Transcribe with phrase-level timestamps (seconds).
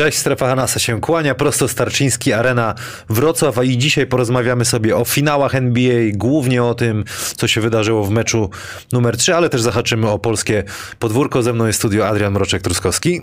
[0.00, 2.74] Cześć, Strefa Hanasa się kłania, prosto Starczyński, Arena
[3.08, 7.04] Wrocław, a i dzisiaj porozmawiamy sobie o finałach NBA, głównie o tym,
[7.36, 8.50] co się wydarzyło w meczu
[8.92, 10.64] numer 3, ale też zahaczymy o polskie
[10.98, 11.42] podwórko.
[11.42, 13.20] Ze mną jest studio Adrian Mroczek-Truskowski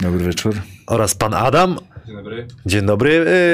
[0.00, 0.54] Dobry wieczór.
[0.86, 1.78] oraz pan Adam.
[2.06, 2.46] Dzień dobry.
[2.66, 3.10] Dzień dobry.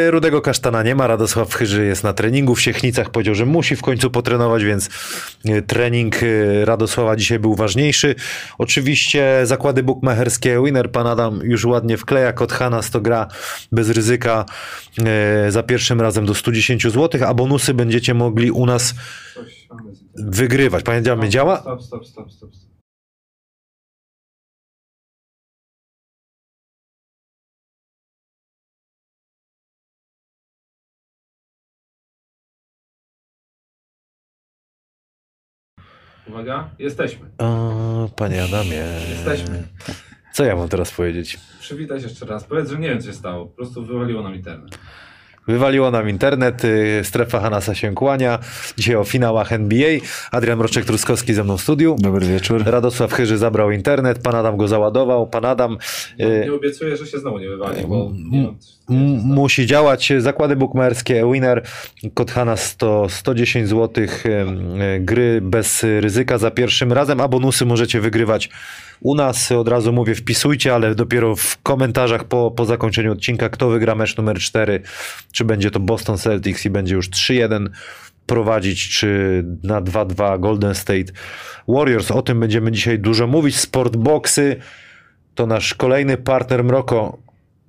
[0.07, 3.77] Y, Rudego Kasztana nie ma, Radosław Chyży jest na treningu w Siechnicach, powiedział, że musi
[3.77, 4.89] w końcu potrenować, więc
[5.49, 8.15] y, trening y, Radosława dzisiaj był ważniejszy.
[8.59, 13.29] Oczywiście zakłady bukmacherskie, winner pan Adam już ładnie wkleja, kod Hanas to gra
[13.73, 14.45] bez ryzyka
[15.49, 18.95] za pierwszym razem do 110 zł, a bonusy będziecie mogli u nas
[20.15, 20.85] wygrywać.
[20.85, 21.61] Pamiętamy, działa?
[21.61, 22.55] Stop, stop, stop, stop.
[22.55, 22.72] stop.
[36.29, 37.27] Uwaga, jesteśmy.
[37.39, 38.85] O, panie Adamie.
[39.11, 39.63] Jesteśmy.
[40.33, 41.39] Co ja mam teraz powiedzieć?
[41.61, 42.45] Przywitaj się jeszcze raz.
[42.45, 43.47] Powiedz, że nie wiem, co się stało.
[43.47, 44.79] Po prostu wywaliło nam internet.
[45.49, 48.39] Wywaliło nam internet, y, strefa Hanasa się kłania.
[48.77, 49.99] Dzisiaj o finałach NBA.
[50.31, 51.97] Adrian Mroczek-Truskowski ze mną w studiu.
[51.99, 52.63] Dobry wieczór.
[52.67, 55.27] Radosław Chyży zabrał internet, pan Adam go załadował.
[55.27, 55.79] Pan Adam
[56.21, 59.01] y, Nie obiecuję, że się znowu nie wywali, bo m- nie wiem, stało.
[59.25, 60.13] musi działać.
[60.19, 61.63] Zakłady bukmacherskie, winner,
[62.15, 64.07] kod Hanas to 110 zł
[65.01, 68.51] gry bez ryzyka za pierwszym razem, a bonusy możecie wygrywać
[69.01, 69.53] u nas.
[69.53, 74.17] Od razu mówię, wpisujcie, ale dopiero w komentarzach po, po zakończeniu odcinka, kto wygra mecz
[74.17, 74.83] numer 4,
[75.33, 77.69] czy będzie to Boston Celtics i będzie już 3-1
[78.27, 81.13] prowadzić, czy na 2-2 Golden State
[81.69, 82.11] Warriors.
[82.11, 83.57] O tym będziemy dzisiaj dużo mówić.
[83.57, 84.57] Sportboxy
[85.35, 87.19] to nasz kolejny partner Mroko.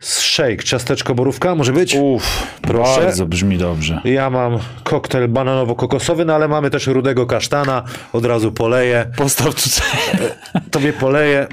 [0.03, 1.95] Shake, ciasteczko borówka, może być?
[1.95, 3.01] Uff, Proszę.
[3.01, 4.01] bardzo brzmi dobrze.
[4.05, 7.83] Ja mam koktajl bananowo-kokosowy, no ale mamy też rudego kasztana.
[8.13, 9.11] Od razu poleję.
[9.17, 10.29] Postaw tutaj.
[10.71, 11.47] Tobie poleję.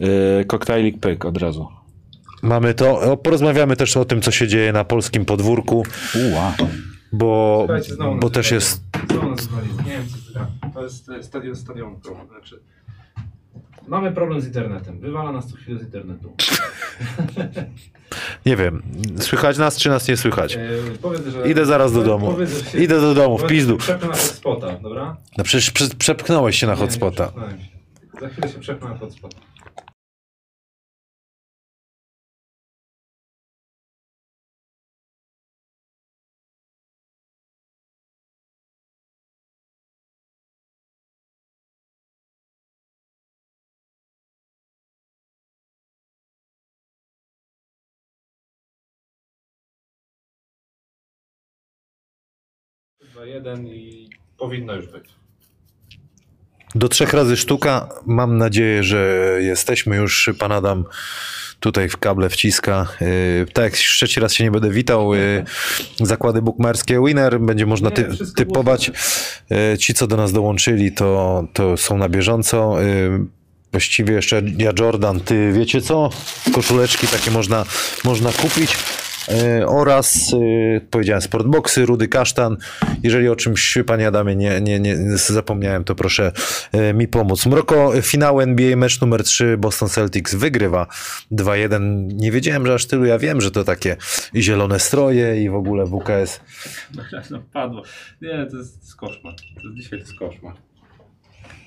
[0.00, 1.68] Yy, koktajlik pyk od razu.
[2.42, 3.16] Mamy to.
[3.16, 5.86] Porozmawiamy też o tym, co się dzieje na polskim podwórku,
[6.30, 6.54] Uła.
[7.12, 7.66] bo,
[8.20, 8.82] bo też jest.
[9.10, 9.48] Znowu nas.
[9.86, 11.56] Nie wiem, co to jest e, stadion.
[12.28, 12.60] Znaczy,
[13.88, 14.98] mamy problem z internetem.
[15.00, 16.32] Wywala nas co chwilę z internetu.
[18.46, 18.82] Nie wiem,
[19.18, 20.54] słychać nas, czy nas nie słychać?
[20.56, 20.60] E,
[21.02, 21.50] powiedz, że...
[21.50, 22.30] Idę zaraz do domu.
[22.30, 22.78] Powiedz, się...
[22.78, 23.76] Idę do domu, w pizdu.
[23.76, 25.16] Przepnę na hotspota, dobra?
[25.38, 27.24] No przecież prze- przepchnąłeś się na Nie, nie hotspota.
[27.26, 27.66] przepchnąłem się.
[28.20, 29.36] Za chwilę się przepnę na hotspota.
[53.18, 55.04] Dwa, jeden i powinno już być.
[56.74, 57.88] Do trzech razy sztuka.
[58.06, 60.30] Mam nadzieję, że jesteśmy już.
[60.38, 60.84] Pan Adam
[61.60, 62.86] tutaj w kable wciska.
[63.00, 65.14] Yy, tak, jak trzeci raz się nie będę witał.
[65.14, 65.44] Yy,
[66.00, 67.40] zakłady bukmacherskie Winner.
[67.40, 68.90] Będzie można ty, typować.
[69.50, 72.82] Yy, ci, co do nas dołączyli, to, to są na bieżąco.
[72.82, 73.26] Yy,
[73.72, 76.10] Właściwie jeszcze ja Jordan, ty wiecie co?
[76.52, 77.64] Koszuleczki takie można,
[78.04, 78.76] można kupić.
[79.30, 82.56] Yy, oraz yy, powiedziałem sportboxy, rudy kasztan.
[83.02, 86.32] Jeżeli o czymś, panie Adamie, nie, nie, nie zapomniałem, to proszę
[86.72, 87.46] yy, mi pomóc.
[87.46, 90.86] Mroko, finał NBA, mecz numer 3, Boston Celtics wygrywa
[91.32, 91.80] 2-1.
[92.14, 93.04] Nie wiedziałem, że aż tylu.
[93.04, 93.96] Ja wiem, że to takie
[94.34, 96.40] i zielone stroje i w ogóle WKS.
[97.30, 97.82] No, padło.
[98.22, 99.34] Nie, to jest, koszmar.
[99.34, 100.54] To jest, dzisiaj to jest koszmar.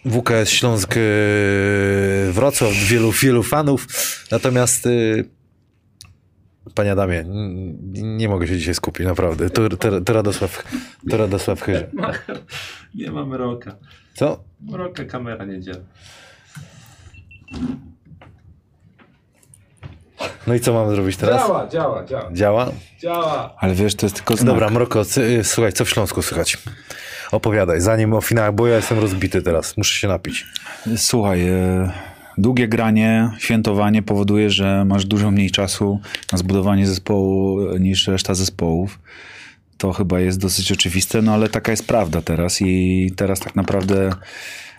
[0.06, 0.96] WKS Śląsk
[2.32, 3.88] Wrocław, wielu, wielu fanów.
[4.32, 4.88] Natomiast
[6.76, 7.24] Panie Adamie,
[7.94, 9.50] nie mogę się dzisiaj skupić, naprawdę.
[9.50, 10.64] To, to, to Radosław,
[11.10, 11.90] to Radosław Chyży.
[12.96, 13.76] Nie mamy roka.
[14.14, 14.44] Co?
[14.72, 15.84] Roka kamera nie działa.
[20.48, 21.42] No i co mamy zrobić teraz?
[21.42, 22.32] Działa, działa, działa.
[22.34, 22.72] Działa?
[23.00, 23.56] Działa.
[23.58, 24.48] Ale wiesz, to jest tylko znak.
[24.48, 26.58] Dobra, Mroko, y, słuchaj, co w Śląsku słychać?
[27.32, 30.46] Opowiadaj, zanim o finałach, bo ja jestem rozbity teraz, muszę się napić.
[30.98, 31.92] Słuchaj, e,
[32.38, 36.00] długie granie, świętowanie powoduje, że masz dużo mniej czasu
[36.32, 39.00] na zbudowanie zespołu niż reszta zespołów.
[39.78, 44.10] To chyba jest dosyć oczywiste, no ale taka jest prawda teraz i teraz tak naprawdę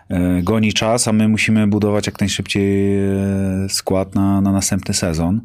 [0.08, 5.40] e, goni czas, a my musimy budować jak najszybciej e, skład na, na następny sezon,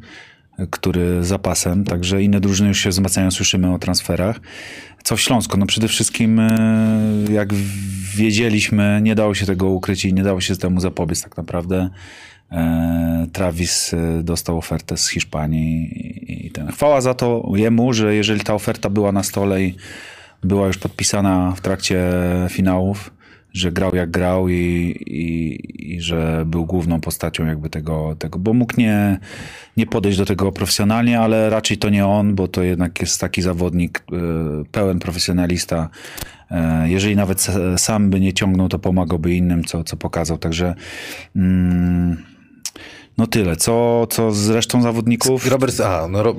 [0.57, 4.39] e, który zapasem, także inne drużyny już się wzmacniają, słyszymy o transferach.
[5.07, 5.57] Co w Śląsku?
[5.57, 6.49] No przede wszystkim e,
[7.31, 7.53] jak
[8.15, 11.89] wiedzieliśmy, nie dało się tego ukryć i nie dało się temu zapobiec tak naprawdę.
[12.51, 15.89] E, Travis e, dostał ofertę z Hiszpanii
[16.47, 16.71] i- ten.
[16.71, 19.75] Chwała za to jemu, że jeżeli ta oferta była na stole i
[20.43, 22.03] była już podpisana w trakcie
[22.49, 23.11] finałów,
[23.57, 24.55] że grał jak grał i,
[25.05, 29.19] i, i że był główną postacią jakby tego, tego bo mógł nie,
[29.77, 33.41] nie podejść do tego profesjonalnie, ale raczej to nie on, bo to jednak jest taki
[33.41, 34.15] zawodnik, e,
[34.71, 35.89] pełen profesjonalista.
[36.51, 40.37] E, jeżeli nawet sam by nie ciągnął, to pomagałby innym, co, co pokazał.
[40.37, 40.75] Także
[41.35, 42.17] mm,
[43.17, 43.55] no tyle.
[43.55, 45.47] Co, co z resztą zawodników?
[45.47, 46.35] Robert, a, no, ro,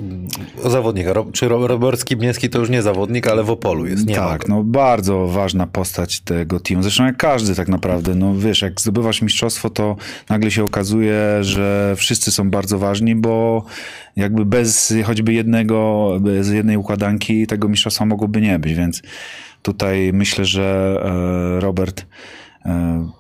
[0.62, 1.12] o zawodnika.
[1.12, 4.06] Ro, czy Robert Skibniewski to już nie zawodnik, ale w Opolu jest.
[4.06, 6.82] Nie tak, no bardzo ważna postać tego teamu.
[6.82, 8.14] Zresztą jak każdy tak naprawdę.
[8.14, 9.96] No wiesz, jak zdobywasz mistrzostwo, to
[10.28, 13.64] nagle się okazuje, że wszyscy są bardzo ważni, bo
[14.16, 19.02] jakby bez choćby jednego, bez jednej układanki tego mistrzostwa mogłoby nie być, więc
[19.62, 20.96] tutaj myślę, że
[21.56, 22.06] e, Robert
[22.66, 23.17] e,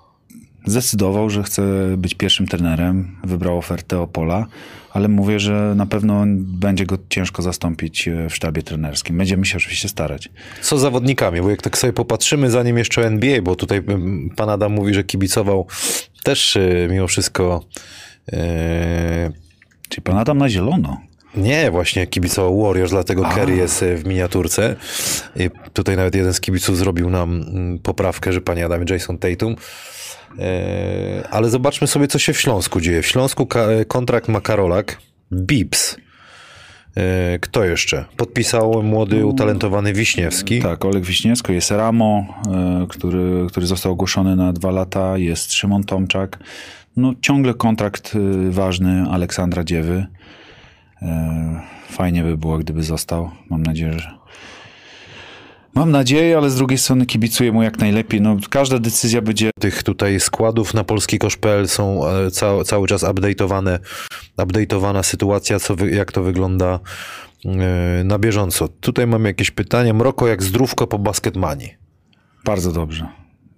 [0.66, 1.62] zdecydował, że chce
[1.96, 4.46] być pierwszym trenerem, wybrał ofertę Opola,
[4.92, 9.18] ale mówię, że na pewno będzie go ciężko zastąpić e, w sztabie trenerskim.
[9.18, 10.28] Będziemy się oczywiście starać.
[10.62, 11.40] Co z zawodnikami?
[11.40, 13.82] Bo jak tak sobie popatrzymy, zanim jeszcze NBA, bo tutaj
[14.36, 15.66] pan Adam mówi, że kibicował
[16.22, 17.64] też e, mimo wszystko...
[18.32, 19.30] E...
[19.88, 21.00] Czyli pan Adam na zielono.
[21.36, 23.34] Nie, właśnie kibicował Warriors, dlatego A.
[23.34, 24.76] Kerry jest w miniaturce.
[25.36, 29.56] I tutaj nawet jeden z kibiców zrobił nam mm, poprawkę, że panie Adamie Jason Tatum.
[30.38, 33.02] E, ale zobaczmy sobie, co się w Śląsku dzieje.
[33.02, 33.48] W Śląsku
[33.88, 34.98] kontrakt ma Karolak,
[35.32, 35.96] Bips.
[36.96, 38.04] E, kto jeszcze?
[38.16, 40.62] Podpisał młody, utalentowany Wiśniewski.
[40.62, 45.84] Tak, Oleg Wiśniewski, jest Ramo, e, który, który został ogłoszony na dwa lata, jest Szymon
[45.84, 46.38] Tomczak.
[46.96, 48.16] No ciągle kontrakt
[48.50, 50.06] ważny Aleksandra Dziewy.
[51.90, 53.30] Fajnie by było, gdyby został.
[53.50, 54.17] Mam nadzieję, że
[55.74, 58.20] Mam nadzieję, ale z drugiej strony kibicuję mu jak najlepiej.
[58.20, 59.50] No, każda decyzja będzie...
[59.60, 63.78] Tych tutaj składów na polskikosz.pl są e, ca cały czas update'owane,
[64.36, 66.80] update'owana sytuacja, co jak to wygląda
[67.44, 67.52] yy,
[68.04, 68.68] na bieżąco.
[68.68, 69.94] Tutaj mam jakieś pytania.
[69.94, 71.74] Mroko jak zdrówko po basketmanii?
[72.44, 73.08] Bardzo dobrze.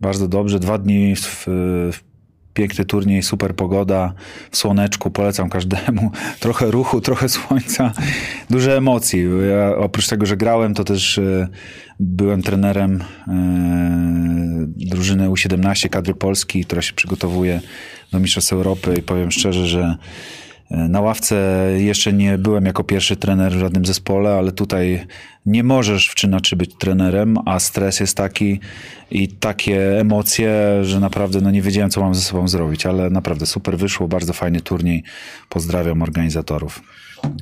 [0.00, 0.58] Bardzo dobrze.
[0.58, 1.46] Dwa dni w,
[1.92, 2.09] w
[2.54, 4.12] piękny turniej, super pogoda,
[4.50, 6.10] w słoneczku, polecam każdemu.
[6.40, 7.92] Trochę ruchu, trochę słońca,
[8.50, 9.24] duże emocji.
[9.50, 11.48] Ja, oprócz tego, że grałem, to też e,
[12.00, 13.34] byłem trenerem e,
[14.76, 17.60] drużyny U17 kadry Polski, która się przygotowuje
[18.12, 19.96] do Mistrzostw Europy i powiem szczerze, że
[20.70, 25.06] na ławce jeszcze nie byłem jako pierwszy trener w żadnym zespole, ale tutaj
[25.46, 28.60] nie możesz w 3 na 3 być trenerem, a stres jest taki
[29.10, 33.46] i takie emocje, że naprawdę no nie wiedziałem, co mam ze sobą zrobić, ale naprawdę
[33.46, 35.02] super wyszło, bardzo fajny turniej.
[35.48, 36.82] Pozdrawiam organizatorów.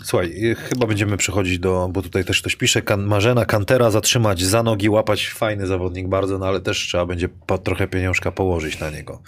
[0.05, 4.62] Słuchaj, chyba będziemy przechodzić do, bo tutaj też ktoś pisze, kan, Marzena Kantera zatrzymać za
[4.62, 7.28] nogi, łapać fajny zawodnik bardzo, no ale też trzeba będzie
[7.64, 9.23] trochę pieniążka położyć na niego.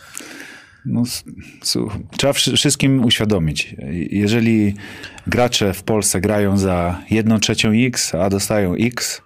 [0.84, 1.02] No,
[2.16, 3.76] trzeba wszystkim uświadomić.
[4.10, 4.75] Jeżeli
[5.26, 9.22] gracze w Polsce grają za jedną trzecią X, a dostają X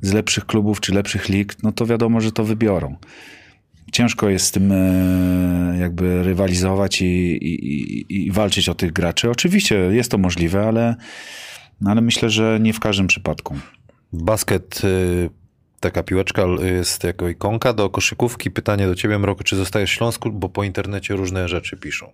[0.00, 2.96] z lepszych klubów czy lepszych lig, no to wiadomo, że to wybiorą.
[3.92, 9.30] Ciężko jest z tym e, jakby rywalizować i, i, i walczyć o tych graczy.
[9.30, 10.96] Oczywiście jest to możliwe, ale,
[11.84, 13.54] ale myślę, że nie w każdym przypadku.
[14.12, 15.43] Basket y,
[15.84, 18.50] taka piłeczka jest jako ikonka do koszykówki.
[18.50, 22.12] Pytanie do ciebie, Mroko, czy zostajesz w Śląsku, bo po internecie różne rzeczy piszą.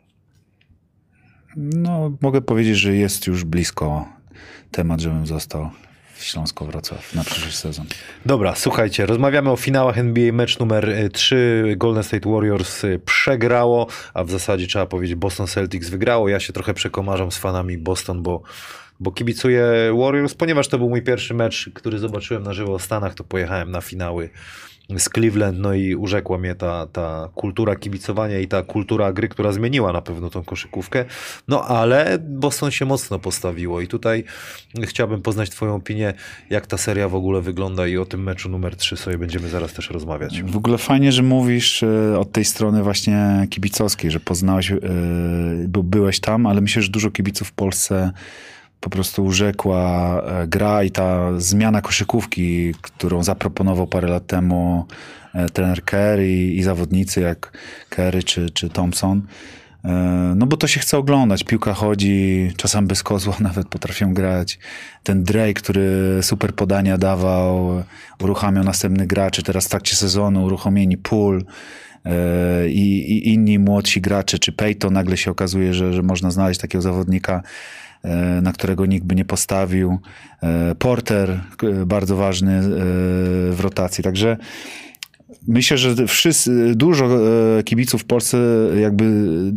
[1.56, 4.08] No, mogę powiedzieć, że jest już blisko
[4.70, 5.70] temat, żebym został
[6.14, 7.86] w Śląsko-Wrocław na przyszły sezon.
[8.26, 10.32] Dobra, słuchajcie, rozmawiamy o finałach NBA.
[10.32, 15.88] Mecz numer 3 Golden State Warriors y, przegrało, a w zasadzie trzeba powiedzieć Boston Celtics
[15.88, 16.28] wygrało.
[16.28, 18.42] Ja się trochę przekomarzam z fanami Boston, bo
[19.00, 19.64] bo kibicuję
[19.98, 23.70] Warriors, ponieważ to był mój pierwszy mecz, który zobaczyłem na żywo w Stanach, to pojechałem
[23.70, 24.30] na finały
[24.98, 29.52] z Cleveland, no i urzekła mnie ta, ta kultura kibicowania i ta kultura gry, która
[29.52, 31.04] zmieniła na pewno tą koszykówkę.
[31.48, 34.24] No ale Boston się mocno postawiło i tutaj
[34.82, 36.14] chciałbym poznać Twoją opinię,
[36.50, 39.72] jak ta seria w ogóle wygląda i o tym meczu numer 3 sobie będziemy zaraz
[39.72, 40.42] też rozmawiać.
[40.42, 44.78] W ogóle fajnie, że mówisz e, od tej strony właśnie kibicowskiej, że poznałeś, e,
[45.68, 48.12] bo byłeś tam, ale myślę, że dużo kibiców w Polsce
[48.80, 54.86] po prostu urzekła e, gra i ta zmiana koszykówki, którą zaproponował parę lat temu
[55.34, 57.52] e, trener Kerry i zawodnicy jak
[57.88, 59.22] Kerry czy, czy Thompson.
[59.84, 59.90] E,
[60.36, 64.58] no bo to się chce oglądać, piłka chodzi, czasem bez kozła nawet potrafią grać.
[65.02, 67.82] Ten Drake, który super podania dawał,
[68.20, 71.44] uruchamiał następny graczy, teraz w trakcie sezonu uruchomieni pool
[72.68, 76.82] i, i inni młodsi gracze, czy Peyton nagle się okazuje, że, że można znaleźć takiego
[76.82, 77.42] zawodnika,
[78.42, 79.98] na którego nikt by nie postawił.
[80.42, 81.30] E, Porter,
[81.62, 82.60] e, bardzo ważny
[83.50, 84.04] w rotacji.
[84.04, 84.36] Także
[85.48, 87.08] myślę, że wszyscy, dużo
[87.64, 88.38] kibiców w Polsce
[88.80, 89.04] jakby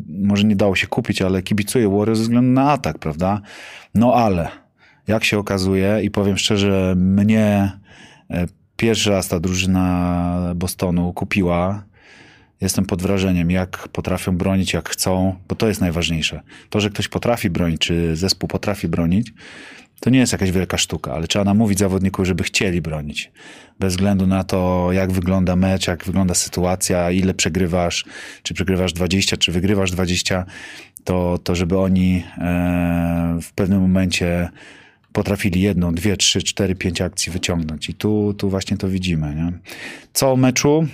[0.09, 3.41] może nie dało się kupić, ale kibicuje Warriors ze względu na atak, prawda?
[3.95, 4.47] No ale
[5.07, 7.71] jak się okazuje i powiem szczerze, mnie
[8.77, 11.83] pierwszy raz ta drużyna Bostonu kupiła
[12.63, 16.41] jestem pod wrażeniem, jak potrafią bronić, jak chcą, bo to jest najważniejsze.
[16.69, 19.33] To, że ktoś potrafi bronić, czy zespół potrafi bronić,
[19.99, 23.31] to nie jest jakaś wielka sztuka, ale trzeba namówić zawodników, żeby chcieli bronić.
[23.79, 28.05] Bez względu na to, jak wygląda mecz, jak wygląda sytuacja, ile przegrywasz,
[28.43, 30.45] czy przegrywasz 20, czy wygrywasz 20,
[31.03, 34.49] to, to żeby oni e, w pewnym momencie
[35.13, 37.89] potrafili jedną, dwie, trzy, cztery, pięć akcji wyciągnąć.
[37.89, 39.35] I tu, tu właśnie to widzimy.
[39.35, 39.51] Nie?
[40.13, 40.87] Co o meczu?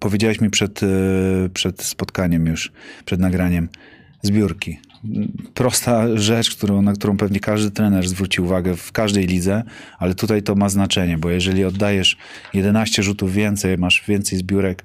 [0.00, 0.86] Powiedziałeś mi przed, e,
[1.54, 2.72] przed spotkaniem już,
[3.04, 3.68] przed nagraniem,
[4.22, 4.78] zbiórki.
[5.54, 9.62] Prosta rzecz, którą, na którą pewnie każdy trener zwróci uwagę w każdej lidze,
[9.98, 12.16] ale tutaj to ma znaczenie, bo jeżeli oddajesz
[12.54, 14.84] 11 rzutów więcej, masz więcej zbiórek,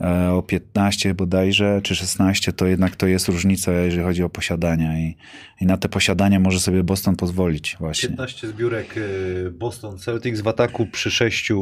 [0.00, 4.98] e, o 15 bodajże, czy 16, to jednak to jest różnica, jeżeli chodzi o posiadania
[4.98, 5.16] i,
[5.60, 8.08] i na te posiadania może sobie Boston pozwolić właśnie.
[8.08, 11.52] 15 zbiórek y, Boston Celtics w ataku przy 6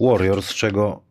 [0.00, 1.06] Warriors, z czego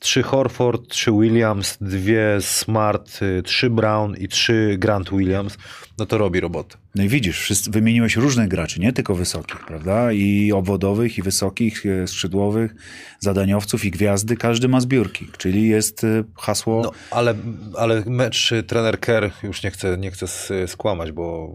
[0.00, 5.56] 3 Horford, 3 Williams, 2 Smart, 3 Brown i 3 Grant Williams,
[5.98, 6.76] no to robi robotę.
[6.94, 10.12] No i widzisz, wszyscy, wymieniłeś różnych graczy, nie tylko wysokich, prawda?
[10.12, 12.74] I obwodowych, i wysokich, e, skrzydłowych,
[13.20, 16.82] zadaniowców i gwiazdy, każdy ma zbiórki, czyli jest e, hasło...
[16.84, 17.34] No, ale,
[17.76, 21.54] ale mecz y, trener Kerr, już nie chcę, nie chcę s- skłamać, bo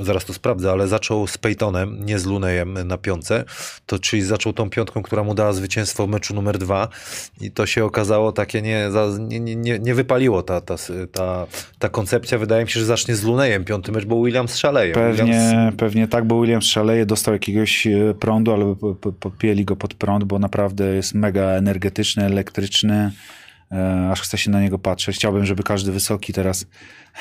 [0.00, 3.44] zaraz to sprawdzę, ale zaczął z Peytonem, nie z Lunejem na piątce,
[3.86, 6.88] to czyli zaczął tą piątką, która mu dała zwycięstwo w meczu numer dwa.
[7.40, 8.88] I to się okazało takie nie,
[9.18, 10.74] nie, nie, nie wypaliło ta, ta,
[11.12, 11.46] ta,
[11.78, 14.94] ta koncepcja, wydaje mi się, że zacznie z Lunejem piąty mecz, bo Williams szaleje.
[14.94, 19.64] Pewnie, Williams, pewnie tak, bo Williams szaleje, dostał jakiegoś e, prądu, ale po- po- podpięli
[19.64, 23.10] go pod prąd, bo naprawdę jest mega energetyczny, elektryczny,
[23.72, 25.16] e, aż chce się na niego patrzeć.
[25.16, 26.66] Chciałbym, żeby każdy wysoki teraz,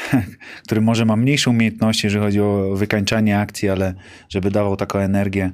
[0.65, 3.93] który może ma mniejsze umiejętności, jeżeli chodzi o wykańczanie akcji, ale
[4.29, 5.51] żeby dawał taką energię.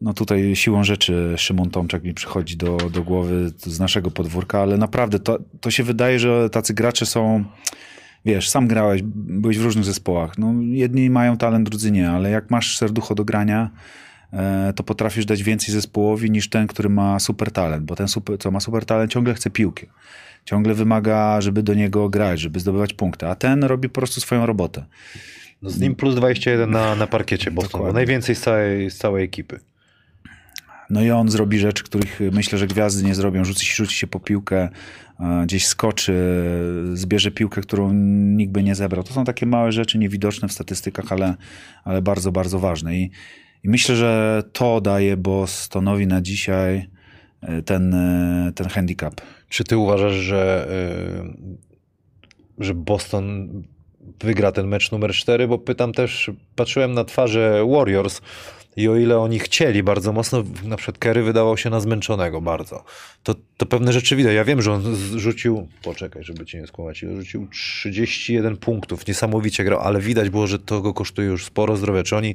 [0.00, 4.76] No tutaj siłą rzeczy Szymon Tomczak mi przychodzi do, do głowy z naszego podwórka, ale
[4.78, 7.44] naprawdę to, to się wydaje, że tacy gracze są
[8.26, 10.38] wiesz, sam grałeś, byłeś w różnych zespołach.
[10.38, 13.70] No, jedni mają talent, drudzy nie, ale jak masz serducho do grania,
[14.32, 18.38] e, to potrafisz dać więcej zespołowi niż ten, który ma super talent, bo ten, super,
[18.38, 19.86] co ma super talent, ciągle chce piłki.
[20.44, 24.46] Ciągle wymaga, żeby do niego grać, żeby zdobywać punkty, a ten robi po prostu swoją
[24.46, 24.84] robotę.
[25.62, 27.94] no z nim plus 21 na, na parkiecie Bostonu, Dokładnie.
[27.94, 29.60] najwięcej z całej, z całej ekipy.
[30.90, 33.44] No i on zrobi rzeczy, których myślę, że gwiazdy nie zrobią.
[33.44, 34.68] Rzuci, rzuci się po piłkę,
[35.20, 36.14] e, gdzieś skoczy,
[36.94, 37.92] zbierze piłkę, którą
[38.36, 39.04] nikt by nie zebrał.
[39.04, 41.34] To są takie małe rzeczy, niewidoczne w statystykach, ale,
[41.84, 42.96] ale bardzo, bardzo ważne.
[42.96, 43.10] I,
[43.64, 46.88] I myślę, że to daje Bostonowi na dzisiaj
[47.64, 47.96] ten,
[48.54, 49.20] ten handicap.
[49.48, 50.68] Czy ty uważasz, że,
[52.58, 53.48] y, że Boston
[54.20, 55.48] wygra ten mecz numer 4?
[55.48, 58.20] Bo pytam też, patrzyłem na twarze Warriors
[58.76, 62.84] i o ile oni chcieli bardzo mocno, na przykład Kerry wydawał się na zmęczonego bardzo,
[63.22, 64.34] to, to pewne rzeczy widać.
[64.34, 69.80] Ja wiem, że on zrzucił, poczekaj, żeby cię nie skłamać, rzucił 31 punktów, niesamowicie grał,
[69.80, 72.02] ale widać było, że to go kosztuje już sporo zdrowia.
[72.02, 72.34] Czy oni,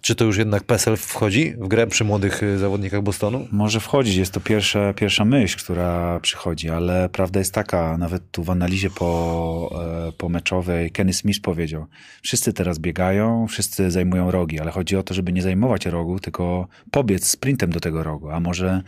[0.00, 3.48] czy to już jednak PESEL wchodzi w grę przy młodych y, zawodnikach Bostonu?
[3.52, 8.44] Może wchodzić, jest to pierwsza, pierwsza myśl, która przychodzi, ale prawda jest taka, nawet tu
[8.44, 11.86] w analizie po, e, pomeczowej Kenny Smith powiedział,
[12.22, 16.66] wszyscy teraz biegają, wszyscy zajmują rogi, ale chodzi o to, żeby nie zajmować rogu, tylko
[16.90, 18.82] pobiec sprintem do tego rogu, a może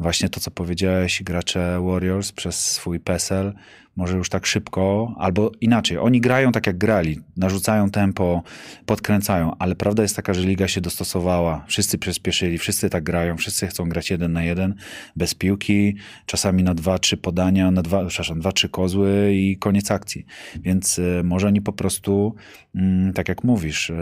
[0.00, 3.52] właśnie to, co powiedziałeś, gracze Warriors przez swój PESEL,
[3.96, 8.42] może już tak szybko, albo inaczej, oni grają tak jak grali, narzucają tempo,
[8.86, 13.66] podkręcają, ale prawda jest taka, że liga się dostosowała, wszyscy przyspieszyli, wszyscy tak grają, wszyscy
[13.66, 14.74] chcą grać jeden na jeden,
[15.16, 19.90] bez piłki, czasami na dwa, trzy podania, na dwa, przepraszam, dwa, trzy kozły i koniec
[19.90, 20.26] akcji.
[20.60, 22.34] Więc y, może oni po prostu,
[22.74, 23.94] mm, tak jak mówisz, y,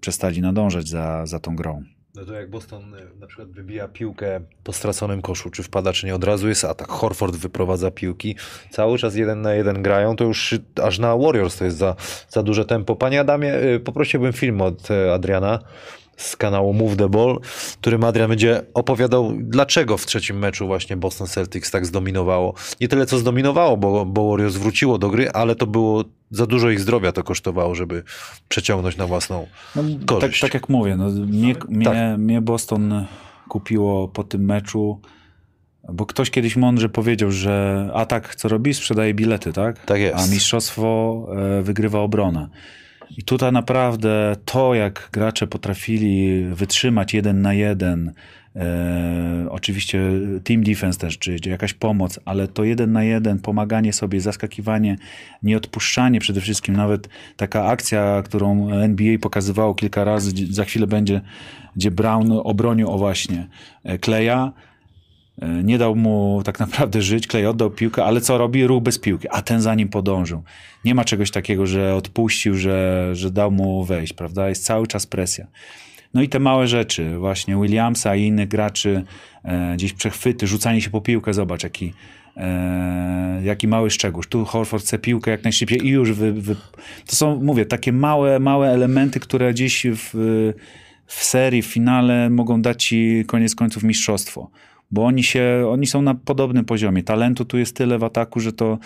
[0.00, 1.82] przestali nadążać za, za tą grą.
[2.14, 6.06] No to jak Boston y, na przykład wybija piłkę po straconym koszu, czy wpada, czy
[6.06, 6.88] nie, od razu jest atak.
[6.88, 8.36] Horford wyprowadza piłki,
[8.70, 11.96] cały czas jeden na jeden grają, to już aż na Warriors to jest za,
[12.28, 12.96] za duże tempo.
[12.96, 15.58] Panie Adamie, y, poprosiłbym film od y, Adriana
[16.16, 17.40] z kanału Move the Ball,
[17.80, 22.54] którym Adrian będzie opowiadał, dlaczego w trzecim meczu właśnie Boston Celtics tak zdominowało.
[22.80, 26.70] Nie tyle co zdominowało, bo, bo Warriors wróciło do gry, ale to było za dużo
[26.70, 28.02] ich zdrowia to kosztowało, żeby
[28.48, 30.40] przeciągnąć na własną No, tak, korzyść.
[30.40, 32.18] tak jak mówię, no, mnie, mnie, Tak.
[32.18, 33.06] mnie Boston
[33.48, 35.00] kupiło po tym meczu,
[35.92, 38.74] bo ktoś kiedyś mądrze powiedział, że atak co robi?
[38.74, 39.84] Sprzedaje bilety, tak?
[39.84, 40.28] Tak jest.
[40.28, 41.26] A mistrzostwo
[41.58, 42.48] e, wygrywa obronę.
[43.10, 48.12] I tutaj naprawdę to, jak gracze potrafili wytrzymać jeden na jeden,
[48.56, 50.00] e, oczywiście
[50.44, 54.96] team defense też, czy, jakaś pomoc, ale to jeden na jeden, pomaganie sobie, zaskakiwanie,
[55.42, 61.20] nieodpuszczanie przede wszystkim, nawet taka akcja, którą NBA pokazywało kilka razy, za chwilę będzie,
[61.76, 63.48] gdzie Brown obronił o właśnie
[64.00, 64.73] Kleja, E,
[65.42, 68.66] nie dał mu tak naprawdę żyć, Klej oddał piłkę, ale co robi?
[68.66, 70.42] Ruch bez piłki, a ten za nim podążył.
[70.84, 74.48] Nie ma czegoś takiego, że odpuścił, że, że dał mu wejść, prawda?
[74.48, 75.46] Jest cały czas presja.
[76.14, 79.04] No i te małe rzeczy, właśnie Williamsa i innych graczy,
[79.44, 81.92] e, gdzieś przechwyty, rzucanie się po piłkę, zobacz jaki,
[82.36, 84.24] e, jaki mały szczegół.
[84.24, 86.56] Tu Horford chce piłkę jak najszybciej i już wy, wy...
[87.06, 90.10] to są, mówię, takie małe, małe elementy, które gdzieś w,
[91.06, 94.50] w serii, w finale mogą dać ci koniec końców mistrzostwo
[94.90, 97.02] bo oni, się, oni są na podobnym poziomie.
[97.02, 98.78] Talentu tu jest tyle w ataku, że to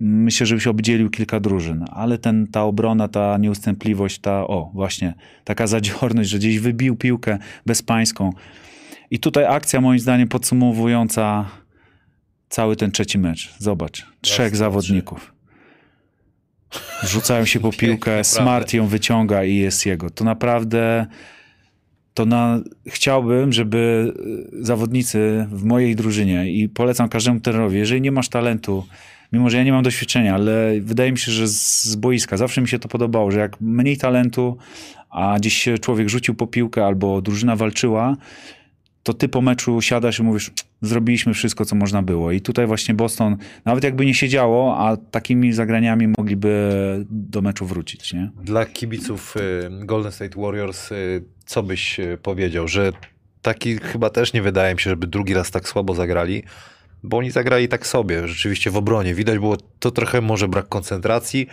[0.00, 4.70] myślę, że by się obdzielił kilka drużyn, ale ten, ta obrona, ta nieustępliwość, ta, o
[4.74, 8.32] właśnie, taka zadziorność, że gdzieś wybił piłkę bezpańską.
[9.10, 11.48] I tutaj akcja moim zdaniem podsumowująca
[12.48, 13.54] cały ten trzeci mecz.
[13.58, 15.34] Zobacz, trzech zawodników.
[17.02, 20.10] Rzucają się po piłkę, Smart ją wyciąga i jest jego.
[20.10, 21.06] To naprawdę
[22.14, 24.12] to na, chciałbym, żeby
[24.56, 28.86] y, zawodnicy w mojej drużynie i polecam każdemu trenerowi, jeżeli nie masz talentu,
[29.32, 32.60] mimo że ja nie mam doświadczenia, ale wydaje mi się, że z, z boiska zawsze
[32.60, 34.56] mi się to podobało, że jak mniej talentu,
[35.10, 38.16] a gdzieś człowiek rzucił po piłkę albo drużyna walczyła,
[39.02, 40.50] to ty po meczu siadasz i mówisz,
[40.82, 42.32] zrobiliśmy wszystko, co można było.
[42.32, 46.70] I tutaj właśnie Boston, nawet jakby nie siedziało, a takimi zagraniami mogliby
[47.10, 48.12] do meczu wrócić.
[48.12, 48.30] Nie?
[48.42, 52.92] Dla kibiców y, Golden State Warriors, y, co byś y, powiedział, że
[53.42, 56.42] taki chyba też nie wydaje mi się, żeby drugi raz tak słabo zagrali,
[57.02, 59.14] bo oni zagrali tak sobie, rzeczywiście w obronie.
[59.14, 61.46] Widać było to trochę może brak koncentracji,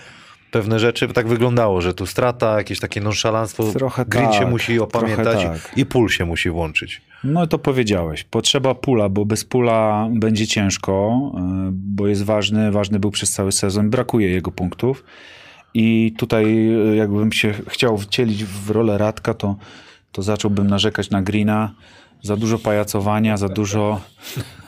[0.52, 4.80] pewne rzeczy tak wyglądało, że tu strata, jakieś takie nonszalanstwo, trochę Green tak, się musi
[4.80, 5.78] opamiętać tak.
[5.78, 7.02] i pól się musi włączyć.
[7.23, 8.23] No to powiedziałeś.
[8.23, 13.51] Potrzeba pula, bo bez pula będzie ciężko, e, bo jest ważny, ważny był przez cały
[13.51, 15.03] sezon, brakuje jego punktów.
[15.73, 19.55] I tutaj e, jakbym się chciał wcielić w rolę Radka, to,
[20.12, 21.73] to zacząłbym narzekać na Greena.
[22.23, 24.01] Za dużo pajacowania, za dużo,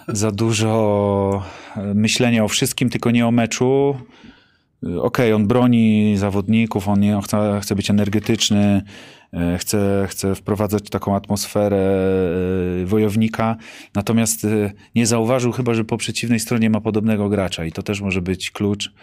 [0.08, 1.44] za dużo
[1.76, 3.96] e, myślenia o wszystkim, tylko nie o meczu.
[4.82, 8.82] Okej, okay, on broni zawodników, on, nie, on chce, chce być energetyczny,
[9.34, 11.78] e, chce, chce wprowadzać taką atmosferę
[12.82, 13.56] e, wojownika,
[13.96, 18.02] natomiast e, nie zauważył chyba, że po przeciwnej stronie ma podobnego gracza i to też
[18.02, 18.94] może być klucz.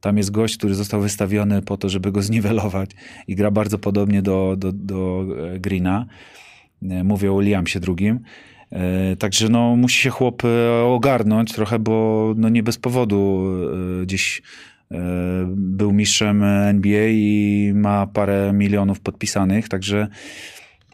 [0.00, 2.90] Tam jest gość, który został wystawiony po to, żeby go zniwelować
[3.28, 5.26] i gra bardzo podobnie do, do, do
[5.58, 6.06] Greena.
[6.82, 8.20] Mówię o Williamsie drugim.
[9.18, 10.42] Także no, musi się chłop
[10.84, 13.44] ogarnąć trochę, bo no, nie bez powodu
[14.02, 14.42] gdzieś
[15.46, 20.08] był mistrzem NBA i ma parę milionów podpisanych, także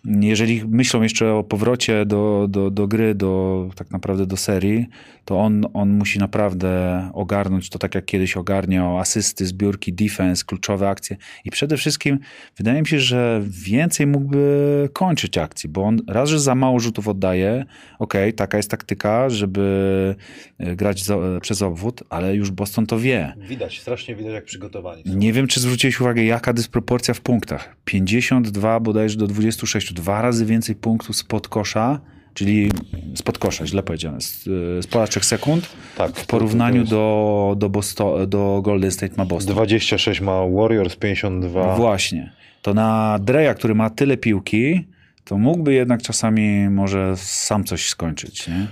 [0.04, 4.86] jeżeli myślą jeszcze o powrocie do, do, do gry, do, tak naprawdę do serii,
[5.24, 10.88] to on, on musi naprawdę ogarnąć to tak jak kiedyś ogarniał asysty, zbiórki, defense, kluczowe
[10.88, 12.18] akcje i przede wszystkim
[12.56, 17.08] wydaje mi się, że więcej mógłby kończyć akcji, bo on raz, że za mało rzutów
[17.08, 17.64] oddaje,
[17.98, 20.14] ok, taka jest taktyka, żeby
[20.58, 23.34] e, grać za, e, przez obwód, ale już Boston to wie.
[23.48, 25.14] Widać, strasznie widać jak przygotowani są.
[25.14, 27.76] Nie wiem, czy zwróciłeś uwagę, jaka dysproporcja w punktach.
[27.84, 32.00] 52 bodajże do 26, dwa razy więcej punktów spod kosza
[32.34, 32.70] czyli
[33.14, 34.44] spod kosza, źle powiedziane, z,
[34.84, 39.54] z pola 3 sekund tak, w porównaniu do, do, Boston, do Golden State ma Boston.
[39.54, 41.76] 26 ma Warriors, 52.
[41.76, 42.32] Właśnie.
[42.62, 44.84] To na Dreya, który ma tyle piłki,
[45.24, 48.66] to mógłby jednak czasami może sam coś skończyć, nie?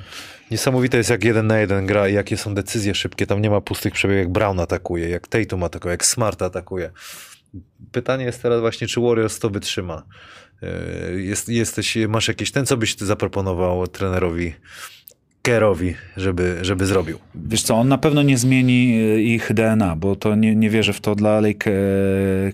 [0.51, 3.27] Niesamowite jest jak jeden na jeden gra i jakie są decyzje szybkie.
[3.27, 6.91] Tam nie ma pustych przebiegów, jak Brown atakuje, jak Tatum atakuje, jak Smart atakuje.
[7.93, 10.03] Pytanie jest teraz właśnie, czy Warriors to wytrzyma.
[10.63, 14.53] E, jest, jesteś, masz jakieś ten, co byś ty zaproponował trenerowi
[15.43, 17.19] Kerowi, żeby, żeby zrobił?
[17.35, 20.93] Wiesz co, on na pewno nie zmieni e, ich DNA, bo to nie, nie wierzę
[20.93, 21.15] w to.
[21.15, 21.41] Dla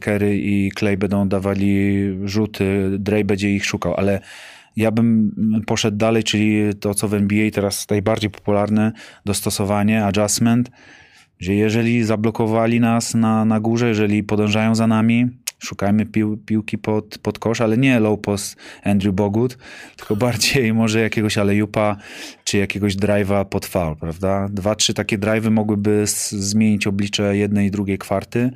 [0.01, 4.21] Kerry i Clay będą dawali rzuty, Dre będzie ich szukał, ale
[4.77, 5.33] ja bym
[5.67, 8.93] poszedł dalej, czyli to, co w NBA teraz najbardziej popularne,
[9.25, 10.71] dostosowanie, adjustment,
[11.41, 15.27] że jeżeli zablokowali nas na, na górze, jeżeli podążają za nami,
[15.59, 19.59] szukajmy pił, piłki pod, pod kosz, ale nie low post Andrew Bogut,
[19.97, 21.97] tylko bardziej może jakiegoś alejupa
[22.45, 24.49] czy jakiegoś drive'a pod foul, prawda?
[24.49, 28.51] Dwa, trzy takie drive'y mogłyby zmienić oblicze jednej i drugiej kwarty.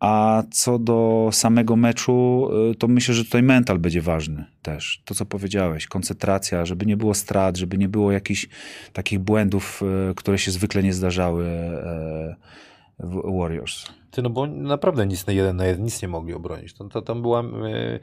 [0.00, 5.02] A co do samego meczu, y, to myślę, że tutaj mental będzie ważny też.
[5.04, 8.48] To, co powiedziałeś, koncentracja, żeby nie było strat, żeby nie było jakichś
[8.92, 13.86] takich błędów, y, które się zwykle nie zdarzały y, Warriors.
[14.14, 16.74] Ty, no bo naprawdę nic na jeden na jeden nic nie mogli obronić.
[16.74, 17.42] To tam była...
[17.42, 18.00] Yy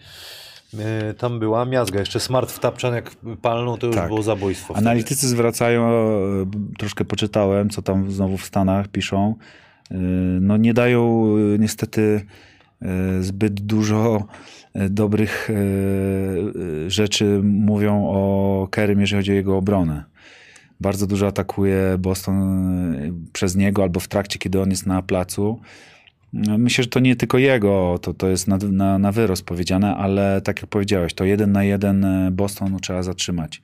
[1.18, 2.00] tam była miazga.
[2.00, 4.08] Jeszcze smart wtapczan jak palną, to już tak.
[4.08, 4.76] było zabójstwo.
[4.76, 5.28] Analitycy wtedy.
[5.28, 6.46] zwracają, e,
[6.78, 9.36] troszkę poczytałem, co tam znowu w Stanach piszą.
[9.92, 9.96] E,
[10.42, 12.26] no nie dają niestety
[13.20, 14.26] zbyt dużo
[14.90, 15.50] dobrych
[16.88, 20.04] rzeczy mówią o Kerem, jeżeli chodzi o jego obronę.
[20.80, 22.36] Bardzo dużo atakuje Boston
[23.34, 25.60] przez niego albo w trakcie, kiedy on jest na placu.
[26.34, 29.96] No, Myślę, że to nie tylko jego, to, to jest na, na, na wyrost powiedziane,
[29.96, 33.62] ale tak jak powiedziałeś, to jeden na jeden y, Boston trzeba zatrzymać.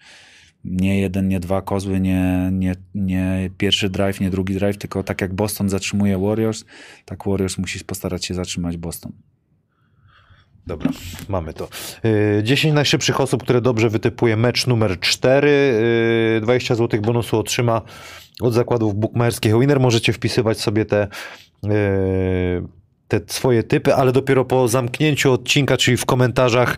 [0.63, 5.21] Nie jeden, nie dwa kozły, nie, nie, nie pierwszy drive, nie drugi drive, tylko tak
[5.21, 6.65] jak Boston zatrzymuje Warriors,
[7.05, 9.11] tak Warriors musi postarać się zatrzymać Boston.
[10.67, 10.91] Dobra,
[11.29, 11.69] mamy to.
[12.39, 15.49] Y, 10 najszybszych osób, które dobrze wytypuje mecz numer 4.
[16.37, 17.81] y, 20 zł bonusu otrzyma
[18.41, 19.79] od zakładów bukmacherskich Winner.
[19.79, 21.07] Możecie wpisywać sobie te,
[21.61, 22.61] y,
[23.07, 26.77] te swoje typy, ale dopiero po zamknięciu odcinka, czyli w komentarzach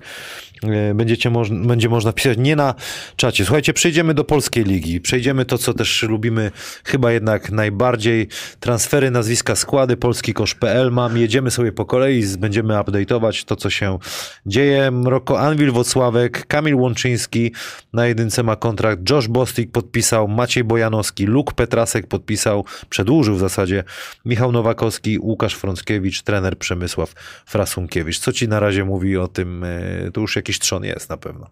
[0.63, 2.75] y, będziecie moż, będzie można pisać nie na
[3.15, 3.45] czacie.
[3.45, 5.01] Słuchajcie, przejdziemy do polskiej ligi.
[5.01, 6.51] Przejdziemy to, co też lubimy
[6.83, 8.27] chyba jednak najbardziej.
[8.59, 11.17] Transfery, nazwiska, składy, polskikosz.pl mam.
[11.17, 13.99] Jedziemy sobie po kolei, będziemy update'ować to, co się
[14.45, 14.91] dzieje.
[14.91, 17.51] Mroko Anwil Wocławek, Kamil Łączyński
[17.93, 23.83] na jedynce ma kontrakt, Josh Bostik podpisał, Maciej Bojanowski, Luke Petrasek podpisał, przedłużył w zasadzie,
[24.25, 27.13] Michał Nowakowski, Łukasz Frąckiewicz, trener Przemysław
[27.45, 28.19] Frasunkiewicz.
[28.19, 29.63] Co ci na razie mówi o tym?
[29.63, 31.49] e, To już jakiś trzon jest na pewno.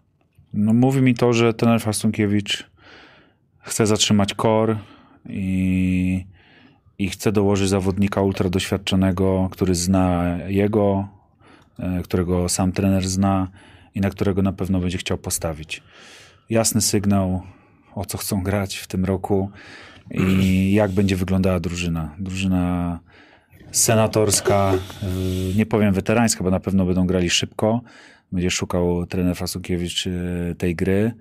[0.54, 2.64] No, mówi mi to, że trener Fastunkiewicz
[3.60, 4.76] chce zatrzymać kor
[5.28, 6.24] i,
[6.98, 11.08] i chce dołożyć zawodnika ultra doświadczonego, który zna jego,
[11.78, 13.48] e, którego sam trener zna
[13.94, 15.82] i na którego na pewno będzie chciał postawić.
[16.50, 17.42] Jasny sygnał,
[17.94, 19.50] o co chcą grać w tym roku
[20.10, 22.14] i jak będzie wyglądała drużyna.
[22.18, 22.98] Drużyna
[23.72, 24.74] senatorska,
[25.52, 27.80] y, nie powiem weterańska, bo na pewno będą grali szybko.
[28.32, 31.12] Będzie szukał trener Fasunkiewicz y, tej gry,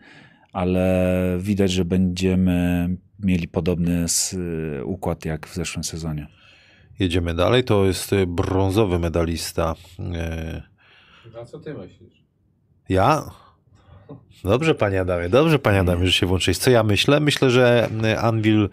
[0.53, 4.05] ale widać, że będziemy mieli podobny
[4.79, 6.27] y, układ jak w zeszłym sezonie.
[6.99, 7.63] Jedziemy dalej.
[7.63, 9.75] To jest e, brązowy medalista.
[11.41, 12.23] A co ty myślisz?
[12.89, 13.31] Ja?
[14.43, 16.57] Dobrze, panie Adamie, dobrze, panie Adamie, że się włączyłeś.
[16.57, 17.19] Co ja myślę?
[17.19, 17.89] Myślę, że
[18.21, 18.69] Anvil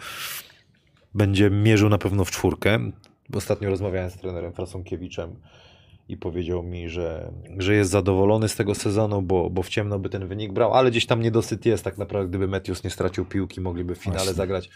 [1.14, 2.78] będzie mierzył na pewno w czwórkę.
[3.34, 5.36] Ostatnio rozmawiałem z trenerem Frasonkiewiczem
[6.08, 10.08] i powiedział mi, że, że jest zadowolony z tego sezonu, bo, bo w ciemno by
[10.08, 11.84] ten wynik brał, ale gdzieś tam niedosyt jest.
[11.84, 14.34] Tak naprawdę, gdyby Metius nie stracił piłki, mogliby w finale Właśnie.
[14.34, 14.70] zagrać.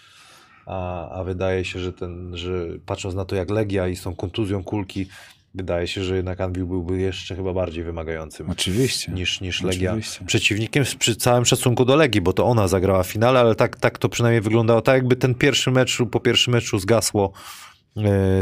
[0.67, 4.15] A, a wydaje się, że, ten, że patrząc na to, jak Legia i z tą
[4.15, 5.07] kontuzją kulki,
[5.55, 9.13] wydaje się, że jednak Anvil byłby jeszcze chyba bardziej wymagającym Oczywiście.
[9.13, 10.25] niż, niż Legia Oczywiście.
[10.25, 14.09] przeciwnikiem przy całym szacunku do Legii, bo to ona zagrała finale, ale tak, tak to
[14.09, 14.83] przynajmniej wyglądało.
[14.83, 17.33] Tak jakby ten pierwszy mecz, po pierwszym meczu zgasło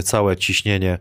[0.03, 0.99] całe ciśnienie.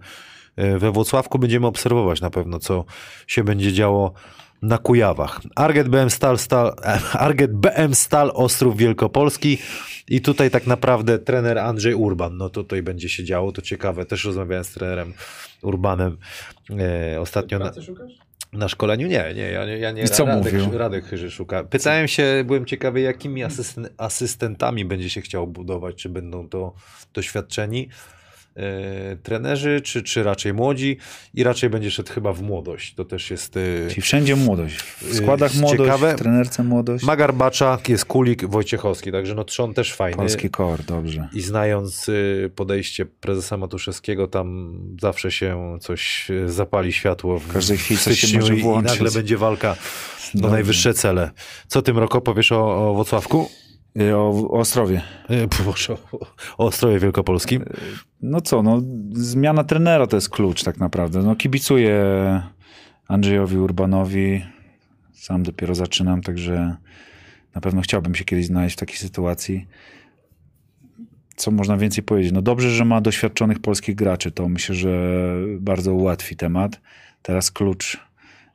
[0.55, 2.85] E, we Włocławku będziemy obserwować na pewno, co
[3.27, 4.13] się będzie działo
[4.61, 5.41] na Kujawach.
[5.55, 9.57] Arget BM Stal, Stal, e, Arget BM Stal Ostrów Wielkopolski
[10.07, 12.37] i tutaj tak naprawdę trener Andrzej Urban.
[12.37, 14.05] No to tutaj będzie się działo, to ciekawe.
[14.05, 15.13] Też rozmawiałem z trenerem
[15.61, 16.17] Urbanem
[16.79, 17.59] e, ostatnio.
[17.59, 17.71] Na,
[18.53, 20.77] na szkoleniu nie, nie, ja nie, ja nie I co Radek, mówił?
[20.77, 21.63] Radek Chyży szuka.
[21.63, 26.73] Pytałem się, byłem ciekawy, jakimi asysten, asystentami będzie się chciał budować, czy będą to
[27.13, 27.89] doświadczeni
[28.55, 30.97] e, trenerzy, czy, czy raczej młodzi
[31.33, 32.93] i raczej będzie szedł chyba w młodość.
[32.95, 33.57] To też jest...
[33.57, 34.75] E, Czyli wszędzie młodość.
[34.79, 36.13] W składach Yy, młodość, ciekawe.
[36.15, 37.03] w trenerce młodość.
[37.03, 40.17] Magar Baczak, jest Kulik, Wojciechowski, także no trzon też fajny.
[40.17, 41.29] Polski kor, dobrze.
[41.33, 47.77] I znając y, podejście prezesa Matuszewskiego, tam zawsze się coś y, zapali światło w, każdej
[47.77, 48.91] chwili w coś się może i, i włączyć.
[48.91, 49.75] nagle będzie walka
[50.33, 50.49] Dobrze.
[50.49, 51.31] najwyższe cele.
[51.67, 53.49] Co tym roku powiesz o, o Wocławku?
[54.01, 55.01] Y, O, o Ostrowie.
[55.31, 56.19] Y, Proszę, o,
[56.57, 57.65] o Ostrowie Wielkopolskim.
[58.21, 58.81] No co, no,
[59.11, 61.23] zmiana trenera to jest klucz tak naprawdę.
[61.23, 62.01] No, kibicuję
[63.07, 64.45] Andrzejowi Urbanowi.
[65.13, 66.75] Sam dopiero zaczynam, także
[67.55, 69.67] na pewno chciałbym się kiedyś znaleźć w takiej sytuacji.
[71.35, 72.31] Co można więcej powiedzieć?
[72.31, 74.31] No dobrze, że ma doświadczonych polskich graczy.
[74.31, 76.81] To myślę, że bardzo ułatwi temat.
[77.21, 78.04] Teraz klucz,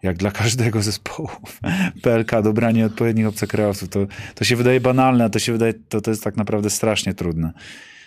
[0.02, 1.28] jak dla każdego zespołu,
[2.02, 3.88] PLK, dobranie odpowiednich obcokrajowców.
[3.88, 7.14] To, to się wydaje banalne, a to się wydaje, to, to jest tak naprawdę strasznie
[7.14, 7.52] trudne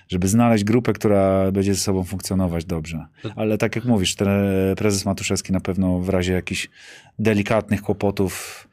[0.10, 3.06] żeby znaleźć grupę, która będzie ze sobą funkcjonować dobrze.
[3.36, 4.28] Ale tak jak mówisz, ten
[4.78, 6.70] prezes Matuszewski na pewno w razie jakichś
[7.20, 8.68] delikatnych kłopotów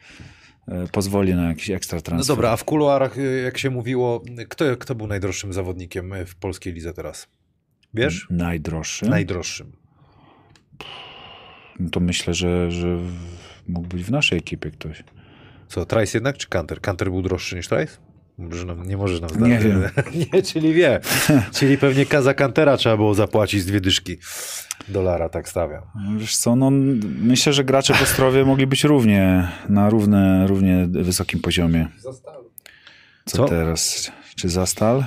[0.68, 2.36] e, pozwoli na jakiś ekstra No transfer.
[2.36, 6.72] dobra, a w kuluarach, y, jak się mówiło, kto, kto był najdroższym zawodnikiem w polskiej
[6.72, 7.28] lidze teraz?
[7.94, 8.26] Wiesz?
[8.30, 9.06] Najdroższy?
[9.08, 9.72] Najdroższym.
[11.80, 12.98] No to myślę, że, że
[13.68, 15.04] mógł być w naszej ekipie ktoś.
[15.68, 16.80] Co, Trice jednak czy Kanter?
[16.80, 17.96] Kanter był droższy niż Trice?
[18.38, 19.64] Może nam, nie możesz nam Nie zdać.
[19.72, 19.82] wiem.
[20.32, 21.00] nie, czyli wie.
[21.56, 24.16] czyli pewnie Kaza Kantera trzeba było zapłacić z dwie dyszki
[24.88, 25.82] dolara, tak stawiam.
[26.18, 26.70] Wiesz co, no
[27.20, 31.88] myślę, że gracze w Ostrowie mogli być równie, na równe, równie wysokim poziomie.
[31.98, 32.44] Zostały.
[33.24, 33.44] Co, Co?
[33.44, 34.12] teraz?
[34.36, 35.04] Czy Zastal?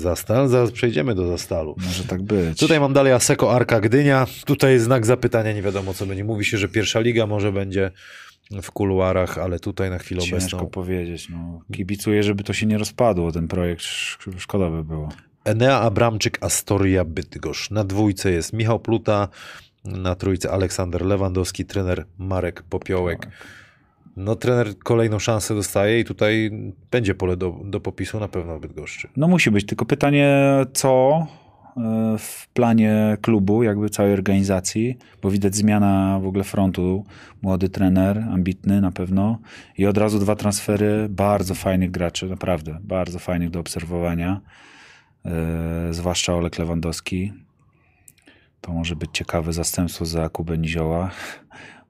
[0.00, 0.48] Zastal?
[0.48, 1.74] Zaraz przejdziemy do Zastalu.
[1.86, 2.58] Może tak być.
[2.60, 4.26] Tutaj mam dalej Aseko Arka Gdynia.
[4.46, 6.24] Tutaj jest znak zapytania, nie wiadomo co będzie.
[6.24, 7.90] Mówi się, że pierwsza liga może będzie
[8.62, 11.28] w kuluarach, ale tutaj na chwilę Ciężko obecną powiedzieć.
[11.28, 11.60] No.
[11.72, 13.82] Kibicuję, żeby to się nie rozpadło, ten projekt.
[13.82, 15.08] Sz- Szkoda by było.
[15.44, 17.70] Enea Abramczyk, Astoria Bydgoszcz.
[17.70, 19.28] Na dwójce jest Michał Pluta,
[19.84, 23.28] na trójce Aleksander Lewandowski, trener Marek Popiołek.
[24.18, 26.50] No trener kolejną szansę dostaje i tutaj
[26.90, 29.08] będzie pole do, do popisu na pewno w Bydgoszczy.
[29.16, 30.36] No musi być, tylko pytanie,
[30.72, 31.26] co
[31.76, 37.04] e, w planie klubu, jakby całej organizacji, bo widać zmiana w ogóle frontu.
[37.42, 39.38] Młody trener, ambitny na pewno
[39.76, 44.40] i od razu dwa transfery bardzo fajnych graczy, naprawdę bardzo fajnych do obserwowania.
[45.24, 47.32] E, zwłaszcza Olek Lewandowski.
[48.60, 51.10] To może być ciekawe zastępstwo za Kubę Nizioła,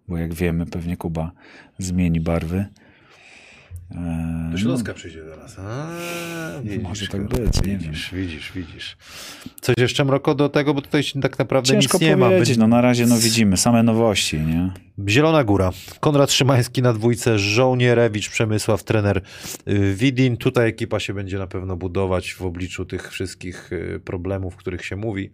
[0.09, 1.33] bo jak wiemy, pewnie Kuba
[1.79, 2.66] zmieni barwy.
[3.90, 5.59] E, Do Śląska przyjdzie teraz.
[5.59, 5.88] A,
[6.83, 8.97] Może tak być, nie widzisz, widzisz, widzisz.
[9.61, 12.29] Coś jeszcze, Mroko, do tego, bo tutaj się tak naprawdę Ciężko nic nie ma.
[12.29, 14.71] Będzie- no na razie no widzimy, same nowości, nie?
[15.09, 15.71] Zielona Góra.
[16.01, 19.23] Konrad Szymański na dwójce, Żołnierewicz, Przemysław, trener
[19.68, 20.37] y, Widin.
[20.37, 24.97] Tutaj ekipa się będzie na pewno budować w obliczu tych wszystkich y, problemów, których się
[24.97, 25.31] mówi.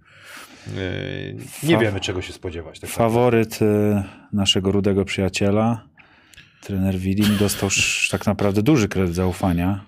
[0.69, 2.81] Y, Nie wiemy, czego się spodziewać.
[2.81, 5.85] Tak Faworyt y, naszego rudego przyjaciela,
[6.63, 7.69] trener Widin, dostał
[8.11, 9.85] tak naprawdę duży kredyt zaufania.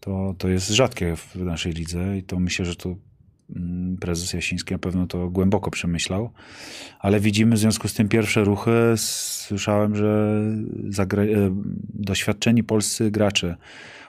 [0.00, 2.98] To, to jest rzadkie w naszej lidze i to myślę, że tu
[3.56, 6.30] mm, prezes Jasiński na pewno to głęboko przemyślał.
[6.98, 8.94] Ale widzimy w związku z tym pierwsze ruchy.
[8.96, 10.40] Słyszałem, że
[11.08, 11.50] e,
[11.94, 13.56] doświadczeni polscy gracze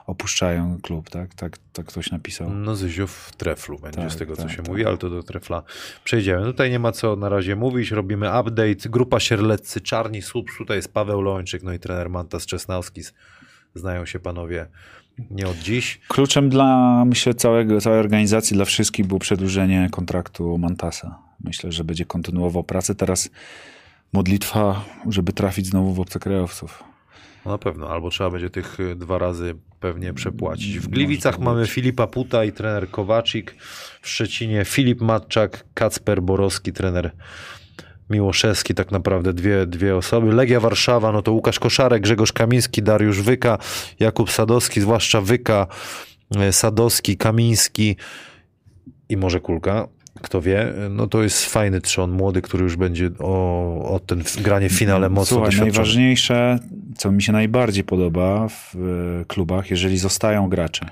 [0.10, 1.36] opuszczają klub, tak?
[1.36, 2.50] Tak, tak ktoś napisał.
[2.50, 4.68] No Zyziu w treflu będzie Tak, z tego, co tak, się tak.
[4.68, 5.64] mówi, ale to do trefla
[6.04, 6.46] przejdziemy.
[6.46, 8.90] Tutaj nie ma co na razie mówić, robimy update.
[8.90, 13.14] Grupa Sierleccy, Czarni Słup, tutaj jest Paweł Lończyk, no i trener Mantas Czesnauskis.
[13.76, 14.68] Znają się panowie
[15.32, 16.00] nie od dziś.
[16.08, 21.20] Kluczem dla, myślę, całego, całej organizacji, dla wszystkich było przedłużenie kontraktu Mantasa.
[21.44, 22.96] Myślę, że będzie kontynuował pracę.
[22.96, 23.30] Teraz
[24.14, 26.84] modlitwa, żeby trafić znowu w obcokrajowców.
[27.46, 30.80] No na pewno, albo trzeba będzie tych y, dwa razy pewnie przepłacić.
[30.80, 31.68] W Gliwicach mamy.
[31.68, 33.56] Filipa Puta i trener Kowaczyk.
[34.02, 37.12] W Szczecinie Filip Matczak, Kacper Borowski, trener
[38.10, 40.34] Miłoszewski, tak naprawdę dwie, dwie osoby.
[40.34, 43.58] Legia Warszawa, no to Łukasz Koszarek, Grzegorz Kamiński, Dariusz Wyka,
[44.00, 45.68] Jakub Sadowski, zwłaszcza Wyka,
[46.50, 47.96] y, Sadowski, Kamiński
[49.10, 49.88] i może Kulka.
[50.22, 54.70] Kto wie, no to jest fajny trzon, młody, który już będzie o, o ten granie
[54.70, 56.60] w finale mocno Słuchaj, najważniejsze,
[56.98, 60.86] co mi się najbardziej podoba w e, klubach, jeżeli zostają gracze.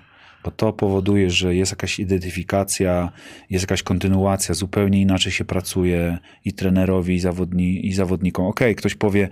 [0.44, 3.12] Bo to powoduje, że jest jakaś identyfikacja,
[3.50, 8.46] jest jakaś kontynuacja, zupełnie inaczej się pracuje i trenerowi, i, zawodni, i zawodnikom.
[8.46, 9.30] Okej, ktoś powie,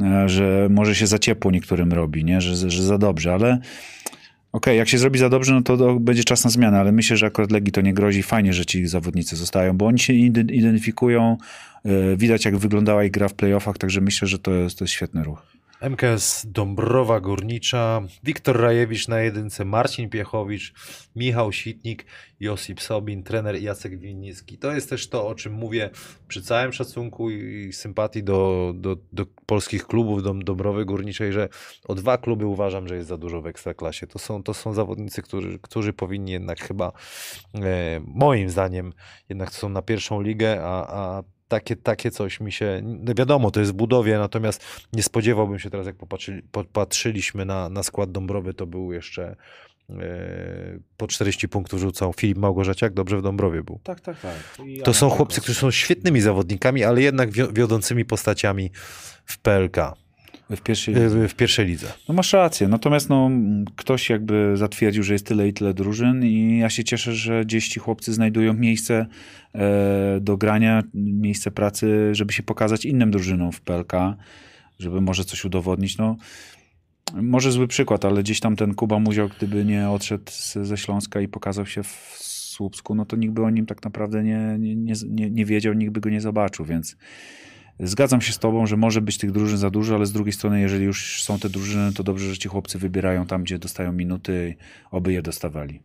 [0.00, 2.40] e, że może się za ciepło niektórym robi, nie?
[2.40, 3.58] Że, że za dobrze, ale
[4.56, 7.26] okej, jak się zrobi za dobrze, no to, będzie czas na zmianę, ale myślę, że
[7.26, 8.22] akurat Legii to nie grozi.
[8.22, 11.36] Fajnie, że ci zawodnicy zostają, bo oni się identy- identyfikują,
[11.84, 14.94] e, widać jak wyglądała ich gra w playoffach, także myślę, że to jest, to jest
[14.94, 15.55] świetny ruch.
[15.80, 20.72] MKS Dąbrowa Górnicza, Wiktor Rajewicz na jedynce, Marcin Piechowicz,
[21.16, 22.06] Michał Sitnik,
[22.40, 24.58] Josip Sobin, trener Jacek Winnicki.
[24.58, 25.90] To jest też to, o czym mówię
[26.28, 31.48] przy całym szacunku i sympatii do, do, do polskich klubów Dąb- Dąbrowy Górniczej, że
[31.84, 34.06] o dwa kluby uważam, że jest za dużo w Ekstraklasie.
[34.06, 36.92] To są, to są zawodnicy, którzy, którzy powinni jednak chyba,
[37.54, 38.92] e, moim zdaniem,
[39.28, 43.60] jednak są na pierwszą ligę, a, a takie, takie coś mi się, no wiadomo, to
[43.60, 48.54] jest w budowie, natomiast nie spodziewałbym się teraz, jak popatrzyli, popatrzyliśmy na, na skład Dąbrowy,
[48.54, 49.36] to był jeszcze
[49.90, 49.96] e,
[50.96, 53.80] po 40 punktów rzucał Filip Małgorzeciak, dobrze w Dąbrowie był.
[53.82, 54.34] Tak, tak, tak.
[54.84, 58.70] To są chłopcy, którzy są świetnymi zawodnikami, ale jednak wio- wiodącymi postaciami
[59.24, 59.76] w PLK,
[60.50, 61.28] W pierwszej e, lidze.
[61.28, 61.92] w pierwszej lidze.
[62.08, 63.30] No masz rację, natomiast no,
[63.76, 67.68] ktoś jakby zatwierdził, że jest tyle i tyle drużyn i ja się cieszę, że gdzieś
[67.68, 69.06] ci chłopcy znajdują miejsce
[69.54, 73.92] e, do grania, miejsce pracy, żeby się pokazać innym drużynom w PLK,
[74.78, 75.98] żeby może coś udowodnić.
[75.98, 76.16] No,
[77.14, 80.24] może zły przykład, ale gdzieś tam ten Kuba Muzio, gdyby nie odszedł
[80.62, 84.24] ze Śląska i pokazał się w Słupsku, no to nikt by o nim tak naprawdę
[84.24, 86.96] nie, nie, nie, nie wiedział, nikt by go nie zobaczył, więc
[87.80, 90.60] Zgadzam się z tobą, że może być tych drużyn za dużo, ale z drugiej strony,
[90.60, 94.56] jeżeli już są te drużyny, to dobrze, że ci chłopcy wybierają tam, gdzie dostają minuty,
[94.90, 95.82] oby je dostawali.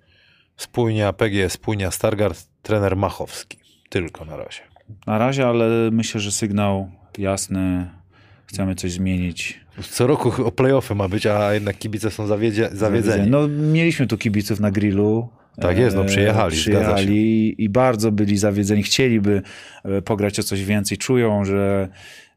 [0.58, 3.58] Spójnia PG, spójnia Stargard, trener Machowski.
[3.90, 4.62] Tylko na razie.
[5.08, 7.90] Na razie, ale myślę, że sygnał jasny,
[8.46, 9.60] chcemy coś zmienić.
[9.90, 13.30] Co roku o playoffy ma być, a jednak kibice są zawiedzie, zawiedzeni.
[13.30, 15.30] No, mieliśmy tu kibiców na grillu.
[15.60, 18.84] Tak jest, no, E, przyjechali, przyjechali i bardzo byli zawiedzeni.
[18.84, 19.42] Chcieliby
[19.84, 20.98] e, pograć o coś więcej.
[20.98, 21.90] Czują, że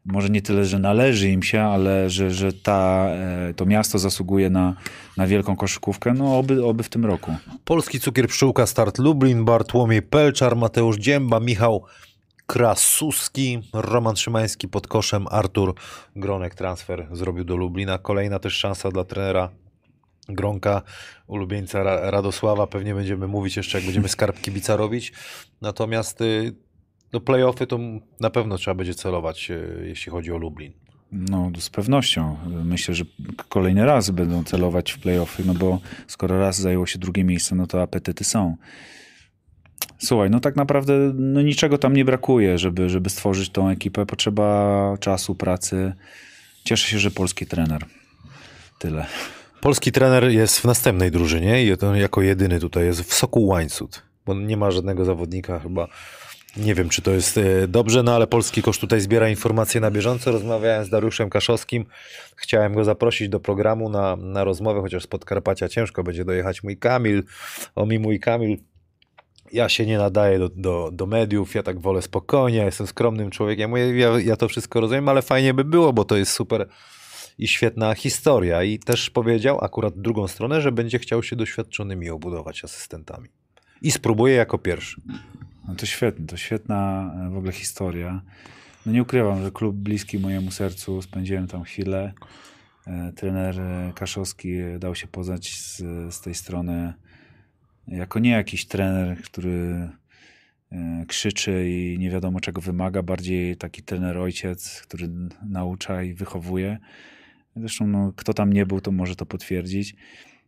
[0.04, 4.50] może nie tyle, że należy im się, ale że, że ta, e, to miasto zasługuje
[4.50, 4.74] na,
[5.16, 6.14] na wielką koszykówkę.
[6.14, 7.34] No, oby, oby w tym roku.
[7.64, 11.84] Polski Cukier Pszczółka, Start Lublin, Bartłomiej Pelczar, Mateusz Dzięba, Michał
[12.46, 15.74] Krasuski, Roman Szymański pod koszem, Artur
[16.16, 17.98] Gronek transfer zrobił do Lublina.
[17.98, 19.50] Kolejna też szansa dla trenera
[20.28, 20.82] Gronka,
[21.26, 22.66] ulubieńca Ra- Radosława.
[22.66, 25.12] Pewnie będziemy mówić jeszcze, jak będziemy skarb kibica robić.
[25.60, 26.52] Natomiast y,
[27.12, 27.78] do playoffy to
[28.20, 30.72] na pewno trzeba będzie celować, y, jeśli chodzi o Lublin.
[31.12, 32.36] No, z pewnością.
[32.64, 33.04] Myślę, że
[33.48, 37.66] kolejny raz będą celować w playoffy, no bo skoro raz zajęło się drugie miejsce, no
[37.66, 38.56] to apetyty są.
[39.98, 44.06] Słuchaj, no tak naprawdę no niczego tam nie brakuje, żeby, żeby stworzyć tą ekipę.
[44.06, 45.92] Potrzeba czasu, pracy.
[46.64, 47.86] Cieszę się, że polski trener.
[48.78, 49.06] Tyle.
[49.64, 54.34] Polski trener jest w następnej drużynie i jako jedyny tutaj jest w Soku Łańcut, bo
[54.34, 55.88] nie ma żadnego zawodnika chyba.
[56.56, 59.90] Nie wiem, czy to jest e, dobrze, no ale Polski Kosz tutaj zbiera informacje na
[59.90, 60.32] bieżąco.
[60.32, 61.86] Rozmawiałem z Dariuszem Kaszowskim.
[62.36, 66.76] Chciałem go zaprosić do programu na, na rozmowę, chociaż z Podkarpacia ciężko będzie dojechać mój
[66.76, 67.22] Kamil.
[67.74, 68.58] O mi mój Kamil.
[69.52, 73.30] Ja się nie nadaję do, do, do mediów, ja tak wolę spokojnie, ja jestem skromnym
[73.30, 73.76] człowiekiem.
[73.76, 76.68] Ja, ja to wszystko rozumiem, ale fajnie by było, bo to jest super
[77.38, 78.62] i świetna historia.
[78.62, 83.28] I też powiedział akurat drugą stronę, że będzie chciał się doświadczonymi obudować asystentami.
[83.82, 85.00] I spróbuje jako pierwszy.
[85.68, 88.22] No to świetnie, to świetna e, w ogóle historia.
[88.86, 92.12] No nie ukrywam, że klub bliski mojemu sercu, spędziłem tam chwilę.
[92.86, 95.76] E, Trener e, Kaszowski dał się poznać z,
[96.14, 96.94] z tej strony
[97.88, 99.88] jako nie jakiś trener, który
[101.08, 105.08] krzyczy i nie wiadomo czego wymaga, bardziej taki trener ojciec, który
[105.48, 106.78] naucza i wychowuje.
[107.56, 109.96] Zresztą no, kto tam nie był, to może to potwierdzić.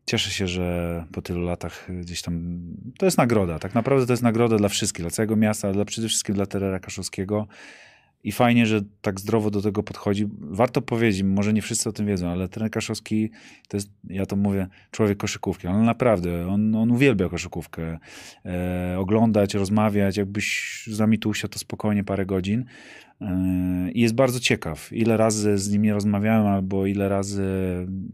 [0.07, 2.61] Cieszę się, że po tylu latach gdzieś tam.
[2.99, 3.59] To jest nagroda.
[3.59, 6.79] Tak naprawdę to jest nagroda dla wszystkich, dla całego miasta, ale przede wszystkim dla Terera
[6.79, 7.47] Kaszowskiego.
[8.25, 10.27] I fajnie, że tak zdrowo do tego podchodzi.
[10.39, 13.31] Warto powiedzieć, może nie wszyscy o tym wiedzą, ale trener Kaszowski
[13.69, 15.67] to jest, ja to mówię, człowiek koszykówki.
[15.67, 17.99] Ale naprawdę, on, on uwielbia koszykówkę.
[18.45, 20.17] E, oglądać, rozmawiać.
[20.17, 22.65] Jakbyś z nami tu usiadł, to spokojnie parę godzin.
[23.93, 24.93] I jest bardzo ciekaw.
[24.93, 27.45] Ile razy z nim rozmawiałem, albo ile razy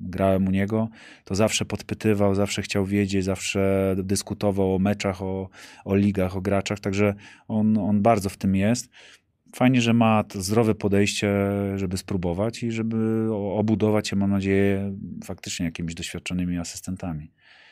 [0.01, 0.89] grałem u niego,
[1.25, 5.49] to zawsze podpytywał, zawsze chciał wiedzieć, zawsze dyskutował o meczach, o,
[5.85, 6.81] o ligach, o graczach.
[6.81, 7.15] Także
[7.49, 8.91] on, on bardzo w tym jest.
[9.57, 11.33] Fajnie, że ma zdrowe podejście,
[11.77, 17.31] żeby spróbować i żeby obudować się, mam nadzieję, faktycznie jakimiś doświadczonymi asystentami.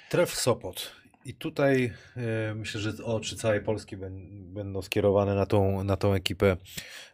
[0.08, 0.99] Tref Sopot.
[1.24, 6.14] I tutaj e, myślę, że oczy całej Polski bę- będą skierowane na tą, na tą
[6.14, 6.56] ekipę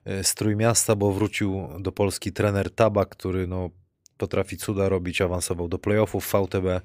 [0.05, 3.71] e, z Trójmiasta, bo wrócił do Polski trener Tabak, który no,
[4.19, 6.81] potrafi cuda robić, awansował do playoffów VTB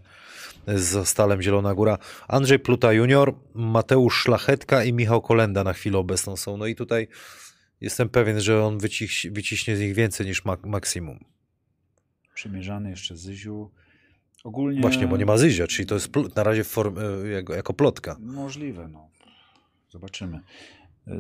[0.67, 1.97] z Stalem Zielona Góra.
[2.27, 6.57] Andrzej Pluta junior, Mateusz Szlachetka i Michał Kolenda na chwilę obecną są.
[6.57, 7.07] No i tutaj
[7.81, 11.19] jestem pewien, że on wyciś, wyciśnie z nich więcej niż mak- maksimum.
[12.33, 13.71] Przymierzany jeszcze Zyziu.
[14.43, 14.81] Ogólnie...
[14.81, 18.15] Właśnie, bo nie ma Zyzia, czyli to jest na razie form, e, jako, jako plotka.
[18.19, 19.09] Możliwe, no.
[19.89, 20.39] Zobaczymy.
[21.07, 21.11] Y,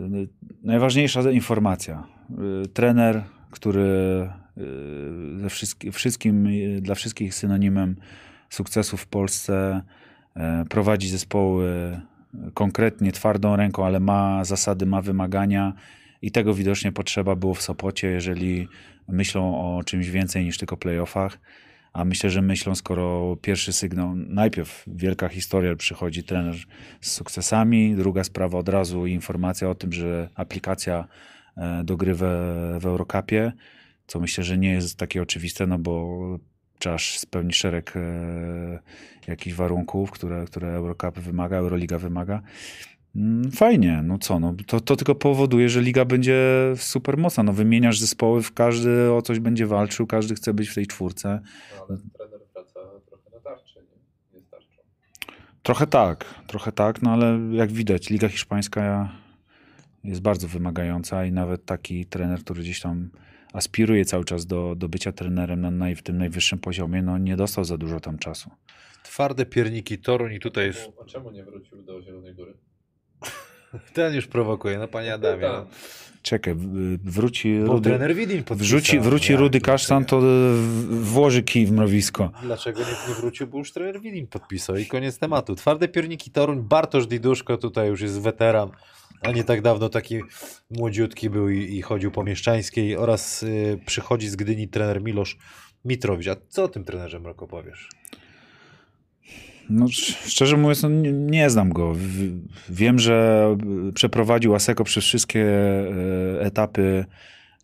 [0.63, 2.07] Najważniejsza informacja.
[2.63, 4.29] Y, Trener, który
[5.37, 5.49] ze
[5.91, 6.47] wszystkim,
[6.81, 7.95] dla wszystkich synonimem
[8.49, 9.81] sukcesu w Polsce
[10.35, 11.99] e, prowadzi zespoły
[12.53, 15.73] konkretnie, twardą ręką, ale ma zasady, ma wymagania
[16.21, 18.67] i tego widocznie potrzeba było w Sopocie, jeżeli
[19.07, 21.39] myślą o czymś więcej niż tylko playoffach.
[21.93, 26.55] A myślę, że myślą, skoro pierwszy sygnał, najpierw wielka historia, przychodzi trener
[27.01, 31.07] z sukcesami, druga sprawa od razu informacja o tym, że aplikacja
[31.57, 32.27] e, do gry we,
[32.79, 33.51] w Eurocupie,
[34.07, 36.19] co myślę, że nie jest takie oczywiste, no bo
[36.79, 38.79] trzeba spełnić szereg e,
[39.27, 42.41] jakichś warunków, które, które Eurocup wymaga, Euroliga wymaga.
[43.15, 46.39] Mm, Fajnie, no co, no, to, to tylko powoduje, że liga będzie
[46.75, 47.43] super mocna.
[47.43, 51.41] No, wymieniasz zespoły, każdy o coś będzie walczył, każdy chce być w tej czwórce.
[51.89, 54.39] Ale trener wraca trochę na tarczę, nie?
[54.39, 54.81] Nie starczą.
[55.63, 59.11] Trochę tak, trochę tak, no ale jak widać, Liga Hiszpańska
[60.03, 63.09] jest bardzo wymagająca i nawet taki trener, który gdzieś tam
[63.53, 67.35] aspiruje cały czas do, do bycia trenerem na naj, w tym najwyższym poziomie, no nie
[67.35, 68.51] dostał za dużo tam czasu.
[69.03, 70.89] Twarde pierniki Toruń i tutaj jest...
[71.01, 72.53] A czemu nie wrócił do Zielonej Góry?
[73.93, 75.47] Ten już prowokuje, no panie Adamie.
[75.47, 75.67] No.
[76.21, 76.55] Czekaj,
[77.03, 80.21] wróci Bo Rudy, trener Widin wrzuci, wróci Jak Rudy Kasztan, to
[80.89, 82.31] włoży kij w mrowisko.
[82.43, 85.55] Dlaczego nie, nie wrócił, bo już trener Widin podpisał i koniec tematu.
[85.55, 88.71] Twarde pierniki Toruń, Bartosz Diduszko tutaj już jest weteran,
[89.21, 90.21] a nie tak dawno taki
[90.69, 95.37] młodziutki był i, i chodził po Mieszczańskiej oraz y, przychodzi z Gdyni trener Milosz
[95.85, 96.27] Mitrowicz.
[96.27, 97.89] A co o tym trenerze Mroko powiesz?
[99.69, 101.93] No, sz- szczerze mówiąc, no, nie, nie znam go.
[102.69, 103.47] Wiem, że
[103.93, 107.05] przeprowadził Aseko przez wszystkie e, etapy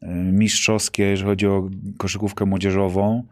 [0.01, 3.23] e, mistrzowskie, jeżeli chodzi o koszykówkę młodzieżową.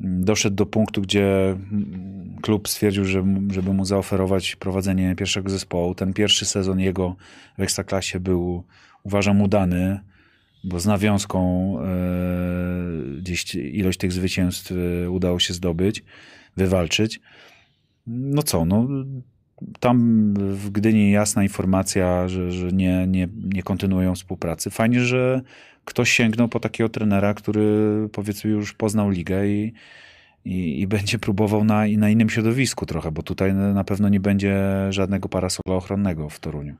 [0.00, 1.56] doszedł do punktu, gdzie
[2.42, 5.94] klub stwierdził, że, żeby mu zaoferować prowadzenie pierwszego zespołu.
[5.94, 7.16] Ten pierwszy sezon jego
[7.58, 8.64] w Ekstraklasie był,
[9.02, 10.00] uważam, udany,
[10.64, 11.84] bo z nawiązką e,
[13.18, 14.72] gdzieś ilość tych zwycięstw
[15.04, 16.04] e, udało się zdobyć,
[16.56, 17.20] wywalczyć.
[18.06, 18.88] No co, no
[19.80, 24.70] tam w Gdyni jasna informacja, że, że nie, nie, nie kontynuują współpracy.
[24.70, 25.42] Fajnie, że
[25.84, 27.64] ktoś sięgnął po takiego trenera, który
[28.12, 29.72] powiedzmy już poznał ligę i,
[30.44, 34.56] i, i będzie próbował na, na innym środowisku trochę, bo tutaj na pewno nie będzie
[34.90, 36.74] żadnego parasola ochronnego w Toruniu.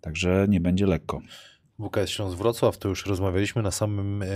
[0.00, 1.20] Także nie będzie lekko.
[1.78, 4.26] WKS Śląsk Wrocław, to już rozmawialiśmy na samym e,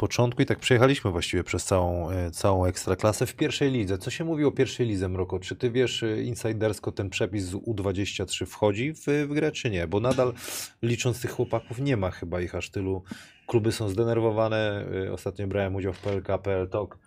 [0.00, 3.98] początku i tak przejechaliśmy właściwie przez całą, e, całą ekstraklasę w pierwszej lidze.
[3.98, 5.38] Co się mówi o pierwszej lidze, Mroko?
[5.38, 9.86] Czy ty wiesz e, insidersko ten przepis z U23 wchodzi w, w grę, czy nie?
[9.86, 10.32] Bo nadal
[10.82, 13.02] licząc tych chłopaków nie ma chyba ich aż tylu.
[13.46, 14.86] Kluby są zdenerwowane.
[15.06, 16.98] E, Ostatnio brałem udział w PLK, PL Talk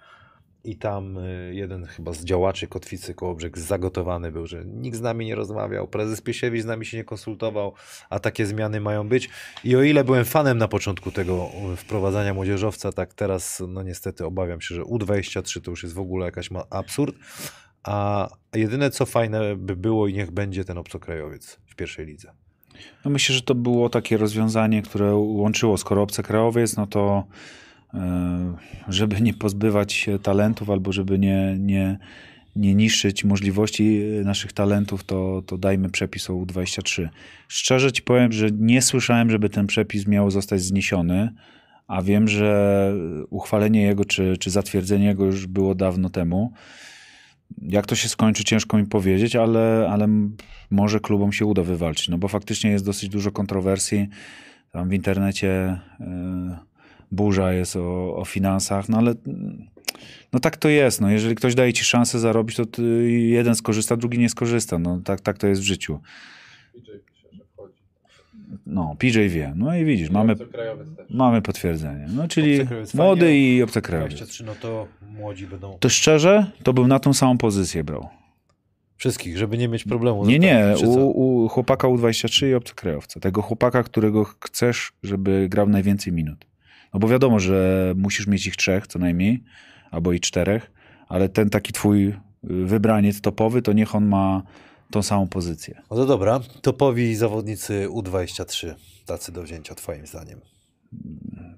[0.63, 5.25] i tam y, jeden chyba z działaczy Kotwicy Kołobrzeg zagotowany był, że nikt z nami
[5.25, 7.73] nie rozmawiał, prezes Piesiewicz z nami się nie konsultował,
[8.09, 9.29] a takie zmiany mają być.
[9.63, 14.61] I o ile byłem fanem na początku tego wprowadzania młodzieżowca, tak teraz no niestety obawiam
[14.61, 17.15] się, że U23 to już jest w ogóle jakaś absurd,
[17.83, 22.33] a jedyne co fajne by było i niech będzie ten obcokrajowiec w pierwszej lidze.
[23.05, 27.23] No myślę, że to było takie rozwiązanie, które łączyło, skoro obcokrajowiec, no to
[28.87, 31.97] żeby nie pozbywać się talentów albo żeby nie, nie,
[32.55, 37.09] nie niszczyć możliwości naszych talentów, to, to dajmy przepis o U23.
[37.47, 41.33] Szczerze ci powiem, że nie słyszałem, żeby ten przepis miał zostać zniesiony,
[41.87, 42.93] a wiem, że
[43.29, 46.53] uchwalenie jego czy, czy zatwierdzenie jego już było dawno temu.
[47.61, 50.07] Jak to się skończy, ciężko mi powiedzieć, ale, ale
[50.71, 54.07] może klubom się uda wywalczyć, no bo faktycznie jest dosyć dużo kontrowersji.
[54.71, 56.72] Tam w internecie y,
[57.13, 59.13] burza jest o, o finansach, no ale
[60.33, 61.01] no tak to jest.
[61.01, 64.79] No, jeżeli ktoś daje ci szansę zarobić, to ty, jeden skorzysta, drugi nie skorzysta.
[64.79, 65.99] No, tak, tak to jest w życiu.
[68.65, 69.53] No, PJ wie.
[69.55, 71.09] No i widzisz, mamy, Krajowiec też.
[71.09, 72.07] mamy potwierdzenie.
[72.15, 72.59] No, czyli
[72.93, 74.15] młody i obcokrajowiec.
[74.15, 74.87] 23, no to
[75.17, 78.09] młodzi będą To szczerze, to bym na tą samą pozycję brał.
[78.97, 80.25] wszystkich, żeby nie mieć problemu.
[80.25, 83.19] Nie, nie, u, u chłopaka U23 i obcokrajowca.
[83.19, 86.45] Tego chłopaka, którego chcesz, żeby grał najwięcej minut.
[86.93, 89.43] No bo wiadomo, że musisz mieć ich trzech co najmniej,
[89.91, 90.71] albo i czterech,
[91.07, 92.13] ale ten taki twój y,
[92.43, 94.43] wybraniec topowy, to niech on ma
[94.91, 95.81] tą samą pozycję.
[95.91, 98.73] No to dobra, topowi zawodnicy U23,
[99.05, 100.39] tacy do wzięcia twoim zdaniem.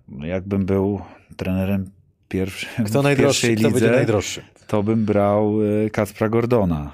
[0.08, 1.02] No Jakbym był
[1.38, 1.90] trenerem
[2.28, 4.42] pierwszy, Kto najdroższy, pierwszej kto będzie lidze, najdroższy?
[4.68, 6.92] to bym brał y, Kacpra Gordona.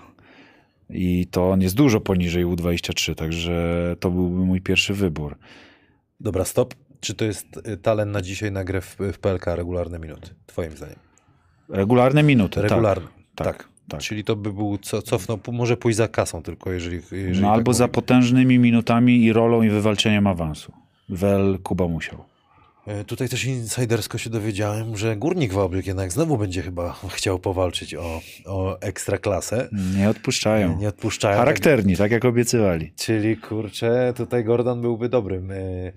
[0.89, 5.37] I to on jest dużo poniżej U23, także to byłby mój pierwszy wybór.
[6.19, 6.75] Dobra, stop.
[7.01, 10.77] Czy to jest y, talent na dzisiaj na grę w, w PLK, regularne minuty, twoim
[10.77, 10.99] zdaniem?
[11.69, 13.47] Regularne minuty, Regularne, tak.
[13.47, 13.57] tak.
[13.57, 14.01] tak, tak.
[14.01, 17.57] Czyli to by był, co, cofnął, może pójść za kasą tylko, jeżeli, jeżeli No tak
[17.57, 20.71] albo za potężnymi minutami i rolą i wywalczeniem awansu.
[21.09, 22.23] Wel Kuba musiał.
[23.01, 27.95] Y, Tutaj też insidersko się dowiedziałem, że Górnik Wałbrzych jednak znowu będzie chyba chciał powalczyć
[27.95, 29.69] o, o ekstraklasę.
[29.97, 30.77] Nie odpuszczają.
[30.77, 31.35] Nie odpuszczają.
[31.35, 32.93] Tak, Charakterni, tak jak obiecywali.
[32.95, 35.93] Czyli kurczę, tutaj Gordon byłby dobrym y,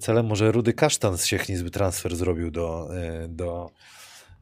[0.00, 0.26] celem.
[0.26, 2.88] Może Rudy Kasztan z Siechnic transfer zrobił do,
[3.24, 3.70] y, do,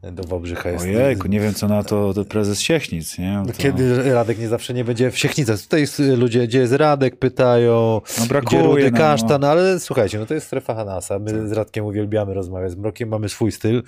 [0.03, 0.71] do Wałbrzycha.
[0.71, 3.43] Jest- Ojejku, nie wiem co na to, to prezes Siechnic, nie?
[3.47, 5.61] To, Kiedy Radek nie zawsze nie będzie w Siechnicach.
[5.61, 5.87] Tutaj
[6.17, 8.99] ludzie, gdzie jest Radek, pytają, No gdzie brakuje Rudy nam, no.
[8.99, 11.19] Kasztan, ale słuchajcie, no to jest strefa Hanasa.
[11.19, 13.83] My z Radkiem uwielbiamy rozmawiać, z Mrokiem mamy swój styl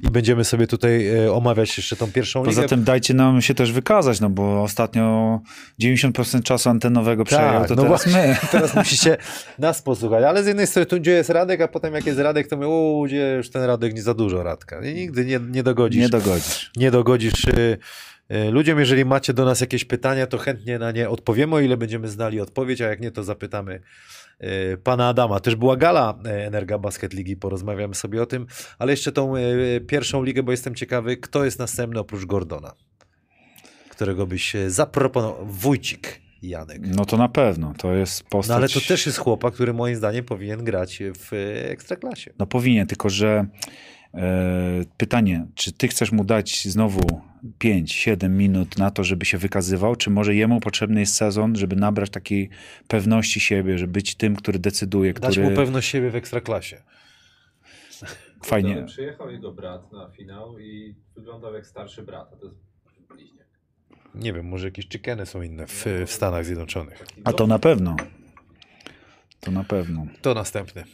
[0.00, 2.68] i będziemy sobie tutaj e, omawiać jeszcze tą pierwszą Poza ligę.
[2.68, 5.40] tym dajcie nam się też wykazać, no bo ostatnio
[5.82, 8.36] 90% czasu antenowego przejął, to no teraz my.
[8.52, 9.16] Teraz musicie
[9.58, 12.48] nas posłuchać, ale z jednej strony tu gdzie jest Radek, a potem jak jest Radek,
[12.48, 14.84] to my, u, gdzie już ten Radek nie za dużo Radka.
[14.84, 16.00] I nigdy nie, nie dogodzisz.
[16.00, 16.70] Nie dogodzisz.
[16.76, 17.78] nie dogodzisz y,
[18.32, 18.78] y, ludziom.
[18.78, 22.40] Jeżeli macie do nas jakieś pytania, to chętnie na nie odpowiemy, o ile będziemy znali
[22.40, 23.80] odpowiedź, a jak nie, to zapytamy
[24.42, 25.40] y, pana Adama.
[25.40, 28.46] Też była gala Energa Basket Ligi, porozmawiamy sobie o tym,
[28.78, 29.34] ale jeszcze tą
[29.86, 32.72] pierwszą ligę, bo jestem ciekawy, kto jest następny oprócz Gordona,
[33.90, 35.46] którego byś zaproponował.
[35.46, 36.80] Wójcik Janek.
[36.96, 38.48] No to na pewno, to jest postać...
[38.48, 41.32] No ale to też jest chłopak, który moim zdaniem powinien grać w
[41.70, 42.32] Ekstraklasie.
[42.38, 43.46] No powinien, tylko że
[44.96, 47.20] pytanie, czy ty chcesz mu dać znowu
[47.60, 52.10] 5-7 minut na to, żeby się wykazywał, czy może jemu potrzebny jest sezon, żeby nabrać
[52.10, 52.48] takiej
[52.88, 56.82] pewności siebie, żeby być tym, który decyduje, Dać który mu pewność siebie w Ekstraklasie.
[58.44, 58.70] fajnie...
[58.70, 62.56] Potem Przyjechał jego brat na finał i wyglądał jak starszy brat, a to jest
[63.14, 63.46] bliźniak.
[64.14, 67.06] Nie wiem, może jakieś chickeny są inne w, w Stanach Zjednoczonych.
[67.24, 67.96] A to na pewno.
[69.40, 70.06] To na pewno.
[70.22, 70.84] To następny.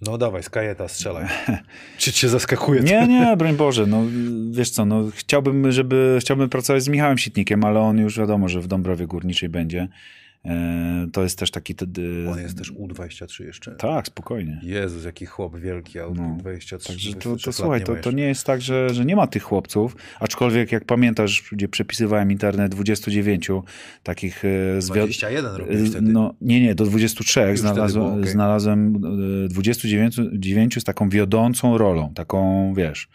[0.00, 1.26] No dawaj, z kajeta strzelaj.
[1.98, 2.80] Czy cię zaskakuje?
[2.80, 4.02] Nie, nie, broń Boże, no
[4.50, 8.60] wiesz co, no chciałbym, żeby, chciałbym pracować z Michałem Sitnikiem, ale on już wiadomo, że
[8.60, 9.88] w Dąbrowie Górniczej będzie.
[10.44, 11.74] E, to jest też taki...
[12.32, 13.70] On jest też U23 jeszcze.
[13.70, 14.60] Tak, spokojnie.
[14.62, 16.36] Jezus, jaki chłop wielki, a No.
[16.44, 16.86] U23.
[16.86, 19.42] Także to, 23 to słuchaj, to, to nie jest tak, że, że nie ma tych
[19.42, 23.48] chłopców, aczkolwiek jak pamiętasz, gdzie przepisywałem internet 29
[24.02, 26.12] takich e, z wi- 21 robisz e, wtedy.
[26.12, 28.32] No, nie, nie, do 23 Już wtedy znalazłem, było, okej.
[28.32, 28.96] znalazłem
[29.44, 33.08] e, 29 dziewięciu z taką wiodącą rolą, taką, wiesz,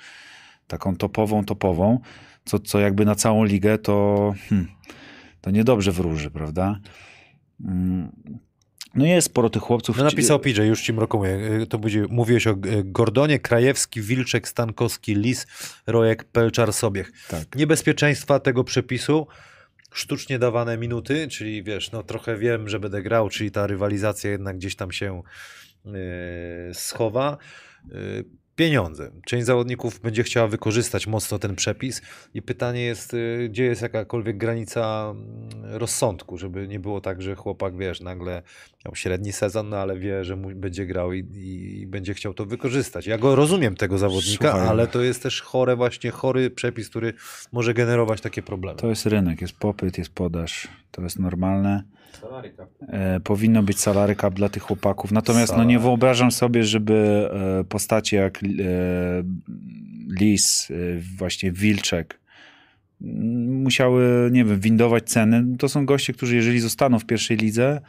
[0.67, 1.99] taką topową, topową,
[2.45, 4.67] co, co jakby na całą ligę to, hmm,
[5.41, 6.79] to niedobrze wróży, prawda?
[7.63, 8.11] Mm.
[8.95, 9.97] No jest sporo tych chłopców.
[9.97, 11.39] No napisał PJ, już ci mrokuję.
[11.69, 15.47] To będzie, mówiłeś o e, Gordonie, Krajewski, Wilczek, Stankowski, Lis,
[15.87, 17.11] Rojek, Pelczar, Sobiech.
[17.27, 17.55] Tak.
[17.55, 19.27] Niebezpieczeństwa tego przepisu,
[19.93, 24.57] sztucznie dawane minuty, czyli wiesz, no trochę wiem, że będę grał, czyli ta rywalizacja jednak
[24.57, 25.21] gdzieś tam się
[25.85, 27.37] e, schowa.
[27.91, 27.95] E,
[28.55, 29.11] pieniądze.
[29.25, 32.01] Część zawodników będzie chciała wykorzystać mocno ten przepis
[32.33, 37.35] i pytanie jest, e, gdzie jest jakakolwiek granica mm, rozsądku, żeby nie było tak, że
[37.35, 38.41] chłopak, wiesz, nagle
[38.85, 41.19] miał średni sezon, no ale wie, że będzie grał i,
[41.81, 43.07] i będzie chciał to wykorzystać.
[43.07, 44.67] Ja go rozumiem, tego zawodnika, Słuchaj.
[44.67, 47.13] ale to jest też chore, właśnie chory przepis, który
[47.51, 48.79] może generować takie problemy.
[48.79, 51.83] To jest rynek, jest popyt, jest podaż, to jest normalne.
[52.87, 55.11] E, powinno być salary cap dla tych chłopaków.
[55.11, 58.47] Natomiast no, nie wyobrażam sobie, żeby e, postacie jak e,
[60.19, 60.67] Lis,
[61.17, 62.19] właśnie Wilczek
[63.47, 65.57] musiały, nie wiem, windować ceny.
[65.57, 67.81] To są goście, którzy jeżeli zostaną w pierwszej lidze,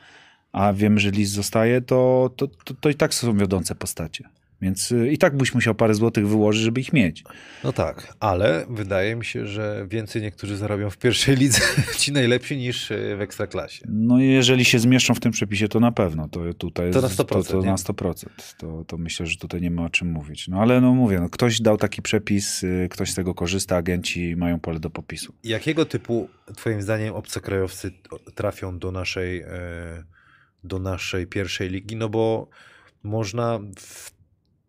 [0.53, 4.29] a wiemy, że Lis zostaje, to, to, to, to i tak są wiodące postacie.
[4.61, 7.25] Więc e, i tak byś musiał parę złotych wyłożyć, żeby ich mieć.
[7.65, 11.61] No tak, ale wydaje mi się, że więcej niektórzy zarabią w pierwszej lidze
[11.99, 13.85] ci najlepsi niż e, w ekstraklasie.
[13.89, 16.29] No jeżeli się zmieszczą w tym przepisie, to na pewno.
[16.29, 17.67] To tutaj To na jest- 100%, To, to nie?
[17.67, 18.27] na 100%.
[18.59, 20.49] To, to myślę, że tutaj nie ma o czym mówić.
[20.49, 24.37] No ale no mówię, no, ktoś dał taki przepis, y, ktoś z tego korzysta, agenci
[24.37, 25.35] mają pole do popisu.
[25.45, 27.91] Jakiego typu, twoim zdaniem, obcokrajowcy
[28.35, 29.47] trafią do naszej, e,
[30.65, 31.97] do naszej pierwszej ligi?
[31.97, 32.49] No bo
[33.03, 34.16] można w,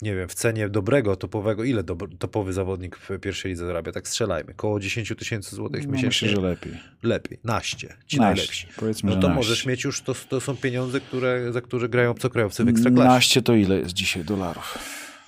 [0.02, 1.84] nie wiem, w cenie dobrego, topowego, ile
[2.20, 3.92] topowy zawodnik w pierwszej lidze zarabia?
[3.92, 6.28] Tak strzelajmy, koło 10 tysięcy złotych No, miesięcznie.
[6.28, 6.74] myślę, że lepiej.
[7.04, 8.20] Lepiej, naście, ci Naście.
[8.20, 8.68] najlepsi.
[8.80, 9.36] Powiedzmy, No to naście.
[9.36, 13.08] możesz mieć już, to, to są pieniądze, które, za które grają obcokrajowcy w ekstraklasie.
[13.10, 14.78] Naście to ile jest dzisiaj dolarów?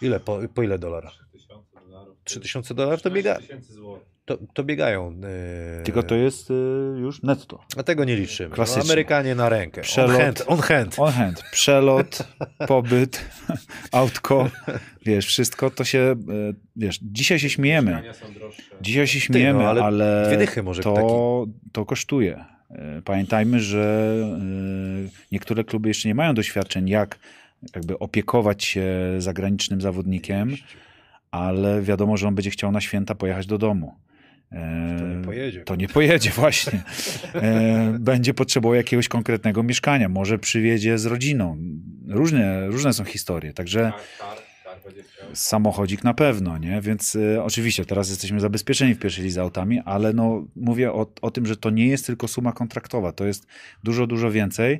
[0.01, 1.11] Ile, po, po ile dolara?
[1.31, 2.17] 3000 dolarów.
[2.23, 4.07] 3000 dolarów to, biega, 3000 złotych.
[4.29, 5.15] To, to biegają.
[5.79, 6.53] e, Tylko to jest y,
[6.99, 7.59] już netto.
[7.77, 8.55] A tego nie liczymy.
[8.57, 8.63] No.
[8.83, 9.81] Amerykanie na rękę.
[9.81, 10.11] Przelot.
[10.11, 10.95] On hand, on hand.
[10.99, 11.43] On hand.
[11.51, 12.27] Przelot,
[12.67, 13.25] pobyt,
[13.91, 14.49] autko,
[15.05, 16.15] wiesz, wszystko to się,
[16.49, 18.03] y, wiesz, dzisiaj się śmiejemy.
[18.81, 22.45] Dzisiaj się śmiejemy, no, ale ale, dwie dychy może to, to kosztuje.
[22.71, 24.13] E, Pamiętajmy, że
[25.05, 27.19] e, niektóre kluby jeszcze nie mają doświadczeń, jak
[27.75, 28.85] jakby opiekować się
[29.17, 30.55] zagranicznym zawodnikiem,
[31.31, 33.93] ale wiadomo, że on będzie chciał na święta pojechać do domu.
[34.51, 35.63] E, To nie pojedzie.
[35.63, 36.83] To nie pojedzie, właśnie.
[37.35, 40.09] E, Będzie potrzebował jakiegoś konkretnego mieszkania.
[40.09, 41.57] Może przywiedzie z rodziną.
[42.07, 43.53] Różne, różne są historie.
[43.53, 44.37] Także kar
[44.85, 45.27] będzie chciał.
[45.33, 46.81] samochodzik na pewno, nie?
[46.81, 51.31] Więc e, oczywiście teraz jesteśmy zabezpieczeni w pierwszej lidze autami, ale no, mówię o, o
[51.31, 53.47] tym, że to nie jest tylko suma kontraktowa, to jest
[53.83, 54.79] dużo, dużo więcej, e,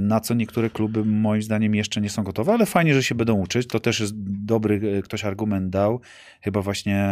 [0.00, 3.34] na co niektóre kluby moim zdaniem jeszcze nie są gotowe, ale fajnie, że się będą
[3.34, 3.68] uczyć.
[3.68, 4.12] To też jest
[4.44, 6.00] dobry, e, ktoś argument dał,
[6.40, 7.08] chyba właśnie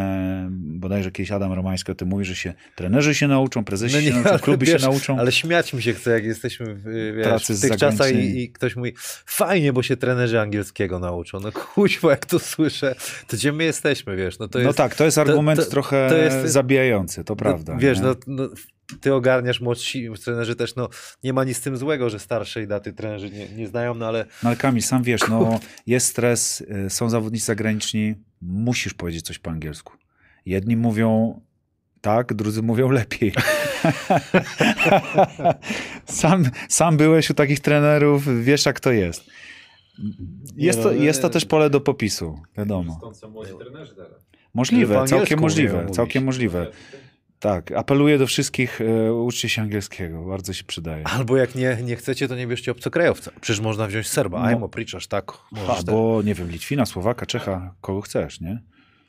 [0.50, 4.06] bodajże kiedyś Adam Romański o tym mówi, że się trenerzy się nauczą, prezesi No się
[4.06, 5.18] nie, nauczą, ale kluby wiesz, się nauczą.
[5.18, 6.84] Ale śmiać mi się chce, jak jesteśmy w,
[7.16, 8.92] wiesz, Pracy w tych czasach i, i ktoś mówi,
[9.26, 11.40] fajnie, bo się trenerzy angielskiego nauczą.
[11.40, 12.94] No kuźwa, jak to słyszę,
[13.28, 14.38] to gdzie my jesteśmy, wiesz?
[14.38, 17.72] No, to jest, no tak, to jest argument to- trochę to jest- zabijający, to prawda.
[17.72, 18.04] No, wiesz, nie?
[18.04, 18.48] no, no,
[19.00, 20.88] ty ogarniasz młodsi trenerzy też, no
[21.24, 24.26] nie ma nic z tym złego, że starszej daty trenerzy nie, nie znają, no ale
[24.42, 29.38] No ale Kamil, sam wiesz, no, jest stres, y, są zawodnicy zagraniczni, musisz powiedzieć coś
[29.38, 29.92] po angielsku.
[30.46, 31.40] Jedni mówią
[32.00, 33.32] tak, drudzy mówią lepiej.
[36.04, 39.24] sam, sam byłeś u takich trenerów, wiesz jak to jest.
[40.56, 42.96] Jest Nie to, no, jest to też pole do popisu, wiadomo.
[42.98, 44.26] Stąd są młodzi trenerzy teraz.
[44.54, 46.66] Możliwe, całkiem możliwe, całkiem możliwe.
[47.42, 51.04] Tak, apeluję do wszystkich, e, uczcie się angielskiego, bardzo się przydaje.
[51.06, 53.30] albo jak nie, nie chcecie, to nie bierzcie obcokrajowca.
[53.40, 54.44] Przecież można wziąć Serba, No.
[54.44, 55.32] Ajmo, Priczasz, tak.
[55.68, 58.62] Albo, nie wiem, Litwina, Słowaka, Czecha, kogo chcesz, nie?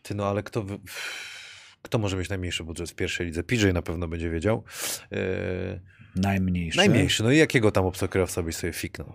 [0.04, 0.80] Ty, no ale kto, wy-
[1.82, 3.44] kto może mieć najmniejszy budżet w pierwszej lidze?
[3.44, 4.64] PJ na pewno będzie wiedział.
[5.12, 5.18] Yy,
[6.16, 6.78] Najmniejszy.
[6.78, 9.14] najmniejszy, no i jakiego tam obcokrajowca byś sobie fiknął?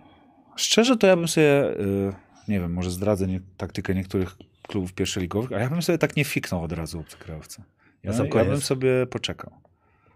[0.55, 2.13] Szczerze to ja bym sobie, y,
[2.47, 4.35] nie wiem, może zdradzę nie, taktykę niektórych
[4.67, 7.63] klubów pierwszoligowych, a ja bym sobie tak nie fiknął od razu obcokrajowca.
[8.03, 9.51] Ja, sam ja bym sobie poczekał.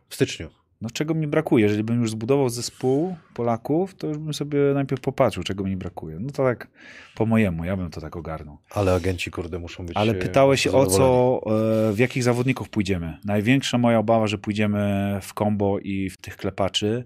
[0.09, 0.49] W styczniu.
[0.81, 1.63] no czego mi brakuje?
[1.63, 6.19] Jeżeli bym już zbudował zespół Polaków, to już bym sobie najpierw popatrzył, czego mi brakuje.
[6.19, 6.67] No to tak
[7.15, 8.57] po mojemu, ja bym to tak ogarnął.
[8.71, 10.97] Ale agenci, kurde, muszą być Ale e, pytałeś o zadowoleni.
[10.97, 11.41] co,
[11.89, 13.17] e, w jakich zawodników pójdziemy.
[13.25, 17.05] Największa moja obawa, że pójdziemy w combo i w tych klepaczy.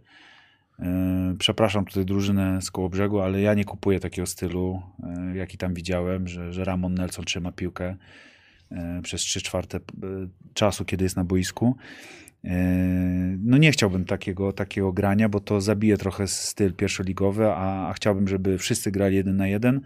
[0.79, 4.81] E, Przepraszam tutaj drużynę z koło brzegu, ale ja nie kupuję takiego stylu,
[5.35, 7.95] jaki tam widziałem, że, że Ramon Nelson trzyma piłkę
[9.03, 9.81] przez 3 czwarte e,
[10.53, 11.75] czasu, kiedy jest na boisku.
[12.43, 13.07] E,
[13.39, 18.27] No nie chciałbym takiego, takiego grania, bo to zabije trochę styl pierwszoligowy, a, a chciałbym,
[18.27, 19.81] żeby wszyscy grali jeden na jeden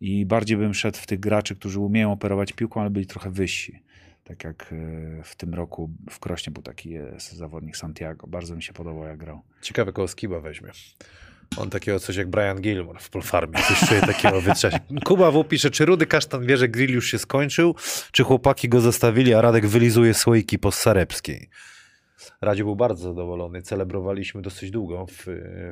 [0.00, 3.82] i bardziej bym szedł w tych graczy, którzy umieją operować piłką, ale byli trochę wyżsi.
[4.24, 8.26] Tak jak e, w tym roku w Krośnie był taki e, zawodnik Santiago.
[8.26, 9.42] Bardzo mi się podobał, jak grał.
[9.62, 10.70] Ciekawe, kogo Skiba weźmie.
[11.56, 13.58] On takiego coś jak Brian Gilmore w Polfarmie.
[13.68, 14.74] Coś czuję takiego wytrzeć.
[15.04, 17.74] Kuba W pisze, czy Rudy Kasztan wie, że grill już się skończył,
[18.12, 21.48] czy chłopaki go zostawili, a Radek wylizuje słoiki po Sarepskiej.
[22.40, 23.62] Radzie był bardzo zadowolony.
[23.62, 25.24] Celebrowaliśmy dosyć długo w,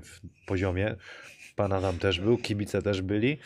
[0.02, 0.96] w poziomie.
[1.56, 3.38] Pana tam też był, kibice też byli.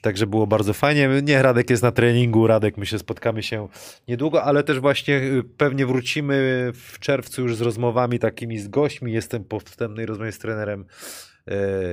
[0.00, 1.08] Także było bardzo fajnie.
[1.22, 3.68] Nie, Radek jest na treningu, Radek, my się spotkamy się
[4.08, 6.34] niedługo, ale też właśnie y, pewnie wrócimy
[6.74, 9.12] w czerwcu już z rozmowami takimi z gośćmi.
[9.12, 10.84] Jestem po wstępnej rozmowie z trenerem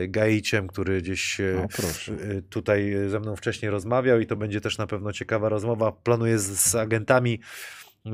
[0.08, 2.14] Gaiciem, który gdzieś e, O, proszę.
[2.14, 5.92] e, tutaj ze mną wcześniej rozmawiał i to będzie też na pewno ciekawa rozmowa.
[5.92, 7.40] Planuję z, z agentami
[8.06, 8.10] e,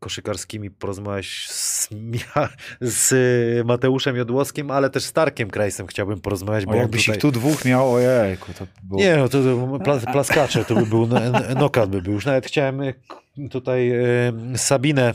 [0.00, 1.88] koszykarskimi porozmawiać z,
[2.80, 3.12] z
[3.60, 7.16] e, Mateuszem Jodłowskim, ale też z Starkiem Krajsem chciałbym porozmawiać, O, bo on jakbyś tutaj...
[7.16, 9.00] ich tu dwóch miał, ojejku, to było...
[9.00, 12.12] Nie, no to, to pla, plaskacze to by był, no- no- nokat by był.
[12.12, 12.94] Już nawet chciałem e,
[13.50, 14.02] tutaj e,
[14.56, 15.14] Sabinę e,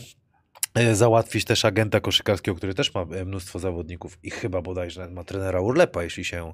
[0.93, 5.61] załatwić też agenta koszykarskiego, który też ma e, mnóstwo zawodników i chyba bodajże ma trenera
[5.61, 6.53] Urlepa, jeśli się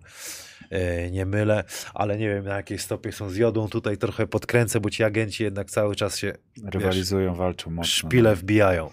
[0.69, 1.63] e, nie mylę,
[1.93, 3.69] ale nie wiem na jakiej stopie są z jodą.
[3.69, 6.33] Tutaj trochę podkręcę, bo ci agenci jednak cały czas się
[6.65, 7.83] Rywalizują, walczą mocno.
[7.83, 8.89] szpile wbijają.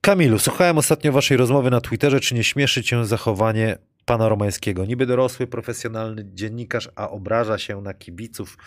[0.00, 4.84] Kamilu, słuchałem ostatnio waszej rozmowy na Twitterze, czy nie śmieszy cię zachowanie pana Romańskiego?
[4.84, 8.58] Niby dorosły, profesjonalny dziennikarz, a obraża się na kibiców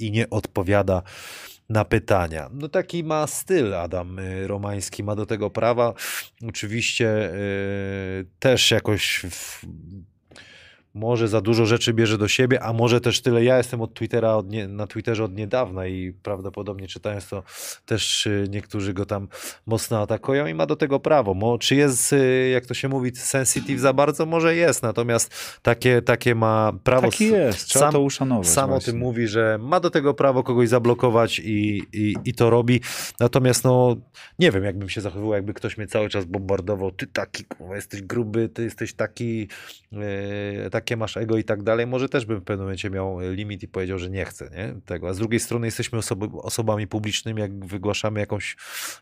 [0.00, 1.02] i nie odpowiada
[1.68, 2.50] na pytania.
[2.52, 5.94] No taki ma styl Adam y, Romański, ma do tego prawa.
[6.48, 9.66] Oczywiście y, też jakoś w,
[10.98, 13.44] może za dużo rzeczy bierze do siebie, a może też tyle.
[13.44, 17.42] Ja jestem od Twittera od nie, na Twitterze od niedawna i prawdopodobnie czytając to
[17.86, 19.28] też y, niektórzy go tam
[19.66, 21.34] mocno atakują i ma do tego prawo.
[21.34, 24.26] Mo, czy jest, y, jak to się mówi, sensitive za bardzo?
[24.26, 27.10] Może jest, natomiast takie, takie ma prawo.
[27.10, 28.48] Taki jest, trzeba sam- to uszanować.
[28.48, 28.92] Sam o właśnie.
[28.92, 32.80] tym mówi, że ma do tego prawo kogoś zablokować i, i, i to robi.
[33.20, 33.96] Natomiast no,
[34.38, 36.90] nie wiem, jakbym się zachowywał, jakby ktoś mnie cały czas bombardował.
[36.90, 37.44] Ty taki,
[37.74, 39.48] jesteś gruby, ty jesteś taki,
[39.92, 41.86] e, takie masz ego i tak dalej.
[41.86, 44.80] Może też bym w pewnym momencie miał limit i powiedział, że nie chcę nie?
[44.84, 45.08] tego.
[45.08, 48.56] A z drugiej strony jesteśmy osoby, osobami publicznymi, jak wygłaszamy jakąś,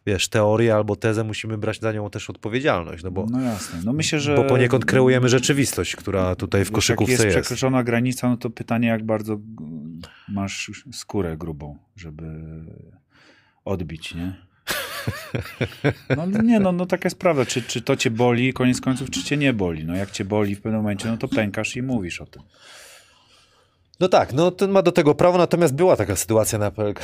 [0.07, 3.81] wiesz, teorię albo tezę, musimy brać za nią też odpowiedzialność, no bo, No jasne.
[3.85, 4.37] No myślę, że...
[4.37, 7.47] bo poniekąd kreujemy rzeczywistość, która tutaj w koszykówce jak jest jest.
[7.47, 9.39] przekroczona granica, no to pytanie, jak bardzo
[10.29, 12.25] masz skórę grubą, żeby
[13.65, 14.46] odbić, nie?
[16.17, 17.47] No nie, no, no taka jest prawda.
[17.47, 19.85] Czy, czy to cię boli, koniec końców, czy cię nie boli?
[19.85, 22.43] No jak cię boli w pewnym momencie, no to pękasz i mówisz o tym.
[24.01, 27.01] No tak, no ten ma do tego prawo, natomiast była taka sytuacja na PLK,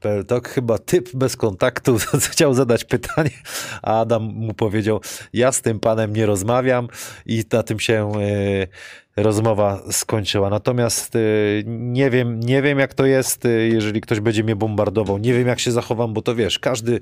[0.00, 1.96] Peltok, chyba typ bez kontaktu
[2.32, 3.30] chciał zadać pytanie,
[3.82, 5.00] a Adam mu powiedział,
[5.32, 6.88] ja z tym panem nie rozmawiam
[7.26, 8.66] i na tym się e,
[9.16, 10.50] rozmowa skończyła.
[10.50, 11.18] Natomiast e,
[11.66, 15.48] nie wiem, nie wiem jak to jest, e, jeżeli ktoś będzie mnie bombardował, nie wiem
[15.48, 16.98] jak się zachowam, bo to wiesz, każdy e,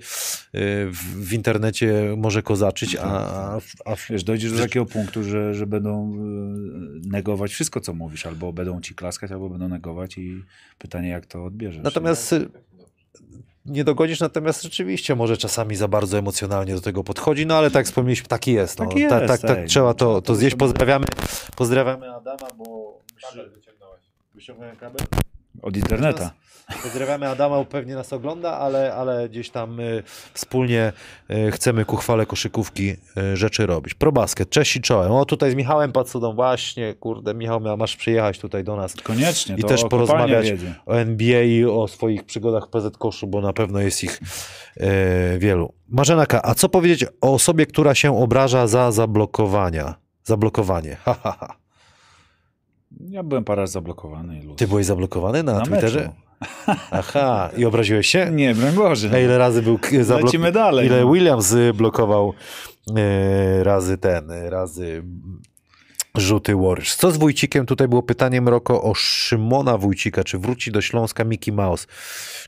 [0.86, 5.66] w, w internecie może kozaczyć, a, a, a Wiesz, dojdziesz do takiego punktu, że, że
[5.66, 10.44] będą y, negować wszystko, co mówisz, albo będą ci klaskać, albo będą negować i
[10.78, 11.82] pytanie, jak to odbierzesz.
[11.84, 12.48] Natomiast y,
[13.66, 17.86] nie dogodzisz, natomiast rzeczywiście może czasami za bardzo emocjonalnie do tego podchodzi, no ale tak
[17.86, 18.78] wspomnieliśmy, taki jest.
[18.78, 18.86] No.
[18.86, 20.56] Taki tak, jest, tak, tak ej, trzeba to, trzeba to to zjeść.
[20.56, 21.06] Pozdrawiamy,
[21.56, 22.98] pozdrawiamy Adama, bo
[23.54, 24.00] wyciągnąłeś.
[24.34, 25.06] wyciągnąłem kabel.
[25.62, 26.30] Od interneta.
[26.82, 30.02] Pozdrawiamy Adama, pewnie nas ogląda, ale, ale gdzieś tam y,
[30.34, 30.92] wspólnie
[31.30, 33.94] y, chcemy ku chwale koszykówki y, rzeczy robić.
[33.94, 35.12] Probasket, cześć i czołem.
[35.12, 39.56] O, tutaj z Michałem Pacudą, właśnie, kurde, Michał, masz przyjechać tutaj do nas Koniecznie.
[39.58, 40.46] I też porozmawiać
[40.86, 44.20] o NBA i o swoich przygodach PZ Koszu, bo na pewno jest ich
[44.76, 45.72] e, wielu.
[45.88, 49.94] Marzena K., a co powiedzieć o osobie, która się obraża za zablokowania?
[50.24, 50.96] Zablokowanie.
[51.04, 51.60] Ha, ha, ha.
[53.00, 54.42] Ja byłem parę razy zablokowany.
[54.42, 54.56] luz.
[54.56, 55.98] Ty byłeś zablokowany na, Na Twitterze?
[56.00, 56.12] meczu.
[56.90, 58.30] Aha, i obraziłeś się?
[58.32, 59.10] Nie, broń Boże.
[59.14, 60.24] A ile razy był zablokowany?
[60.24, 60.86] Lecimy dalej.
[60.86, 61.12] Ile no.
[61.12, 62.32] Williams y, blokował
[62.96, 65.02] e, razy ten, e, razy
[66.16, 66.96] Rzuty Warriors.
[66.96, 67.66] Co z Wójcikiem?
[67.66, 70.24] Tutaj było pytanie Mroko o Szymona Wójcika.
[70.24, 71.86] Czy wróci do Śląska Mickey Mouse?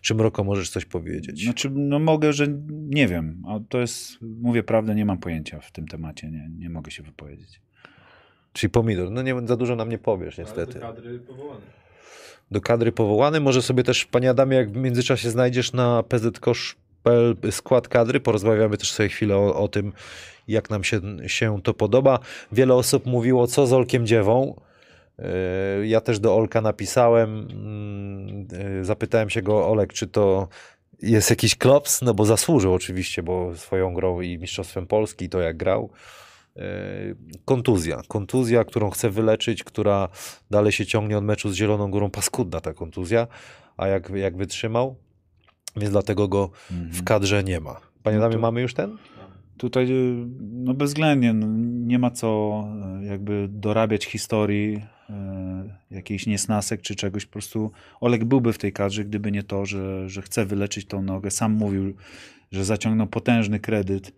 [0.01, 1.45] Czy Mroko możesz coś powiedzieć?
[1.45, 3.43] Znaczy, no mogę, że nie wiem.
[3.49, 6.31] A to jest, mówię prawdę, nie mam pojęcia w tym temacie.
[6.31, 7.61] Nie, nie mogę się wypowiedzieć.
[8.53, 9.11] Czyli pomidor.
[9.11, 10.85] No nie, za dużo nam nie powiesz niestety.
[10.85, 11.61] Ale do kadry powołany.
[12.51, 13.41] Do kadry powołany.
[13.41, 18.93] Może sobie też, panie Adamie, jak w międzyczasie znajdziesz na PZKosz.pl skład kadry, porozmawiamy też
[18.93, 19.93] sobie chwilę o, o tym,
[20.49, 22.19] jak nam się, się to podoba.
[22.53, 24.61] Wiele osób mówiło, co z Olkiem Dziewą.
[25.19, 30.49] Yy, Ja też do Olka napisałem, mm, yy, zapytałem się go, Olek, czy to
[31.03, 32.03] jest jakiś klops?
[32.03, 35.91] No bo zasłużył oczywiście, bo swoją grą i Mistrzostwem Polski, to jak grał.
[36.57, 36.63] Yy,
[37.45, 38.03] Kontuzja.
[38.09, 40.09] Kontuzja, którą chce wyleczyć, która
[40.51, 42.11] dalej się ciągnie od meczu z Zieloną Górą.
[42.11, 43.27] Paskudna ta kontuzja,
[43.77, 44.97] a jak, jak wytrzymał,
[45.77, 47.81] więc dlatego go w kadrze nie ma.
[48.03, 48.97] Panie No Damie, to- mamy już ten?
[49.59, 51.47] Tutaj y, no bezwzględnie no,
[51.87, 52.61] nie ma co
[53.03, 55.15] y, jakby dorabiać historii y,
[55.91, 57.27] jakichś niesnasek czy czegoś.
[57.27, 61.03] Po prostu Olek byłby w tej kadrze, gdyby nie to, że, że chce wyleczyć tą
[61.03, 61.31] nogę.
[61.31, 61.95] Sam mówił,
[62.53, 64.13] że zaciągnął potężny kredyt,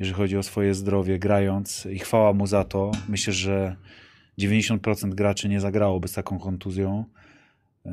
[0.00, 2.90] jeżeli chodzi o swoje zdrowie, grając i chwała mu za to.
[3.08, 3.76] Myślę, że
[4.38, 7.04] 90% graczy nie zagrałoby z taką kontuzją.
[7.86, 7.90] E,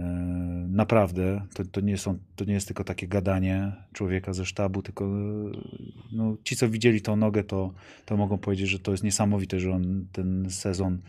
[0.68, 5.06] Naprawdę, to, to, nie są, to nie jest tylko takie gadanie człowieka ze sztabu, tylko
[5.06, 5.08] e,
[6.12, 7.74] no, ci, co widzieli tą nogę, to,
[8.06, 11.02] to mogą powiedzieć, że to jest niesamowite, że on ten sezon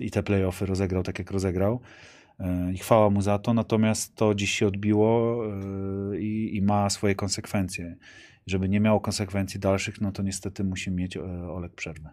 [0.00, 1.80] i te playoffy rozegrał tak, jak rozegrał.
[2.40, 5.42] E, I chwała mu za to, natomiast to dziś się odbiło
[6.18, 7.96] i, i ma swoje konsekwencje.
[8.46, 11.22] Żeby nie miało konsekwencji dalszych, no to niestety musi mieć e,
[11.52, 12.10] Olek przerwę.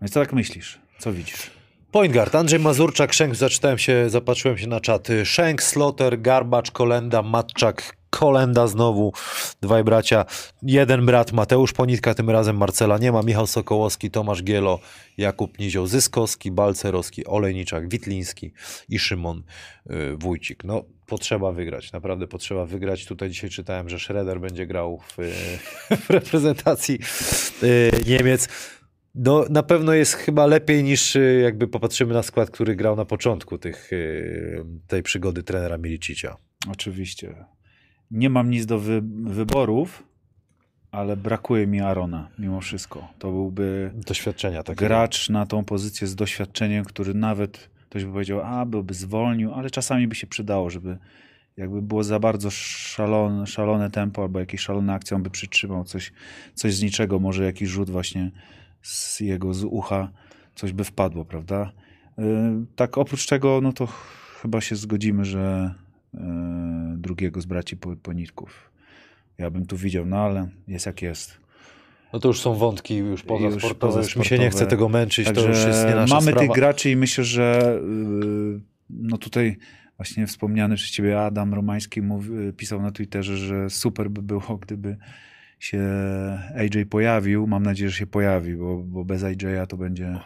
[0.00, 0.80] Więc co tak myślisz?
[0.98, 1.61] Co widzisz?
[1.92, 5.08] Point guard, Andrzej Mazurczak, Szenk, zaczytałem się, zapatrzyłem się na czat.
[5.24, 9.12] Szenk, Sloter, Garbacz, Kolenda, Matczak, Kolenda znowu,
[9.60, 10.24] dwaj bracia.
[10.62, 14.78] Jeden brat Mateusz Ponitka, tym razem Marcela nie ma, Michał Sokołowski, Tomasz Gielo,
[15.18, 18.52] Jakub Nizioł, Zyskowski, Balcerowski, Olejniczak, Witliński
[18.88, 19.42] i Szymon
[19.90, 20.64] y, Wójcik.
[20.64, 23.06] No, potrzeba wygrać, naprawdę potrzeba wygrać.
[23.06, 25.32] Tutaj dzisiaj czytałem, że Schroeder będzie grał w, y,
[26.06, 26.98] w reprezentacji
[27.62, 28.48] y, Niemiec.
[29.14, 33.04] No, na pewno jest chyba lepiej niż y, jakby popatrzymy na skład, który grał na
[33.04, 36.36] początku tych, y, tej przygody trenera Milicicia.
[36.70, 37.34] Oczywiście.
[38.10, 40.02] Nie mam nic do wy wyborów,
[40.90, 43.08] ale brakuje mi Arona mimo wszystko.
[43.18, 44.86] To byłby Doświadczenia takiego.
[44.86, 49.70] gracz na tą pozycję z doświadczeniem, który nawet ktoś by powiedział, a byłby zwolnił, ale
[49.70, 50.98] czasami by się przydało, żeby
[51.56, 56.12] jakby było za bardzo szalone, szalone tempo albo jakieś szalone akcje, on by przytrzymał coś,
[56.54, 58.30] coś z niczego, może jakiś rzut właśnie
[58.82, 60.08] z jego z ucha,
[60.54, 61.72] coś by wpadło, prawda?
[62.18, 62.24] Yy,
[62.76, 63.86] Tak oprócz tego, no to
[64.42, 65.74] chyba się zgodzimy, że
[66.14, 66.20] yy,
[66.96, 68.72] drugiego z braci po- Ponitków
[69.38, 71.40] ja bym tu widział, no ale jest jak jest.
[72.12, 74.88] No to już są wątki już poza Już sportowe, już mi się nie chce tego
[74.88, 76.40] męczyć, to Także już jest nie nasza mamy sprawa.
[76.40, 77.78] tych graczy i myślę, że
[78.52, 78.60] yy,
[78.90, 79.56] no tutaj
[79.96, 84.96] właśnie wspomniany przez ciebie Adam Romański mówi, pisał na Twitterze, że super by było, gdyby
[85.62, 85.82] się
[86.56, 87.46] AJ pojawił.
[87.46, 90.20] Mam nadzieję, że się pojawi, bo, bo bez AJ'a to będzie,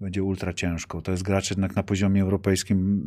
[0.00, 1.02] będzie ultra ciężko.
[1.02, 3.00] To jest gracz jednak na poziomie europejskim,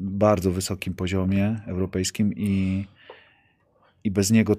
[0.00, 2.84] bardzo wysokim poziomie europejskim i,
[4.04, 4.56] i bez niego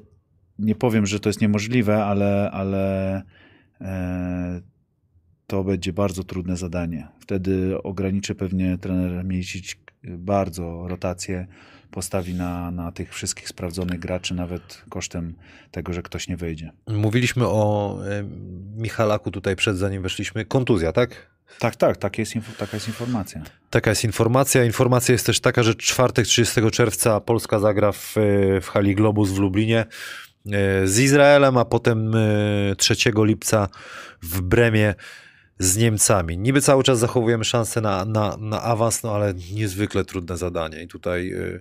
[0.60, 3.16] nie powiem, że to jest niemożliwe, ale, ale
[3.82, 4.62] e,
[5.48, 7.08] to będzie bardzo trudne zadanie.
[7.20, 11.48] Wtedy ograniczy pewnie trener Milicic bardzo rotację,
[11.92, 15.34] postawi na, na tych wszystkich sprawdzonych graczy, nawet kosztem
[15.72, 16.72] tego, że ktoś nie wyjdzie.
[16.88, 18.24] Mówiliśmy o e,
[18.78, 20.46] Michalaku tutaj przed, zanim weszliśmy.
[20.46, 21.32] Kontuzja, tak?
[21.60, 23.42] Tak, tak, tak jest, taka jest informacja.
[23.70, 24.64] Taka jest informacja.
[24.64, 28.16] Informacja jest też taka, że czwartek 30 czerwca Polska zagra w,
[28.62, 33.70] w hali Globus w Lublinie e, z Izraelem, a potem e, 3 lipca
[34.22, 34.96] w Bremie
[35.64, 36.38] z Niemcami.
[36.38, 40.88] Niby cały czas zachowujemy szansę na, na, na awans, no ale niezwykle trudne zadanie i
[40.88, 41.60] tutaj e,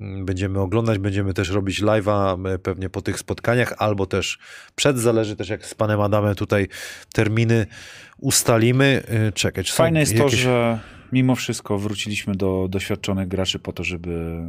[0.00, 4.38] m, będziemy oglądać, będziemy też robić live'a pewnie po tych spotkaniach, albo też
[4.74, 6.68] przed, zależy też jak z panem Adamem tutaj
[7.12, 7.66] terminy
[8.18, 9.02] ustalimy.
[9.08, 10.78] E, Czekaj, czy Fajne jest to, jakieś- że
[11.12, 14.42] mimo wszystko wróciliśmy do doświadczonych graczy po to, żeby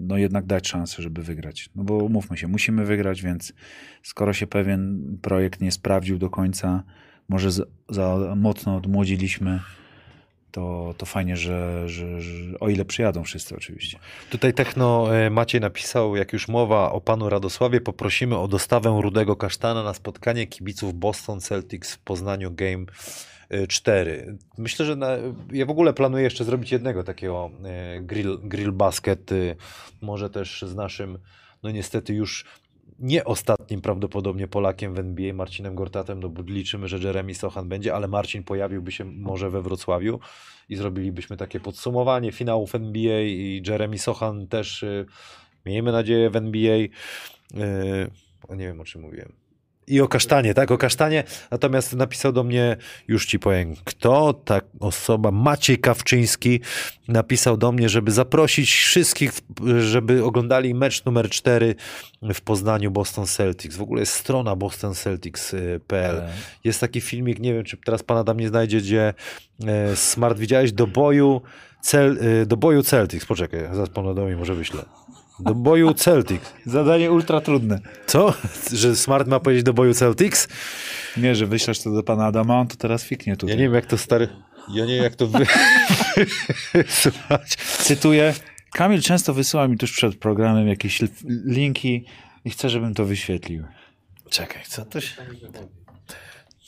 [0.00, 1.70] no jednak dać szansę, żeby wygrać.
[1.74, 3.52] No bo umówmy się, musimy wygrać, więc
[4.02, 6.82] skoro się pewien projekt nie sprawdził do końca,
[7.30, 9.60] może z, za mocno odmłodziliśmy,
[10.50, 13.98] to, to fajnie, że, że, że o ile przyjadą wszyscy oczywiście.
[14.30, 19.36] Tutaj Techno e, Maciej napisał, jak już mowa o panu Radosławie, poprosimy o dostawę rudego
[19.36, 22.84] kasztana na spotkanie kibiców Boston Celtics w Poznaniu Game
[23.48, 24.38] e, 4.
[24.58, 25.08] Myślę, że na,
[25.52, 29.34] ja w ogóle planuję jeszcze zrobić jednego takiego e, grill, grill basket, e,
[30.00, 31.18] może też z naszym,
[31.62, 32.44] no niestety już
[33.00, 37.94] nie ostatnim prawdopodobnie Polakiem w NBA, Marcinem Gortatem, no bo liczymy, że Jeremy Sochan będzie,
[37.94, 40.20] ale Marcin pojawiłby się może we Wrocławiu
[40.68, 45.06] i zrobilibyśmy takie podsumowanie finałów NBA i Jeremy Sochan też, y,
[45.66, 46.76] miejmy nadzieję, w NBA.
[46.76, 46.90] Y,
[48.48, 49.39] o nie wiem, o czym mówiłem.
[49.86, 51.24] I o kasztanie, tak, o kasztanie.
[51.50, 52.76] Natomiast napisał do mnie,
[53.08, 56.60] już ci powiem kto, ta osoba, Maciej Kawczyński,
[57.08, 59.32] napisał do mnie, żeby zaprosić wszystkich,
[59.80, 61.74] żeby oglądali mecz numer 4
[62.34, 63.76] w Poznaniu Boston Celtics.
[63.76, 66.22] W ogóle jest strona bostonceltics.pl.
[66.64, 69.14] Jest taki filmik, nie wiem, czy teraz pan Adam nie znajdzie, gdzie
[69.66, 71.40] e, Smart widziałeś do boju,
[71.80, 73.26] cel, e, do boju Celtics.
[73.26, 74.99] Poczekaj, zaraz panu Adamowi może wyślę.
[75.40, 76.52] Do boju Celtics.
[76.66, 77.80] Zadanie ultra trudne.
[78.06, 78.34] Co?
[78.72, 80.48] Że Smart ma powiedzieć do boju Celtics?
[81.16, 83.56] Nie, że wyślesz to do pana Adama, on to teraz fiknie Ja tutaj.
[83.56, 84.28] nie wiem, jak to stary.
[84.74, 85.38] Ja nie wiem, jak to wy...
[86.88, 87.56] Słuchać.
[87.78, 88.34] Cytuję.
[88.72, 91.00] Kamil często wysyła mi tuż przed programem jakieś
[91.46, 92.04] linki
[92.44, 93.64] i chce, żebym to wyświetlił.
[94.30, 95.16] Czekaj, co to się...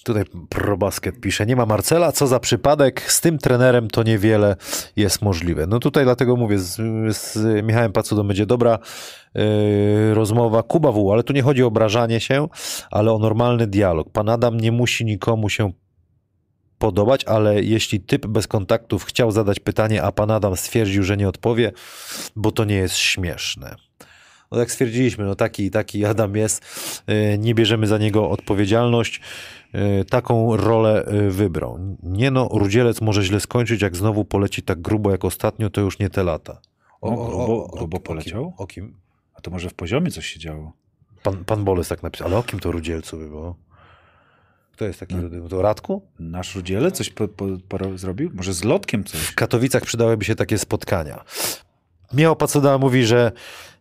[0.05, 4.57] Tutaj ProBasket pisze, nie ma Marcela, co za przypadek, z tym trenerem to niewiele
[4.97, 5.67] jest możliwe.
[5.67, 6.77] No tutaj dlatego mówię, z,
[7.17, 8.79] z Michałem Pacudą będzie dobra
[9.35, 10.63] yy, rozmowa.
[10.63, 12.49] Kuba W, ale tu nie chodzi o obrażanie się,
[12.91, 14.11] ale o normalny dialog.
[14.11, 15.73] Pan Adam nie musi nikomu się
[16.79, 21.29] podobać, ale jeśli typ bez kontaktów chciał zadać pytanie, a pan Adam stwierdził, że nie
[21.29, 21.73] odpowie,
[22.37, 23.75] bo to nie jest śmieszne.
[24.53, 26.65] No jak stwierdziliśmy, no taki taki Adam jest,
[27.07, 29.21] yy, nie bierzemy za niego odpowiedzialność,
[30.11, 31.79] taką rolę yy, wybrał.
[32.03, 35.99] Nie no, Rudzielec może źle skończyć, jak znowu poleci tak grubo jak ostatnio, to już
[35.99, 36.61] nie te lata.
[37.01, 38.45] O, grubo- grubo o poleciał?
[38.45, 38.53] kim?
[38.59, 38.97] O kim?
[39.35, 40.73] A to może w poziomie coś się działo?
[41.23, 43.57] Pan, pan Boles tak napisał, ale o kim to Rudzielcu by było?
[44.73, 45.49] Kto jest taki, No.
[45.49, 46.03] to Radku?
[46.19, 48.31] Nasz Rudziele coś po, po, po, zrobił?
[48.35, 49.21] Może z lotkiem coś?
[49.21, 51.25] W Katowicach przydałyby się takie spotkania.
[52.13, 53.33] Miał Pacuda mówi, że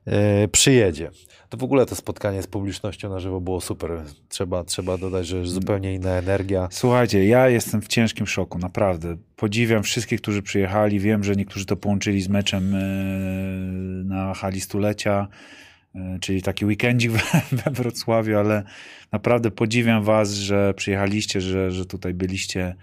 [0.06, 1.12] e, przyjedzie.
[1.52, 3.92] To w ogóle to spotkanie z publicznością na żywo było super.
[4.30, 6.68] Trzeba, trzeba dodać, że zupełnie inna energia.
[6.72, 9.18] Słuchajcie, ja jestem w ciężkim szoku, naprawdę.
[9.36, 11.00] Podziwiam wszystkich, którzy przyjechali.
[11.00, 12.80] Wiem, że niektórzy to połączyli z meczem e,
[14.04, 15.28] na hali stulecia,
[15.96, 17.12] e, czyli taki weekendzik
[17.66, 18.64] we, Wrocławiu, ale
[19.12, 22.76] naprawdę podziwiam was, że przyjechaliście, że, że tutaj byliście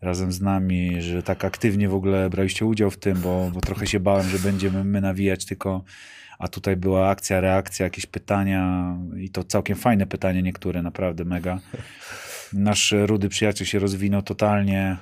[0.00, 3.86] razem z nami, że tak aktywnie w ogóle braliście udział w tym, bo, bo trochę
[3.86, 5.84] się bałem, że będziemy my nawijać tylko,
[6.44, 11.58] a tutaj była akcja, reakcja, jakieś pytania i to całkiem fajne pytania niektóre, naprawdę mega.
[12.52, 14.96] Nasz rudy przyjaciel się rozwinął totalnie.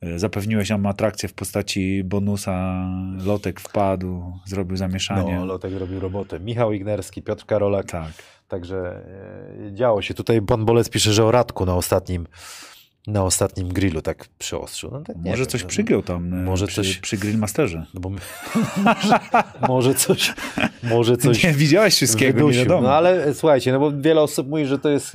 [0.00, 2.88] E, Zapewniłeś nam atrakcję w postaci bonusa.
[3.24, 5.36] Lotek wpadł, zrobił zamieszanie.
[5.36, 6.40] No, Lotek robił robotę.
[6.40, 7.86] Michał Ignerski, Piotr Karolak.
[7.86, 8.12] Tak.
[8.48, 9.04] Także
[9.68, 10.14] e, działo się.
[10.14, 12.26] Tutaj pan Bolec pisze, że o Radku na ostatnim,
[13.06, 14.90] na ostatnim grillu tak przyostrzył.
[14.90, 17.86] No, tak Może wiem, coś no, przygiął tam e, Może przy, coś- przy Grillmasterze.
[17.94, 18.20] No bo my,
[18.76, 19.18] może,
[19.68, 20.32] może coś,
[20.82, 22.82] może coś Nie widziałeś wszystkiego, nie wiadomo.
[22.82, 25.12] No ale słuchajcie, no bo wiele osób mówi, że to jest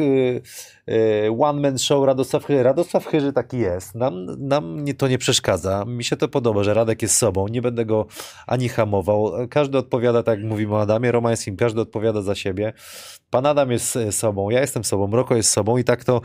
[0.89, 2.63] y, y, one man show Radosław Chyży.
[2.63, 3.95] Radosław Chyży taki jest.
[3.95, 5.85] Nam, nam to nie przeszkadza.
[5.85, 7.47] Mi się to podoba, że Radek jest sobą.
[7.47, 8.05] Nie będę go
[8.47, 9.31] ani hamował.
[9.49, 12.73] Każdy odpowiada, tak jak mówimy o Adamie Romańskim, każdy odpowiada za siebie.
[13.29, 16.21] Pan Adam jest e, sobą, ja jestem sobą, Roko jest sobą i tak to,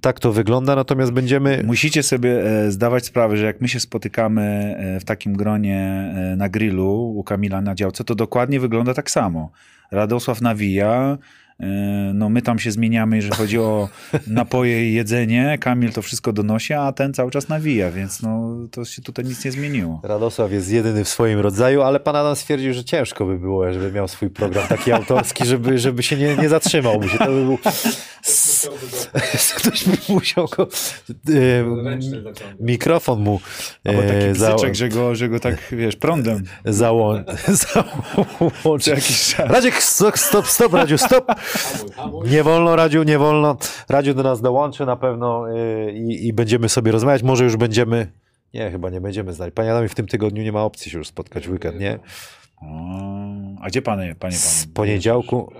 [0.00, 0.76] tak to wygląda.
[0.76, 1.62] Natomiast będziemy...
[1.64, 5.78] Musicie sobie e, zdawać sprawę, że jak my się spotykamy e, w takim gronie
[6.16, 9.50] e, na grillu u Kamila na działce, to dokładnie wygląda tak samo.
[9.90, 11.18] Radosław nawija,
[12.14, 13.88] no my tam się zmieniamy, jeżeli chodzi o
[14.26, 18.84] napoje i jedzenie, Kamil to wszystko donosi, a ten cały czas nawija, więc no to
[18.84, 20.00] się tutaj nic nie zmieniło.
[20.04, 23.92] Radosław jest jedyny w swoim rodzaju, ale pan Adam stwierdził, że ciężko by było, żeby
[23.92, 27.00] miał swój program taki autorski, żeby, żeby się nie, nie zatrzymał.
[27.00, 27.58] Mu się to by był...
[29.56, 30.68] Ktoś by musiał go...
[31.28, 31.64] e.
[32.60, 33.40] Mikrofon mu
[33.88, 36.44] Albo taki e, za, bzyczek, że go, że go tak, wiesz, prądem.
[36.64, 37.24] załą,
[38.62, 38.96] załączy.
[39.38, 41.32] Radziek, stop, stop, Radziu, stop!
[42.24, 43.56] Nie wolno, Radziu, nie wolno.
[43.88, 47.22] Radziu do nas dołączy na pewno e, i, będziemy sobie rozmawiać.
[47.22, 48.12] Może już będziemy...
[48.54, 49.52] Nie, chyba nie będziemy znali.
[49.52, 51.98] Panie Adamie, w tym tygodniu nie ma opcji się już spotkać w weekend, nie?
[52.62, 52.64] O,
[53.60, 54.36] a gdzie pan, panie, panie?
[54.36, 55.52] Z poniedziałku,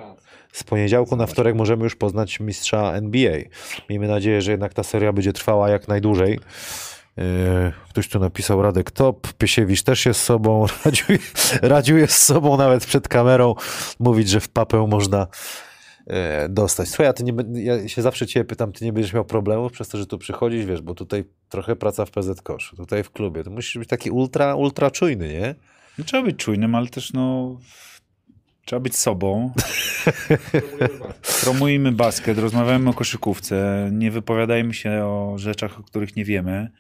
[0.52, 3.38] z poniedziałku na wtorek możemy już poznać mistrza NBA.
[3.90, 6.40] Miejmy nadzieję, że jednak ta seria będzie trwała jak najdłużej.
[7.16, 11.04] Yy, Ktoś tu napisał Radek Top, Piesiewicz też jest sobą, Radziu,
[11.62, 13.54] Radziu jest z sobą nawet przed kamerą,
[14.00, 15.26] mówić, że w papę można
[16.48, 16.88] dostać.
[16.88, 19.88] Słuchaj, a ty nie, ja się zawsze ciebie pytam, ty nie będziesz miał problemów przez
[19.88, 22.42] to, że tu przychodzisz, wiesz, bo tutaj trochę praca w PZ
[22.76, 25.54] tutaj w klubie, to musisz być taki ultra, ultra czujny, nie?
[25.98, 27.58] No, trzeba być czujnym, ale też no...
[28.64, 29.52] Trzeba być sobą.
[31.42, 36.70] Promujmy basket, rozmawiajmy o koszykówce, nie wypowiadajmy się o rzeczach, o których nie wiemy.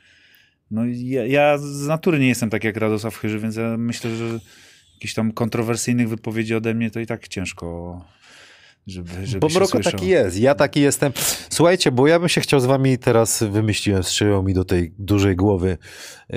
[0.70, 4.24] No ja, ja z natury nie jestem tak jak Radosław Chyży, więc ja myślę, że
[4.94, 8.00] jakichś tam kontrowersyjnych wypowiedzi ode mnie to i tak ciężko
[8.86, 11.12] żeby, żeby Bo Mroko taki jest, ja taki jestem.
[11.50, 15.36] Słuchajcie, bo ja bym się chciał z wami teraz, wymyśliłem, strzeliło mi do tej dużej
[15.36, 15.78] głowy
[16.30, 16.36] e,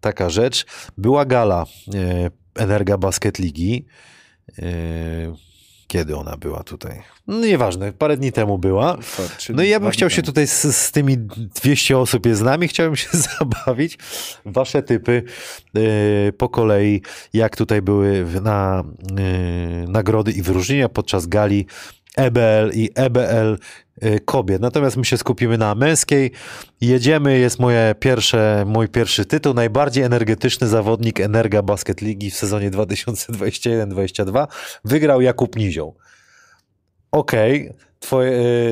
[0.00, 0.66] taka rzecz.
[0.98, 3.86] Była gala e, Energa Basket Ligi.
[4.58, 5.46] E,
[5.86, 7.02] kiedy ona była tutaj?
[7.26, 8.94] No nieważne, parę dni temu była.
[8.94, 11.16] To, czy No i ja bym chciał się tutaj z, z tymi
[11.62, 13.08] 200 osób jest z nami, chciałbym się
[13.38, 13.98] zabawić.
[14.44, 15.22] Wasze typy
[15.76, 18.84] e, po kolei, jak tutaj były na
[19.18, 19.22] e,
[19.88, 21.66] nagrody i wyróżnienia podczas gali
[22.16, 23.56] EBL i EBL
[24.00, 24.62] e, kobiet.
[24.62, 26.30] Natomiast my się skupimy na męskiej.
[26.80, 29.54] Jedziemy, jest moje pierwsze, mój pierwszy tytuł.
[29.54, 34.46] Najbardziej energetyczny zawodnik Energa Basket Ligi w sezonie 2021-2022
[34.84, 35.96] wygrał Jakub Nizioł.
[37.10, 37.85] Okej, twoje,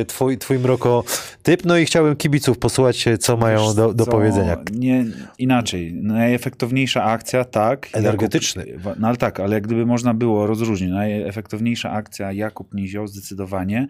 [0.00, 1.04] e, twój, twój mroko
[1.42, 1.64] typ.
[1.64, 4.56] No i chciałbym kibiców posłuchać, e, co mają do, do co, powiedzenia.
[4.72, 5.04] Nie,
[5.38, 5.94] inaczej.
[5.94, 7.88] Najefektowniejsza akcja, tak.
[7.92, 8.66] Energetyczny.
[8.66, 10.90] Jakub, no ale tak, ale jak gdyby można było rozróżnić.
[10.90, 13.88] Najefektowniejsza akcja Jakub Nizioł zdecydowanie,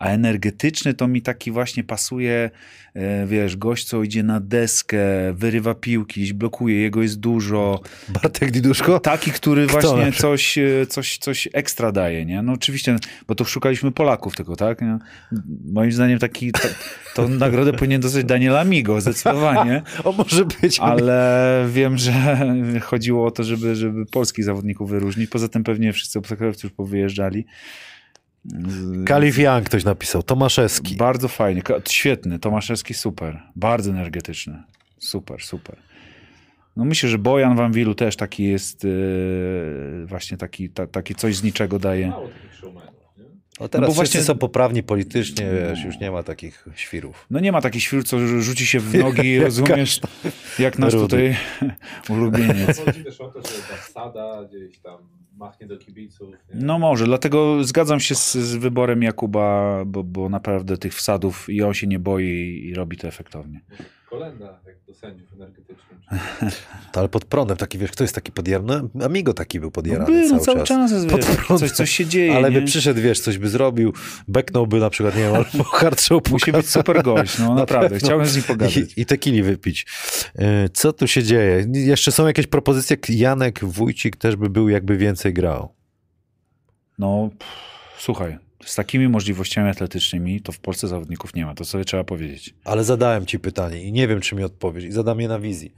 [0.00, 2.50] a energetyczny to mi taki właśnie pasuje,
[2.94, 4.98] e, wiesz, gość, co idzie na deskę,
[5.32, 7.80] wyrywa piłki, blokuje, jego jest dużo.
[8.08, 9.00] Bartek Diduszko?
[9.00, 12.42] Taki, który Kto właśnie coś, e, coś, coś ekstra daje, nie?
[12.42, 12.96] No oczywiście,
[13.28, 14.80] bo to szukaliśmy Polaków tylko, tak?
[14.82, 14.98] Nie?
[15.64, 16.68] Moim zdaniem taki, to,
[17.14, 19.82] tą nagrodę powinien dostać Daniel Amigo, zdecydowanie.
[20.04, 20.80] O, może być.
[20.80, 22.12] Ale wiem, że
[22.82, 25.30] chodziło o to, żeby, żeby polskich zawodników wyróżnić.
[25.30, 27.46] Poza tym pewnie wszyscy obcokrajowcy już powyjeżdżali.
[28.44, 30.96] Z- Kalif Young ktoś napisał, Tomaszewski.
[30.96, 31.62] Bardzo fajnie.
[31.88, 32.38] Świetny.
[32.38, 33.42] Tomaszewski super.
[33.56, 34.62] Bardzo energetyczny.
[34.98, 35.76] Super, super.
[36.76, 38.88] No myślę, że Bojan Van Wilu też taki jest e,
[40.06, 42.12] właśnie taki, ta, taki coś z niczego daje.
[43.60, 47.26] No teraz bo wszyscy właśnie- są poprawni politycznie, wiesz, już nie ma takich świrów.
[47.30, 50.00] No nie ma takich chwil, co rzuci się w nogi, rozumiesz,
[50.58, 51.36] jak nasz tutaj
[52.08, 52.80] ulubieniec.
[52.84, 54.98] Chodzi też o to, że ta wsada gdzieś tam
[55.40, 56.28] machnie do kibiców.
[56.30, 56.36] Nie?
[56.54, 61.62] No może, dlatego zgadzam się z, z wyborem Jakuba, bo, bo naprawdę tych wsadów i
[61.62, 63.60] on się nie boi i robi to efektownie.
[64.10, 66.00] Kolenda, jak do sędziów energetycznych.
[66.92, 68.80] To, ale pod prądem taki, wiesz, kto jest taki podjarny?
[69.04, 70.68] Amigo taki był No, podjarany by, no cały, cały czas.
[70.68, 71.58] czas, jest, Pod prądem.
[71.58, 72.36] coś, coś się dzieje.
[72.36, 72.66] Ale by nie?
[72.66, 73.92] przyszedł, wiesz, coś by zrobił,
[74.28, 77.98] beknąłby na przykład, nie wiem, albo hard show Musi być super gość, no naprawdę.
[77.98, 78.76] Chciałem z nim pogadać.
[78.76, 79.86] I, I tequili wypić.
[80.38, 81.66] E, Co tu się dzieje?
[81.72, 82.96] Jeszcze są jakieś propozycje?
[83.08, 85.74] Janek Wójcik też by był, jakby więcej grał.
[86.98, 87.54] No, pff,
[87.98, 92.54] słuchaj, z takimi możliwościami atletycznymi to w Polsce zawodników nie ma, to sobie trzeba powiedzieć.
[92.64, 94.84] Ale zadałem ci pytanie i nie wiem, czy mi odpowiesz.
[94.84, 95.74] I zadam je na wizji.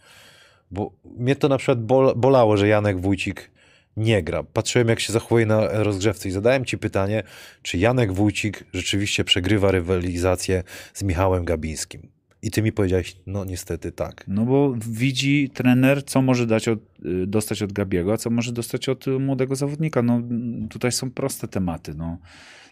[0.70, 3.50] Bo mnie to na przykład bol- bolało, że Janek Wójcik
[3.96, 4.42] nie gra.
[4.42, 7.22] Patrzyłem, jak się zachowuje na rozgrzewce i zadałem ci pytanie,
[7.62, 10.62] czy Janek Wójcik rzeczywiście przegrywa rywalizację
[10.94, 12.08] z Michałem Gabińskim.
[12.42, 14.24] I ty mi powiedziałeś, no niestety tak.
[14.28, 18.52] No bo widzi trener, co może dać od, y, dostać od Gabiego, a co może
[18.52, 20.02] dostać od młodego zawodnika.
[20.02, 20.22] No
[20.70, 21.94] tutaj są proste tematy.
[21.94, 22.18] No.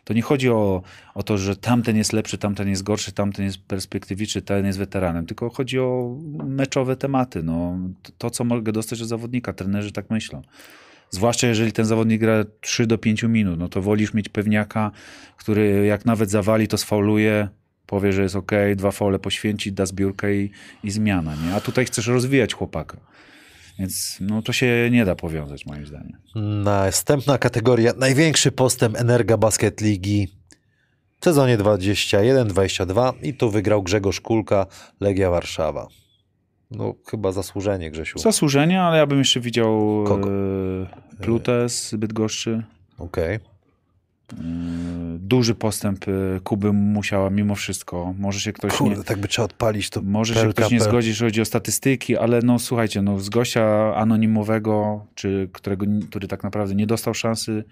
[0.04, 0.82] To nie chodzi o,
[1.14, 5.26] o to, że tamten jest lepszy, tamten jest gorszy, tamten jest perspektywiczny, ten jest weteranem,
[5.26, 7.42] tylko chodzi o meczowe tematy.
[7.42, 7.78] No.
[8.18, 10.42] To- co mogę dostać od zawodnika, trenerzy tak myślą.
[11.10, 14.90] Zwłaszcza jeżeli ten zawodnik gra 3 do 5 minut, no to wolisz mieć pewniaka,
[15.36, 17.48] który jak nawet zawali, to sfauluje,
[17.86, 20.50] powie, że jest ok, dwa faule poświęci, da zbiórkę i,
[20.84, 21.34] i zmiana.
[21.46, 21.54] Nie?
[21.54, 22.96] A tutaj chcesz rozwijać chłopaka.
[23.80, 26.18] Więc no, to się nie da powiązać moim zdaniem.
[26.64, 30.28] Następna kategoria, największy postęp Energa Basket Ligi
[31.20, 34.66] w sezonie 21-22 i tu wygrał Grzegorz Kulka,
[35.00, 35.88] Legia Warszawa.
[36.70, 38.18] No chyba zasłużenie Grzesiu.
[38.18, 40.28] Zasłużenie, ale ja bym jeszcze widział Kogo?
[40.28, 42.62] e, Plutę z Bydgoszczy.
[42.98, 43.34] Okej.
[43.34, 43.40] E,
[45.18, 48.14] duży postęp e, Kuby musiała mimo wszystko.
[48.18, 48.78] Może się ktoś nie...
[48.78, 52.16] Kurde, tak by trzeba odpalić to Może się ktoś nie zgodzi, jeśli chodzi o statystyki,
[52.16, 57.64] ale no słuchajcie, no z gościa anonimowego, czy którego, który tak naprawdę nie dostał szansy,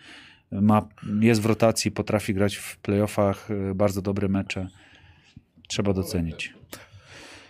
[0.53, 0.89] ma,
[1.21, 4.69] jest w rotacji, potrafi grać w playoffach, y, bardzo dobre mecze.
[5.69, 6.55] Trzeba docenić.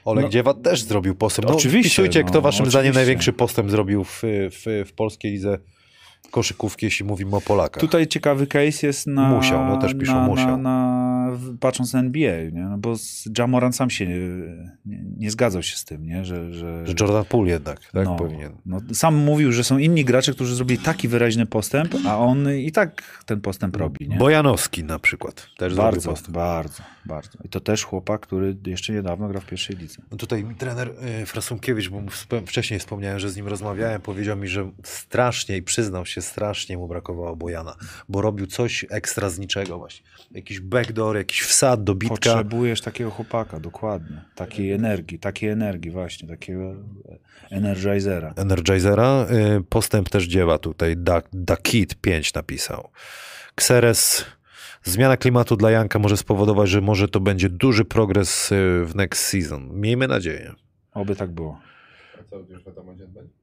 [0.05, 1.49] Oleg No- Dziewa też zrobił postęp.
[1.49, 2.99] No, Oczywiście, Wpisujcie, no, kto waszym zdaniem oczywiście.
[2.99, 5.59] największy postęp zrobił w, w, w polskiej lidze
[6.31, 7.81] koszykówki, jeśli mówimy o Polakach.
[7.81, 9.29] Tutaj ciekawy case jest na...
[9.29, 10.47] Musiał, no też piszą na, musiał.
[10.47, 12.63] Na, na, patrząc na NBA, nie?
[12.63, 12.95] No bo
[13.39, 14.19] Jamoran sam się nie,
[14.87, 16.25] nie, nie zgadzał się z tym, nie?
[16.25, 18.53] Że, że, Że Jordan Poole jednak, tak no, powinien.
[18.67, 22.73] No, sam mówił, że są inni gracze, którzy zrobili taki wyraźny postęp, a on i
[22.73, 24.09] tak ten postęp robi.
[24.09, 24.17] Nie?
[24.17, 26.35] Bojanowski na przykład też Bardzo, postęp.
[26.37, 26.98] bardzo, bardzo.
[27.45, 30.03] I to też chłopak, który jeszcze niedawno grał w pierwszej lidze.
[30.11, 32.03] No tutaj mi trener y, Frasunkiewicz, bo
[32.47, 36.89] wcześniej wspomniałem, że z nim rozmawiałem, powiedział mi, że strasznie i przyznał się, strasznie mu
[36.89, 37.77] brakowało Bojana,
[38.09, 40.07] bo robił coś ekstra z niczego właśnie.
[40.31, 42.15] Jakiś backdoor, jakiś wsad, dobitka.
[42.15, 44.25] Potrzebujesz takiego chłopaka, dokładnie.
[44.35, 46.75] Takiej energii, takiej energii właśnie, takiego
[47.51, 48.35] energizera.
[48.37, 49.27] Energizera.
[49.59, 50.97] Y, Postęp też dzieła tutaj.
[50.97, 52.91] Da, da Kid 5 napisał.
[53.57, 54.25] Xeres
[54.83, 59.25] Zmiana klimatu dla Janka może spowodować, że może to będzie duży progres y, w next
[59.25, 59.81] season.
[59.81, 60.55] Miejmy nadzieję.
[60.95, 61.61] Oby tak było.
[62.21, 63.38] A co, już wiadomo, gdzie będzie?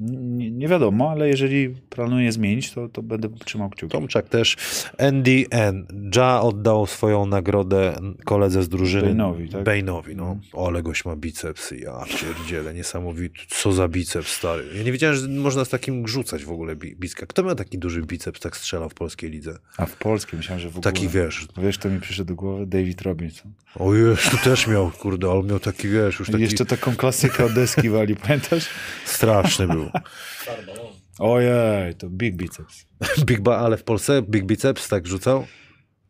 [0.00, 3.92] Nie, nie wiadomo, ale jeżeli planuję zmienić, to, to będę trzymał kciuki.
[3.92, 4.56] Tomczak też.
[4.98, 5.86] Andy N.
[6.16, 9.14] Ja oddał swoją nagrodę koledze z drużyny.
[9.14, 9.64] Bane'owi, tak?
[9.64, 10.36] Bane'owi, no.
[10.66, 13.40] Ale gość ma bicepsy, ja pierdzielę, niesamowity.
[13.48, 14.64] Co za biceps, stary.
[14.76, 17.26] Ja nie wiedziałem, że można z takim rzucać w ogóle bi- bicka.
[17.26, 19.58] Kto miał taki duży biceps, tak strzelał w polskiej lidze?
[19.76, 20.92] A w polskim myślałem, że w ogóle.
[20.92, 22.66] Taki, wiesz, Wiesz, to mi przyszedł do głowy?
[22.66, 23.52] David Robinson.
[23.78, 27.44] o już tu też miał, kurde, ale miał taki, wiesz, już taki jeszcze taką klasykę
[27.44, 28.68] od deski wali, pamiętasz?
[29.04, 29.89] straszny był.
[30.66, 30.72] No.
[31.32, 32.86] Ojej, to big biceps.
[33.26, 35.46] Big ba, ale w Polsce Big Biceps tak rzucał?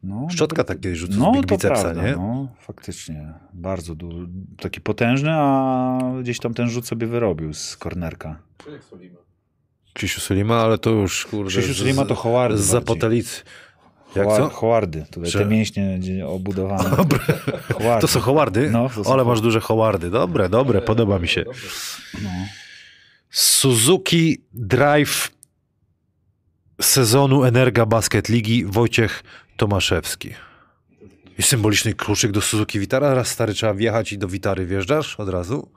[0.02, 2.12] No, Szczotka tak kiedyś rzucał no, z Big to Bicepsa, prawda, nie?
[2.12, 3.34] No, faktycznie.
[3.52, 4.28] Bardzo duży.
[4.60, 8.42] Taki potężny, a gdzieś tam ten rzut sobie wyrobił z kornerka.
[9.92, 11.50] Krzysiu Sulima, ale to już, kurde...
[11.50, 13.42] Krzysiu Sulima to Howardy Z zapotelicy.
[14.16, 14.48] Jak Howa- co?
[14.48, 15.04] Howardy.
[15.10, 16.90] Tutaj Że- te mięśnie gdzie obudowane.
[17.78, 18.00] Howardy.
[18.00, 18.70] To są howardy?
[18.70, 20.10] No, to są Ale masz duże howardy.
[20.10, 21.44] Dobre, dobre, podoba mi się.
[23.30, 25.30] Suzuki Drive
[26.80, 29.22] sezonu Energa Basket Ligi Wojciech
[29.56, 30.34] Tomaszewski.
[31.38, 33.14] I symboliczny kluczyk do Suzuki Witara.
[33.14, 35.70] Raz stary trzeba wjechać i do Witary wjeżdżasz od razu.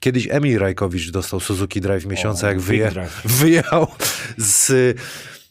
[0.00, 3.22] Kiedyś Emil Rajkowicz dostał Suzuki Drive miesiąca, O, jak wyje, drive.
[3.24, 3.86] wyjechał
[4.36, 4.98] z,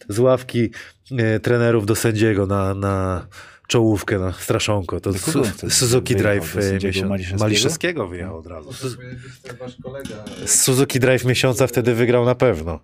[0.10, 0.70] z ławki
[1.18, 3.28] e, trenerów do sędziego na, na
[3.68, 5.00] czołówkę, na straszonko.
[5.00, 6.16] To su, wtedy Suzuki?
[6.16, 7.44] Drive Do e, sędziego miesiąc, Maliszewskiego?
[7.44, 8.70] Maliszewskiego wyjechał od razu.
[8.96, 9.18] Powinien
[9.84, 10.16] kolega.
[10.44, 12.80] e, Z Suzuki Drive miesiąca wtedy wygrał na pewno.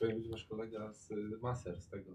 [0.00, 2.12] Powinien wasz kolega z Maser, z tego.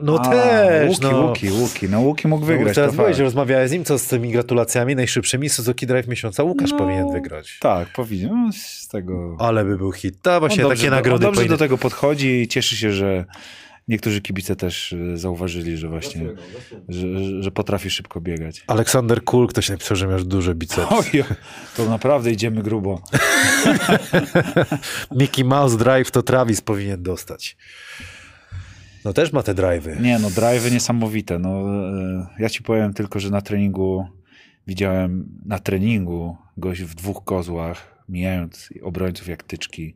[0.00, 1.26] No A, też, Łuki, no.
[1.26, 1.88] Łuki, Łuki.
[1.88, 2.74] No Łuki mógł No, wygrać.
[2.74, 6.70] teraz to byłeś, rozmawiałeś z nim, co z tymi gratulacjami najszybszymi Suzuki Drive miesiąca Łukasz
[6.70, 7.58] No, powinien wygrać.
[7.60, 8.28] Tak, powinien.
[8.46, 9.36] No, z tego...
[9.38, 10.22] Ale by był hit.
[10.22, 11.54] To On właśnie dobrze takie nagrody dobrze powinny...
[11.56, 13.24] do tego podchodzi i cieszy się, że
[13.88, 16.26] niektórzy kibice też y, zauważyli, że właśnie,
[16.88, 18.64] że, że- potrafi szybko biegać.
[18.66, 20.94] Aleksander Kul, ktoś napisał, że miał duże bicepsy.
[20.94, 21.24] Oj,
[21.76, 23.02] to naprawdę idziemy grubo.
[25.20, 27.56] Mickey Mouse Drive to Travis powinien dostać.
[29.04, 30.00] No też ma te drive'y.
[30.00, 31.38] Nie no, drive'y niesamowite.
[31.38, 31.48] No,
[31.88, 34.06] e, ja ci powiem tylko, że na treningu
[34.66, 39.94] widziałem, na treningu gość w dwóch kozłach, mijając obrońców jak tyczki,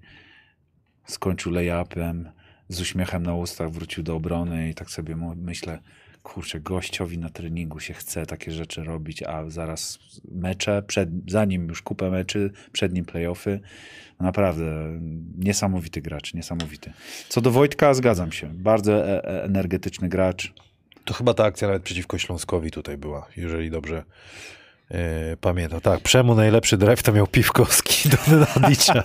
[1.07, 2.31] skończył layupem,
[2.69, 5.79] z uśmiechem na ustach wrócił do obrony i tak sobie myślę,
[6.23, 9.99] kurczę, gościowi na treningu się chce takie rzeczy robić, a zaraz
[10.31, 13.61] mecze, przed, zanim już kupę meczy, przed nim playoffy.
[14.21, 14.65] Naprawdę
[15.39, 16.93] niesamowity gracz, niesamowity.
[17.29, 18.49] Co do Wojtka, zgadzam się.
[18.55, 20.53] Bardzo e- e- energetyczny gracz.
[21.05, 24.05] To chyba ta akcja nawet przeciwko Śląskowi tutaj była, jeżeli dobrze
[25.41, 25.81] pamiętam.
[25.81, 29.03] Tak, Przemu najlepszy drive to miał Piwkowski do Nenadicza.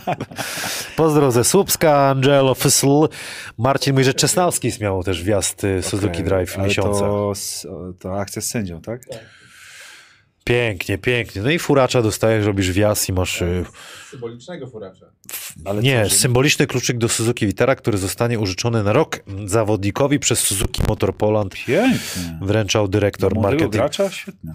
[0.95, 3.07] Pozdro ze Słupska, Angelo Fysl.
[3.57, 6.99] Marcin mówi, że Czesnawski miał też wjazd e, Suzuki Okej, Drive miesiąca.
[6.99, 7.33] To,
[7.99, 9.01] to akcja z sędzią, tak?
[10.43, 11.41] Pięknie, pięknie.
[11.41, 13.41] No i furacza dostajesz, robisz wjazd i masz...
[13.41, 13.63] e,
[14.09, 15.05] Symbolicznego furacza.
[15.65, 20.39] Ale nie, co, symboliczny kluczyk do Suzuki Vitara, który zostanie użyczony na rok zawodnikowi przez
[20.39, 21.53] Suzuki Motor Poland.
[21.65, 22.39] Pięknie.
[22.41, 23.73] Wręczał dyrektor Do młodego marketing.
[23.73, 24.09] gracza?
[24.11, 24.53] Świetnie.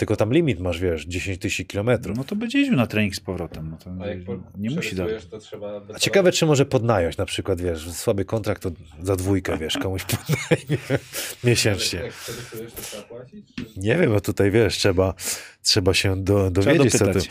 [0.00, 2.16] Tylko tam limit masz, wiesz, 10 tysięcy kilometrów.
[2.16, 3.70] No to będzie jeździł na trening z powrotem.
[3.70, 4.18] No to A jak
[4.58, 5.26] nie musi dać.
[5.40, 5.80] trzeba...
[5.94, 8.70] A ciekawe, czy może podnająć na przykład, wiesz, słaby kontrakt to
[9.02, 10.78] za dwójkę, wiesz, komuś podnajmie
[11.44, 11.98] miesięcznie.
[11.98, 13.54] Jak przerysujesz, to trzeba płacić?
[13.54, 13.64] Czy...
[13.76, 15.14] Nie wiem, bo tutaj, wiesz, trzeba,
[15.62, 17.04] trzeba się do, dowiedzieć, co to...
[17.04, 17.30] dopytać.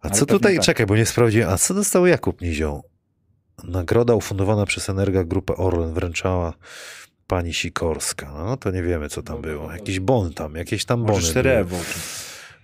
[0.00, 0.64] A co tutaj, tak.
[0.64, 2.82] czekaj, bo nie sprawdziłem, a co dostał Jakub Nizioł?
[3.64, 6.54] Nagroda ufundowana przez Energa Grupę Orlen wręczała
[7.26, 8.32] pani Sikorska.
[8.38, 9.72] No to nie wiemy, co tam było.
[9.72, 11.12] Jakiś bon tam, jakieś tam bony.
[11.12, 11.60] Może 4 były.
[11.60, 11.76] Ewo.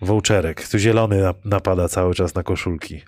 [0.02, 0.68] Voucherek.
[0.68, 3.02] Tu zielony nap- napada cały czas na koszulki.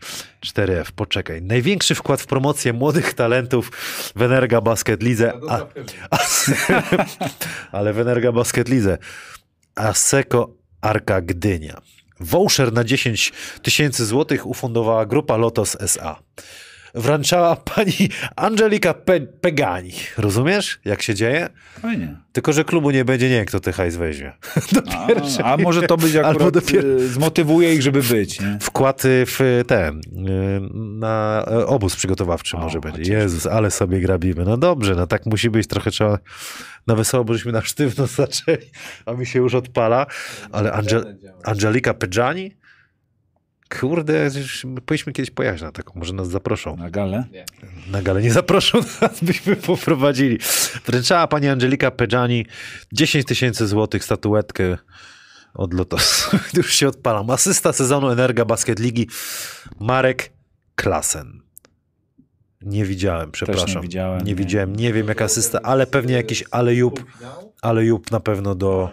[0.46, 1.42] 4F, poczekaj.
[1.42, 3.72] Największy wkład w promocję młodych talentów
[4.16, 5.32] w Energa Basket Lidze.
[5.48, 6.82] A, żyje.
[7.72, 8.98] ale w Energa Basket Lidze.
[9.74, 10.50] Aseko
[10.80, 11.80] Arka Gdynia.
[12.20, 16.22] Voucher na 10 tysięcy złotych ufundowała grupa Lotos SA.
[16.94, 19.92] Wręczała pani Angelika Pe Pegani.
[20.18, 21.48] Rozumiesz, jak się dzieje?
[21.80, 22.16] Fajnie.
[22.32, 24.32] Tylko, że klubu nie będzie, nie wiem, kto tych hajs weźmie.
[25.44, 28.58] A, a może to być Albo akurat, dopiero- y, zmotywuje ich, żeby być, nie?
[28.60, 30.02] Wkład w ten, y,
[30.72, 32.98] na e, obóz przygotowawczy O, może będzie.
[32.98, 33.08] chociaż.
[33.14, 34.44] Jezus, ale sobie grabimy.
[34.44, 35.66] No dobrze, no tak musi być.
[35.66, 36.18] Trochę trzeba
[36.86, 38.70] na wesoło, bo żeśmy na sztywno zaczęli,
[39.06, 40.06] a mi się już odpala.
[40.52, 41.16] Ale Angel.
[41.44, 42.61] Angelika Pedżani?
[43.80, 44.30] Kurde,
[44.86, 46.76] powinniśmy kiedyś pojechać na taką, może nas zaproszą.
[46.76, 47.24] Na galę.
[47.32, 47.44] Nie.
[47.90, 50.38] Na galę nie zaproszą nas, byśmy poprowadzili.
[50.86, 52.46] Wręczała pani Angelika Pedżani
[52.92, 54.78] 10 tysięcy złotych statuetkę
[55.54, 56.36] od Lotosu.
[56.56, 57.30] Już się odpalam.
[57.30, 59.08] Asysta sezonu Energa Basket Ligi
[59.80, 60.32] Marek
[60.74, 61.42] Klasen.
[62.62, 63.68] Nie widziałem, przepraszam.
[63.76, 64.34] nie widziałem, Nie nie.
[64.34, 67.52] widziałem, nie wiem jak asysta, ale pewnie jakiś alejup, Półfinał?
[67.62, 68.90] alejup na pewno do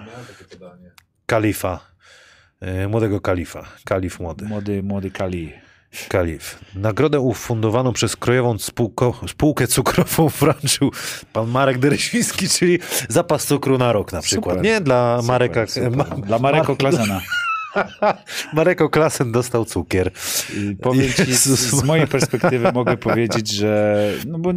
[1.25, 1.88] kalifa.
[2.61, 3.65] E, Młodego kalifa.
[3.85, 4.45] Kalif młody.
[4.45, 5.53] Młody, młody Kali.
[6.09, 6.59] Kalif.
[6.75, 10.91] Nagrodę ufundowaną przez Krajową Spółko, Spółkę Cukrową wręczył
[11.33, 12.79] pan Marek Dereświński, czyli
[13.09, 14.57] zapas cukru na rok na przykład.
[14.57, 14.71] Super.
[14.71, 15.67] Nie dla Mareka.
[15.67, 16.19] Super, Ma, super.
[16.21, 17.21] Dla Mareko Klasena.
[18.53, 20.11] Mareko Klasen dostał cukier.
[20.81, 24.53] Powiem ci, z, z mojej perspektywy mogę powiedzieć, że no bo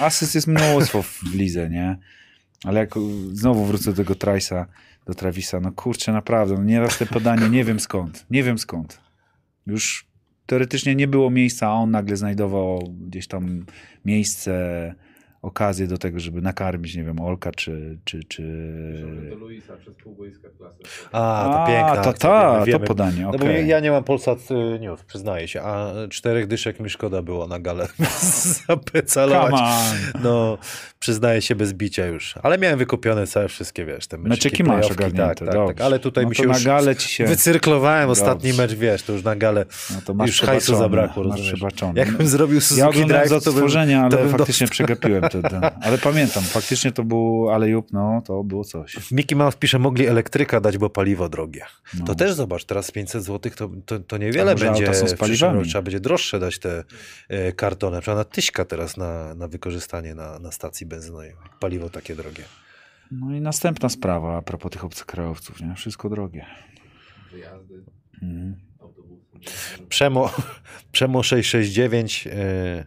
[0.00, 1.98] asyst jest mnóstwo w lidze, nie?
[2.64, 2.94] Ale jak
[3.32, 4.66] znowu wrócę do tego Trajsa,
[5.06, 9.00] do Travisa, no kurczę, naprawdę, no nieraz te podanie, nie wiem skąd, nie wiem skąd.
[9.66, 10.06] Już
[10.46, 13.66] teoretycznie nie było miejsca, a on nagle znajdował gdzieś tam
[14.04, 14.94] miejsce,
[15.42, 17.98] okazję do tego, żeby nakarmić, nie wiem, Olka czy...
[18.04, 18.42] czy, czy...
[19.30, 20.76] Do Luisa przez pół boiska klasy.
[21.12, 22.86] A, to A, piękna to ta, to wiemy.
[22.86, 23.40] podanie, No okej.
[23.40, 27.46] bo ja nie mam Polsat y, News, przyznaję się, a czterech dyszek mi szkoda było
[27.46, 27.88] na galę
[28.66, 29.62] zapecalować.
[30.22, 30.58] No,
[30.98, 32.34] przyznaję się bez bicia już.
[32.42, 35.80] Ale miałem wykupione całe wszystkie, wiesz, te meczyki, Meczyki masz ogarnięte, tak, tak, tak.
[35.80, 37.24] Ale tutaj no mi się na już galę ci się...
[37.24, 38.62] wycyrklowałem ostatni Dobrze.
[38.62, 41.54] mecz, wiesz, to już na galę No to masz już hajsu zabrakło, rozumiesz.
[41.94, 45.22] Jakbym zrobił Ja Suzuki oglądałem Drive, z to bym, odtworzenia, to ale bym faktycznie przegapiłem
[45.42, 45.60] to.
[45.82, 49.10] Ale pamiętam, faktycznie to był Alejup, no to było coś.
[49.12, 51.64] Mickey Mouse pisze, mogli elektryka dać, bo paliwo drogie.
[51.98, 52.04] No.
[52.04, 54.94] To też zobacz, teraz 500 zł to, to, to niewiele może będzie.
[54.94, 55.64] są z paliwami?
[55.64, 56.84] Trzeba będzie droższe dać te
[57.28, 58.00] e, kartony.
[58.00, 61.32] Trzeba na tyśka teraz na, na wykorzystanie na, na stacji benzynowej.
[61.60, 62.42] Paliwo takie drogie.
[63.10, 65.74] No i następna sprawa a propos tych obcokrajowców, nie?
[65.74, 66.46] Wszystko drogie.
[67.32, 67.84] Wyjazdy,
[68.22, 68.65] Mhm.
[69.88, 70.30] Przemo,
[70.92, 72.30] Przemo 669, e,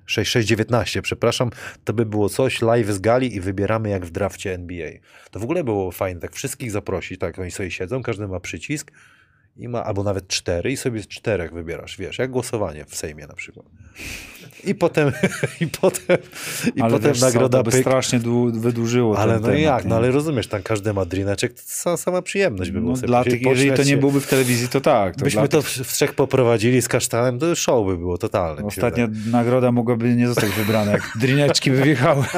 [0.05, 1.49] 6619, przepraszam,
[1.83, 4.91] to by było coś, live z gali i wybieramy jak w drafcie NBA.
[5.31, 8.91] To w ogóle było fajne, tak wszystkich zaprosić, tak oni sobie siedzą, każdy ma przycisk
[9.57, 13.27] i ma, albo nawet cztery i sobie z czterech wybierasz, wiesz, jak głosowanie w Sejmie
[13.27, 13.65] na przykład.
[14.63, 15.11] I potem,
[15.61, 16.17] i potem,
[16.75, 17.81] i ale potem wiesz nagroda to by pyk.
[17.81, 21.53] strasznie dłu- wydłużyło Ale ten no temat, jak, no ale rozumiesz, tam każdy ma drineczek,
[21.53, 23.97] to sama, przyjemność by było No, sobie dla tych, jeżeli to nie się.
[23.97, 25.15] byłoby w telewizji, to tak.
[25.15, 28.63] To Byśmy to w, w trzech poprowadzili z kasztanem, to show by było totalne.
[28.63, 32.25] Ostatnia nagroda mogłaby nie zostać wybrana, jak drineczki by wjechały.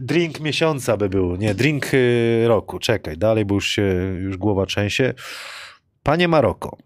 [0.00, 2.78] Drink miesiąca by był, nie, drink y, roku.
[2.78, 3.82] Czekaj, dalej, bo już się,
[4.20, 5.14] już głowa trzęsie.
[6.02, 6.76] Panie Maroko,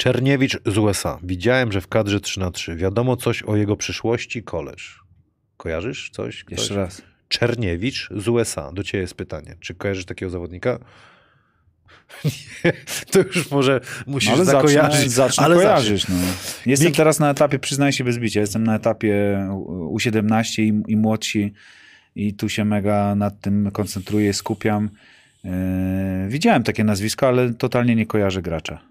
[0.00, 1.18] Czerniewicz z USA.
[1.22, 5.00] Widziałem, że w kadrze 3 na 3 Wiadomo coś o jego przyszłości, koleż.
[5.56, 6.44] Kojarzysz coś?
[6.44, 6.58] Ktoś?
[6.58, 7.02] Jeszcze raz.
[7.28, 8.72] Czerniewicz z USA.
[8.72, 9.56] Do ciebie jest pytanie.
[9.60, 10.78] Czy kojarzysz takiego zawodnika?
[12.64, 12.72] Nie,
[13.10, 15.10] to już może musisz ale zakojarzyć.
[15.10, 16.08] zacznę, zacznę ale kojarzyć.
[16.08, 16.14] No.
[16.66, 19.46] Jestem Mik- teraz na etapie, przyznaję się bez bicia, jestem na etapie
[19.94, 21.52] U17 i, i młodsi
[22.14, 24.90] i tu się mega nad tym koncentruję, skupiam.
[25.44, 25.50] Yy,
[26.28, 28.89] widziałem takie nazwisko, ale totalnie nie kojarzę gracza.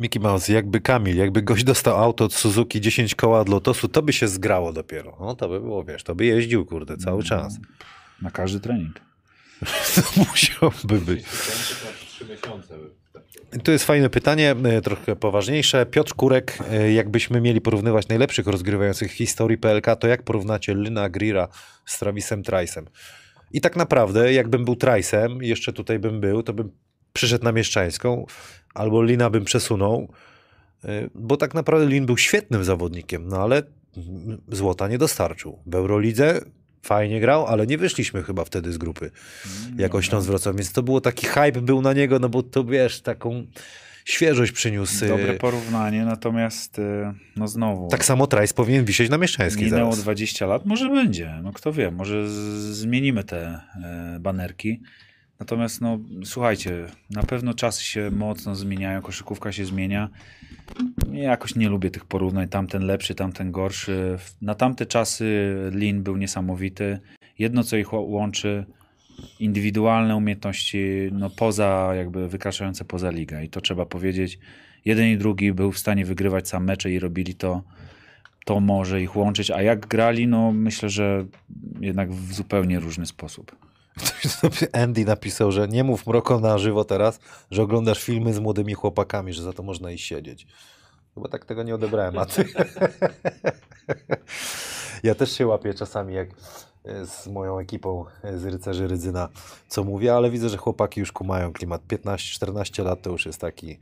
[0.00, 4.02] Mickey Mouse, jakby Kamil, jakby gość dostał auto od Suzuki 10 koła od Lotosu, to
[4.02, 5.16] by się zgrało dopiero.
[5.20, 7.58] No to by było, wiesz, to by jeździł, kurde, cały czas.
[8.22, 9.00] Na każdy trening.
[9.94, 11.24] To musiałby być.
[13.64, 15.86] Tu jest fajne pytanie, e, trochę poważniejsze.
[15.86, 21.08] Piotr Kurek, e, jakbyśmy mieli porównywać najlepszych rozgrywających w historii PLK, to jak porównacie Lyna
[21.08, 21.48] Grira
[21.84, 22.82] z Travisem Trice'em?
[23.52, 26.70] I tak naprawdę, jakbym był Trice'em, jeszcze tutaj bym był, to bym
[27.16, 28.26] przyszedł na Mieszczańską,
[28.74, 30.08] albo Lina bym przesunął,
[30.84, 33.62] e, bo tak naprawdę Lin był świetnym zawodnikiem, no ale
[33.96, 35.58] mm, złota nie dostarczył.
[35.66, 36.40] W Eurolidze
[36.82, 39.10] fajnie grał, ale nie wyszliśmy chyba wtedy z grupy
[39.78, 43.00] jako Śląsk Wrocław, więc to było taki hype był na niego, no bo to wiesz,
[43.00, 43.46] taką
[44.04, 45.08] świeżość przyniósł.
[45.08, 47.88] Dobre e, porównanie, natomiast e, no znowu.
[47.88, 50.04] Tak samo Trice powinien wisieć na Mieszczańskiej Minęło zaraz.
[50.04, 52.28] 20 lat, może będzie, no kto wie, może
[52.72, 53.60] zmienimy te
[54.20, 54.80] banerki.
[55.40, 60.10] Natomiast no słuchajcie, na pewno czasy się mocno zmieniają, koszykówka się zmienia.
[61.12, 64.18] Ja jakoś nie lubię tych porównań, tamten lepszy, tamten gorszy.
[64.42, 66.98] Na tamte czasy Lin był niesamowity.
[67.38, 68.66] Jedno co ich łączy,
[69.40, 74.38] indywidualne umiejętności, no poza jakby wykraczające poza ligę i to trzeba powiedzieć.
[74.84, 77.62] Jeden i drugi był w stanie wygrywać sam mecze i robili to
[78.44, 81.26] to może ich łączyć, a jak grali, no myślę, że
[81.80, 83.65] jednak w zupełnie różny sposób.
[84.82, 87.20] Andy napisał, że nie mów mroko na żywo teraz,
[87.50, 90.46] że oglądasz filmy z młodymi chłopakami, że za to można iść siedzieć.
[91.14, 92.44] Chyba tak tego nie odebrałem, a ty...
[95.02, 96.28] ja też się łapię czasami, jak
[96.84, 99.28] e, z moją ekipą e, z Rycerzy Rydzyna,
[99.68, 101.82] co mówię, ale widzę, że chłopaki już kumają klimat.
[101.88, 103.78] 15-14 lat to już jest taki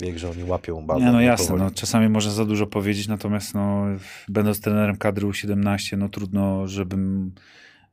[0.00, 1.04] wiek, że oni łapią bazę.
[1.04, 3.84] Nie, no jasne, no, czasami można za dużo powiedzieć, natomiast no,
[4.28, 7.32] będąc trenerem kadry U17, no trudno, żebym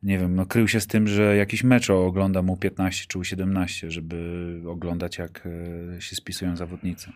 [0.04, 4.62] nie wiem, no krył się z tym, że jakiś mecz oglądam U15 czy U17, żeby
[4.68, 5.48] oglądać jak
[5.98, 7.12] e, się spisują zawodnicy.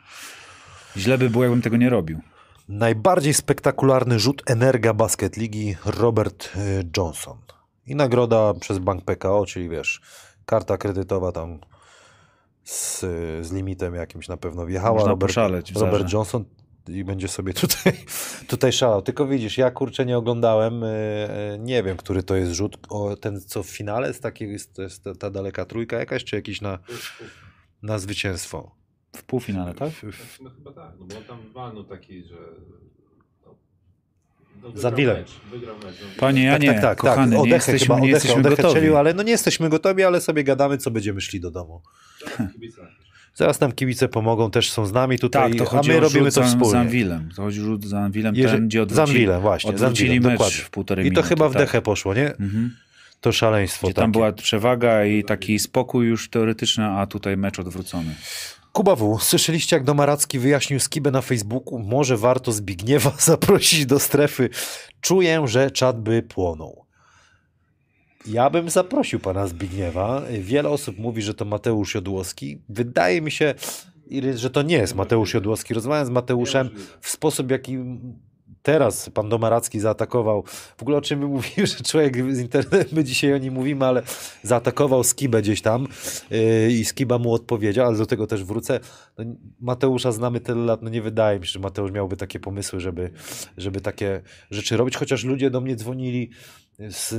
[0.97, 2.19] Źle by było, jakbym tego nie robił.
[2.69, 7.37] Najbardziej spektakularny rzut Energa Basket Ligi Robert y, Johnson.
[7.87, 10.01] I nagroda przez Bank PKO, czyli wiesz,
[10.45, 11.59] karta kredytowa tam
[12.63, 12.99] z,
[13.45, 14.93] z limitem jakimś na pewno wjechała.
[14.93, 16.13] Można Robert, poszaleć Robert.
[16.13, 16.45] Johnson
[16.87, 17.93] i będzie sobie tutaj,
[18.47, 19.01] tutaj szalał.
[19.01, 20.87] Tylko widzisz, ja kurczę nie oglądałem, y,
[21.55, 22.77] y, nie wiem, który to jest rzut.
[22.89, 26.23] O, ten co w finale jest taki, jest, to jest ta, ta daleka trójka jakaś,
[26.23, 26.79] czy jakiś na,
[27.81, 28.75] na zwycięstwo?
[29.15, 29.89] W półfinale, tak?
[29.89, 32.35] W- w- No chyba tak, no bo on tam walnął taki, że...
[34.61, 35.25] No, Za wygrał Wilem.
[35.83, 35.89] No,
[36.19, 37.31] Panie tak, Janie, tak, tak, kochany, tak.
[37.31, 38.93] nie Odechę jesteśmy, chyba, nie jesteśmy gotowi.
[38.95, 41.81] Ale no nie jesteśmy gotowi, ale sobie gadamy, co będziemy szli do domu.
[42.39, 42.73] napisz.
[43.35, 46.43] Zaraz nam kibice pomogą, też są z nami tutaj, Tak, to a my robimy to
[46.43, 46.71] wspólnie.
[46.71, 47.29] z Anwilem.
[47.35, 50.31] To chodzi rzut za Anwilem, Jeże- ten, gdzie z odwrócili, Anwilem, właśnie, z odwrócili Anwilem,
[50.31, 50.63] mecz dokładnie.
[50.63, 51.29] w półtorej I to minuty.
[51.29, 51.61] chyba w tak.
[51.61, 52.27] dechę poszło, nie?
[52.27, 52.75] Mhm.
[53.21, 53.87] To szaleństwo.
[53.87, 58.15] Gdzie tam była przewaga i taki spokój już teoretyczny, a tutaj mecz odwrócony.
[58.71, 59.17] Kuba W.
[59.21, 61.79] Słyszeliście, jak Domaracki wyjaśnił Skibę na Facebooku?
[61.79, 64.49] Może warto Zbigniewa zaprosić do strefy.
[65.01, 66.85] Czuję, że czat by płonął.
[68.27, 70.21] Ja bym zaprosił pana Zbigniewa.
[70.39, 72.61] Wiele osób mówi, że to Mateusz Jodłowski.
[72.69, 73.53] Wydaje mi się,
[74.35, 75.73] że to nie jest Mateusz Jodłowski.
[75.73, 76.69] Rozmawiam z Mateuszem
[77.01, 77.77] w sposób, jaki
[78.63, 80.43] teraz pan Domaracki zaatakował.
[80.77, 83.85] W ogóle o czym my mówimy, że człowiek z internetu, my dzisiaj o nim mówimy,
[83.85, 84.03] ale
[84.43, 85.87] zaatakował Skibę gdzieś tam
[86.31, 88.79] yy, i Skiba mu odpowiedział, ale do tego też wrócę.
[89.17, 89.25] No,
[89.59, 93.11] Mateusza znamy tyle lat, no nie wydaje mi się, że Mateusz miałby takie pomysły, żeby,
[93.57, 94.21] żeby takie
[94.51, 96.29] rzeczy robić, chociaż ludzie do mnie dzwonili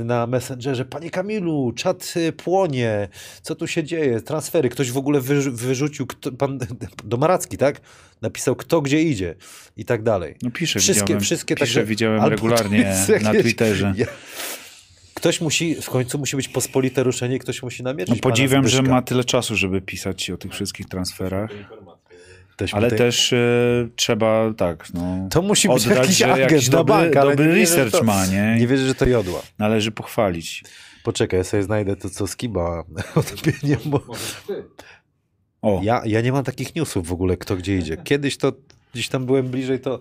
[0.03, 3.07] na Messengerze, panie Kamilu, czat y, płonie,
[3.41, 6.59] co tu się dzieje, transfery, ktoś w ogóle wyrzu- wyrzucił, kto, pan
[7.03, 7.81] Domaracki, tak?
[8.21, 9.35] Napisał kto gdzie idzie
[9.77, 10.35] i tak dalej.
[10.41, 13.93] No pisze, Wszystkie- widziałem, wszystkie pisze, takie- widziałem regularnie jest na jakieś- Twitterze.
[13.97, 14.05] Ja-
[15.13, 19.01] Ktoś musi, w końcu musi być pospolite ruszenie, ktoś musi namierzyć No, podziwiam, że ma
[19.01, 21.49] tyle czasu, żeby pisać o tych wszystkich transferach.
[22.61, 23.37] Też Ale też e,
[23.95, 27.91] trzeba, tak, no, To musi być oddać, jakiś jakiś na dobry, bank, ale dobry research
[27.91, 28.55] to- ma, nie?
[28.59, 29.41] Nie wierzę, że to jodła.
[29.59, 30.63] Należy pochwalić.
[31.03, 32.83] Poczekaj, ja sobie znajdę to, co Skiba
[33.15, 34.01] odpienie, bo.
[35.61, 37.97] O, ja, ja nie mam takich newsów w ogóle, kto gdzie idzie.
[37.97, 38.53] Kiedyś to,
[38.93, 39.99] gdzieś tam byłem bliżej, to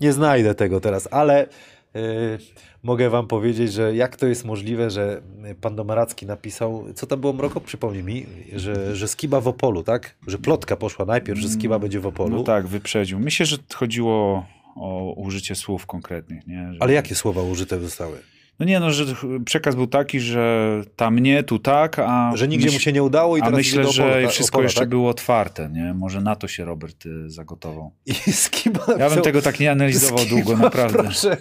[0.00, 1.46] nie znajdę tego teraz, ale
[1.94, 2.38] yy,
[2.84, 5.22] mogę wam powiedzieć, że jak to jest możliwe, że
[5.60, 10.16] pan Domaracki napisał, co tam było Mroko, przypomnij mi, że, że Skiba w Opolu, tak?
[10.26, 12.36] Że plotka poszła najpierw, że Skiba będzie w Opolu.
[12.36, 13.18] no tak, wyprzedził.
[13.20, 14.46] Myślę, że chodziło
[14.76, 16.72] o użycie słów konkretnych, nie?
[16.72, 16.78] Że...
[16.82, 18.18] Ale jakie słowa użyte zostały?
[18.58, 19.04] No nie, no, że
[19.44, 22.32] przekaz był taki, że tam nie, tu tak, a...
[22.34, 24.80] Że nigdzie myśl- mu się nie udało i teraz myślę, Opola, że wszystko Opola, jeszcze
[24.80, 24.88] tak?
[24.88, 25.94] było otwarte, nie?
[25.94, 27.92] Może na to się Robert y, zagotował.
[28.06, 31.02] I Skiba Ja bym tego tak nie analizował Skiba, długo, naprawdę.
[31.02, 31.36] Proszę,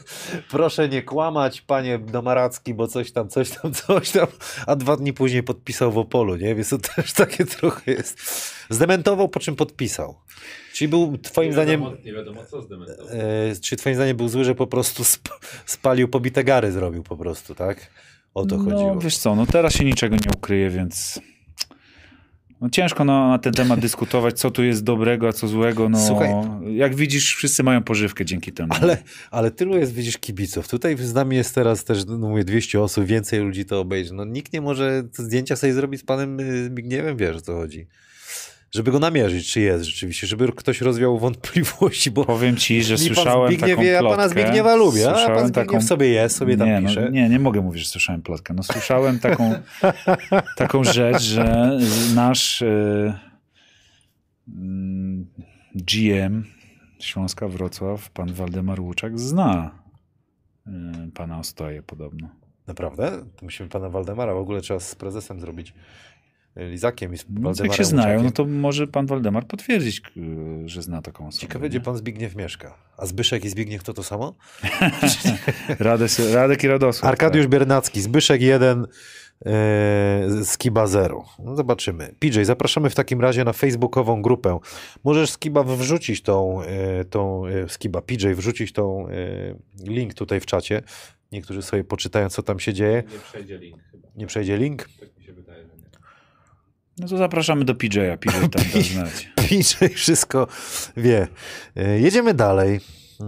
[0.49, 4.27] proszę nie kłamać, panie Domaracki, bo coś tam, coś tam, coś tam,
[4.67, 6.55] a dwa dni później podpisał w Opolu, nie?
[6.55, 8.43] Więc to też takie trochę jest.
[8.69, 10.15] Zdementował, po czym podpisał.
[10.73, 13.07] Czyli był twoim nie zdaniem, Wiadomo, nie wiadomo co zdementował.
[13.07, 15.25] e, czy twoim zdaniem był zły, że po prostu sp
[15.65, 17.89] spalił pobite gary zrobił po prostu, tak?
[18.33, 18.99] O to no, chodziło.
[18.99, 21.19] wiesz co, no teraz się niczego nie ukryje, więc
[22.61, 25.89] no, ciężko na, na ten temat dyskutować, co tu jest dobrego, a co złego.
[25.89, 26.29] No, Słuchaj.
[26.75, 28.73] jak widzisz, wszyscy mają pożywkę dzięki temu.
[28.81, 28.97] Ale,
[29.31, 30.67] ale tylu jest, widzisz, kibiców.
[30.67, 34.13] Tutaj z nami jest teraz też, no mówię, 200 osób, więcej ludzi to obejrzy.
[34.13, 37.87] No nikt nie może zdjęcia sobie zrobić z panem y, Zbigniewem, wiesz o co chodzi.
[38.73, 43.47] Żeby go namierzyć, czy jest rzeczywiście, żeby ktoś rozwiał wątpliwości, bo Powiem ci, że słyszałem
[43.47, 44.17] Zbigniew, taką ja plotkę.
[44.17, 47.01] pana Zbigniewa lubię, a pan Zbigniew taką- sobie jest, sobie tam nie, pisze.
[47.01, 48.53] No, nie, nie mogę mówić, że słyszałem plotkę.
[48.53, 49.53] No, słyszałem taką,
[50.57, 51.77] taką rzecz, że
[52.15, 53.13] nasz y,
[54.47, 55.27] mm,
[55.75, 56.43] GM
[56.99, 59.71] Śląska Wrocław, pan Waldemar Łuczak, zna
[60.67, 60.71] y,
[61.13, 62.29] pana Ostoję podobno.
[62.67, 63.11] Naprawdę?
[63.35, 65.73] To musimy pana Waldemara, w ogóle trzeba z prezesem zrobić.
[66.55, 68.25] Lizakiem i z No, jak się znają, Łuczakiem.
[68.25, 70.01] no to może pan Waldemar potwierdzić,
[70.65, 71.41] że zna taką osobę.
[71.41, 72.77] Ciekawe, gdzie pan Zbigniew mieszka.
[72.97, 74.35] A Zbyszek i Zbigniew to to samo?
[75.79, 77.09] Radek, Radek i Radosław.
[77.09, 78.87] Arkadiusz Biernacki, Zbyszek 1,
[79.45, 81.25] e, Skiba 0.
[81.39, 82.15] No zobaczymy.
[82.19, 84.59] PJ, zapraszamy w takim razie na facebookową grupę.
[85.03, 89.13] Możesz Skiba wrzucić tą, e, tą e, Skiba, PJ wrzucić tą e,
[89.83, 90.81] link tutaj w czacie.
[91.31, 93.03] Niektórzy sobie poczytają, co tam się dzieje.
[93.11, 94.07] Nie przejdzie link chyba.
[94.15, 94.89] Nie przejdzie link.
[94.99, 95.83] Tak mi się wydaje, że nie.
[96.97, 99.29] No to zapraszamy do PJ'a, PJ tam da znać.
[99.49, 100.47] PJ wszystko
[100.97, 101.27] wie.
[101.75, 102.79] E, Jedziemy dalej.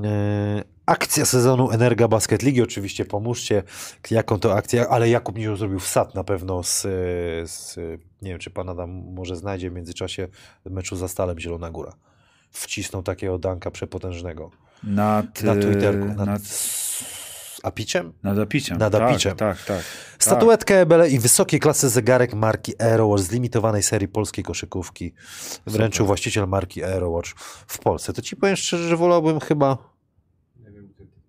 [0.03, 2.61] E, Akcja sezonu Energa Basket Ligi.
[2.61, 3.63] Oczywiście pomóżcie,
[4.11, 6.89] jaką to akcję, ale Jakub Nizioł zrobił wsad na pewno z, e,
[7.47, 7.75] z,
[8.21, 10.27] nie wiem, czy pan Adam może znajdzie w międzyczasie
[10.65, 11.93] meczu za Stalem Zielona Góra.
[12.51, 14.51] Wcisnął takiego danka przepotężnego.
[14.83, 16.05] Nad, Na Twitterku.
[16.05, 16.41] Nad, Nad,
[17.65, 18.13] apiciem?
[18.23, 18.77] nad apiciem.
[18.77, 19.35] Nad tak, apiciem.
[19.35, 19.81] Tak, tak.
[20.19, 25.13] Statuetkę Ebele i wysokiej klasy zegarek marki Aerowatch z limitowanej serii polskiej koszykówki
[25.67, 27.29] wręczył właściciel marki Aerowatch
[27.67, 28.13] w Polsce.
[28.13, 29.77] To ci powiem szczerze, że wolałbym chyba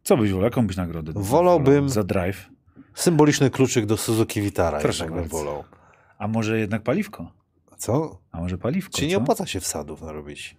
[0.03, 0.45] Co byś wolał?
[0.45, 1.13] Jaką byś nagrodę?
[1.15, 1.89] Wolałbym- wolał?
[1.89, 2.47] Za drive.
[2.95, 5.29] Symboliczny kluczyk do Suzuki Vitara, Proszę bardzo.
[5.39, 5.65] wolał.
[6.19, 7.33] A może jednak paliwko?
[7.79, 8.19] Co?
[8.37, 9.21] A może paliwko, Czy nie co?
[9.21, 10.57] opłaca się wsadów narobić?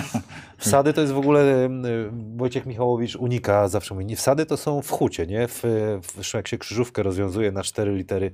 [0.58, 4.90] Wsady to jest w ogóle, y, Wojciech Michałowicz unika, zawsze mówi, wsady to są w
[4.90, 5.48] hucie, nie?
[5.48, 5.62] W,
[6.02, 8.32] w, jak się krzyżówkę rozwiązuje na cztery litery,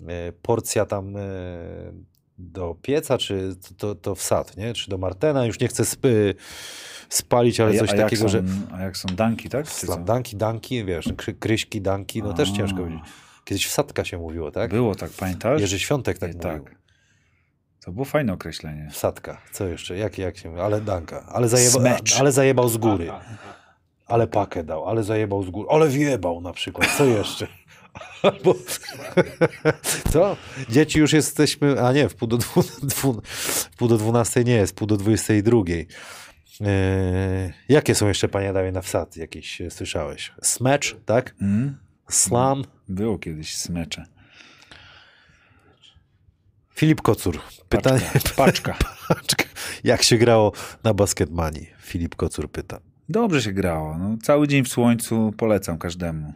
[0.00, 0.04] y,
[0.42, 1.20] porcja tam y,
[2.38, 4.74] do pieca, czy to, to, wsad, nie?
[4.74, 6.04] Czy do Martena, już nie chcę sp,
[7.08, 8.42] spalić, ale a, coś a takiego, są, że
[8.72, 9.66] A jak są danki, tak?
[10.04, 12.56] Danki, danki, wiesz, kry, kryśki, danki, no też A.
[12.56, 13.00] ciężko powiedzieć.
[13.44, 14.70] Kiedyś wsadka się mówiło, tak?
[14.70, 15.60] Było tak, pamiętasz?
[15.60, 16.64] Jerzy Świątek tak Nie, mówił.
[16.64, 16.83] tak.
[17.84, 18.88] To było fajne określenie.
[18.90, 19.96] Wsadka, co jeszcze?
[19.96, 20.60] Jak, jak się mówi?
[20.60, 21.26] Ale danka.
[21.26, 22.20] Ale, zajeba, Smecz.
[22.20, 23.10] ale zajebał z góry.
[24.06, 25.68] Ale pakę dał, ale zajebał z góry.
[25.70, 26.88] Ale wjebał na przykład.
[26.98, 27.46] Co jeszcze?
[28.22, 28.54] Albo...
[30.12, 30.36] Co?
[30.68, 31.82] Dzieci już jesteśmy...
[31.82, 34.96] A nie, w pół do, dwu, dwu, w pół do dwunastej nie jest, pół do
[34.96, 35.86] dwudziestej drugiej.
[36.60, 40.32] Eee, jakie są jeszcze, panie Adamie, na wsad jakieś e, słyszałeś?
[40.42, 41.34] Smecz, tak?
[41.42, 41.78] Mm?
[42.08, 42.64] Slam.
[42.88, 44.13] Było kiedyś smecze.
[46.74, 47.40] Filip Kocur.
[47.68, 48.74] Pytanie, Paczka.
[49.08, 49.44] Paczka.
[49.84, 50.52] jak się grało
[50.84, 51.70] na Basketmanii?
[51.80, 52.80] Filip Kocur pyta.
[53.08, 53.98] Dobrze się grało.
[53.98, 56.34] No, cały dzień w słońcu polecam każdemu.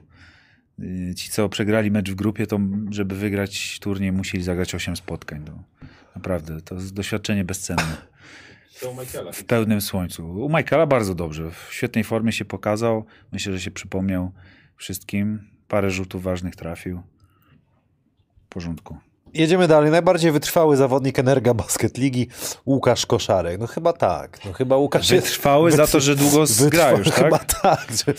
[0.78, 2.58] Yy, Ci, co przegrali mecz w grupie, to
[2.90, 5.44] żeby wygrać turniej, musieli zagrać 8 spotkań.
[5.46, 5.62] No.
[6.16, 7.96] Naprawdę, to jest doświadczenie bezcenne.
[9.32, 10.30] W pełnym słońcu.
[10.30, 11.50] U Michaela bardzo dobrze.
[11.50, 13.04] W świetnej formie się pokazał.
[13.32, 14.32] Myślę, że się przypomniał
[14.76, 15.48] wszystkim.
[15.68, 17.02] Parę rzutów ważnych trafił.
[18.44, 18.98] W porządku.
[19.34, 19.90] Jedziemy dalej.
[19.90, 22.28] Najbardziej wytrwały zawodnik Energa Basket Ligi
[22.66, 23.60] Łukasz Koszarek.
[23.60, 24.38] No chyba tak.
[24.44, 27.14] No chyba Łukasz jest- Wytrwały za to, że długo gra już, tak?
[27.16, 27.86] Chyba tak.
[28.06, 28.14] Że...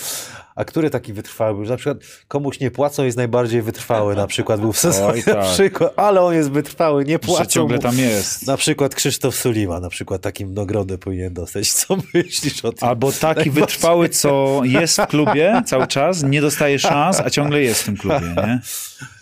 [0.55, 1.65] A który taki wytrwały był?
[1.65, 4.15] Że Na przykład komuś nie płacą, jest najbardziej wytrwały.
[4.15, 5.07] Na przykład był w sezonie.
[5.13, 5.35] Oj, tak.
[5.35, 7.83] Na przykład, ale on jest wytrwały, nie Że płacą ciągle mu.
[7.83, 8.47] tam jest.
[8.47, 11.71] Na przykład Krzysztof Sulima, na przykład takim nagrodę powinien dostać.
[11.79, 12.87] Co myślisz o tym?
[12.89, 17.81] Albo taki wytrwały, co jest w klubie cały czas, nie dostaje szans, a ciągle jest
[17.81, 18.59] w tym klubie, nie?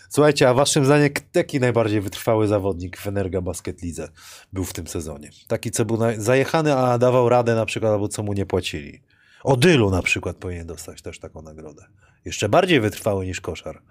[0.09, 4.09] Słuchajcie, a waszym zdaniem jaki najbardziej wytrwały zawodnik w Energa Basket Lidze
[4.53, 5.29] był w tym sezonie?
[5.47, 9.01] Taki, co był zajechany, a dawał radę na przykład, albo co mu nie płacili.
[9.43, 11.85] Odylu na przykład powinien dostać też taką nagrodę.
[12.25, 13.81] Jeszcze bardziej wytrwały niż koszar.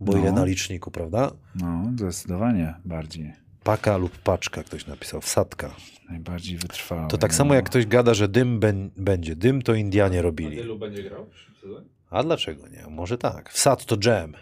[0.00, 0.18] Bo No.
[0.18, 1.32] ile na liczniku, prawda?
[1.54, 3.32] No, zdecydowanie bardziej.
[3.64, 5.74] Paka lub paczka, ktoś napisał, wsadka.
[6.10, 7.08] Najbardziej wytrwały.
[7.08, 7.36] To tak no.
[7.36, 9.36] samo jak ktoś gada, że dym bę- będzie.
[9.36, 10.56] Dym to Indianie robili.
[10.56, 11.26] Dylu będzie grał
[11.56, 11.86] w sezonie?
[12.10, 12.86] A dlaczego nie?
[12.90, 13.50] Może tak.
[13.50, 14.34] Wsad to jam.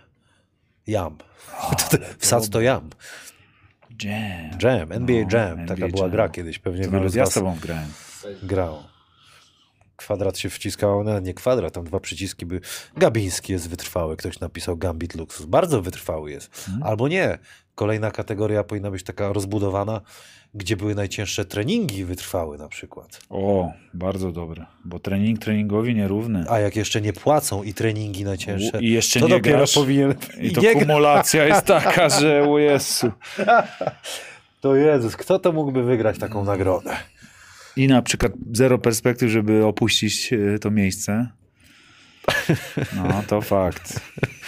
[0.91, 1.17] Jam.
[1.61, 2.91] Ale Wsad to jam.
[4.03, 4.59] Jam.
[4.63, 5.59] Jam, NBA No, Jam.
[5.61, 6.11] NBA Taka była Jam.
[6.11, 6.59] gra kiedyś.
[6.59, 7.89] Pewnie To wielu z ja was z tobą grałem.
[8.43, 8.83] grał.
[9.97, 12.61] Kwadrat się wciskało, no nie kwadrat, tam dwa przyciski były.
[12.97, 15.47] Gabiński jest wytrwały, ktoś napisał Gambit Luxus.
[15.47, 16.65] Bardzo wytrwały jest.
[16.69, 16.83] Mhm.
[16.83, 17.39] Albo nie.
[17.75, 20.01] Kolejna kategoria powinna być taka rozbudowana,
[20.55, 23.21] gdzie były najcięższe treningi wytrwały na przykład.
[23.31, 24.67] O, bardzo dobre.
[24.85, 26.45] Bo trening treningowi nierówny.
[26.49, 29.75] A jak jeszcze nie płacą i treningi najcięższe, I jeszcze to nie dopiero grasz.
[29.75, 30.15] powinien...
[30.41, 33.13] I to nie kumulacja jest taka, że o Jezu.
[34.61, 36.97] To Jezus, kto to mógłby wygrać taką nagrodę?
[37.77, 41.29] I na przykład zero perspektyw, żeby opuścić e, to miejsce.
[42.97, 44.01] No, to fakt.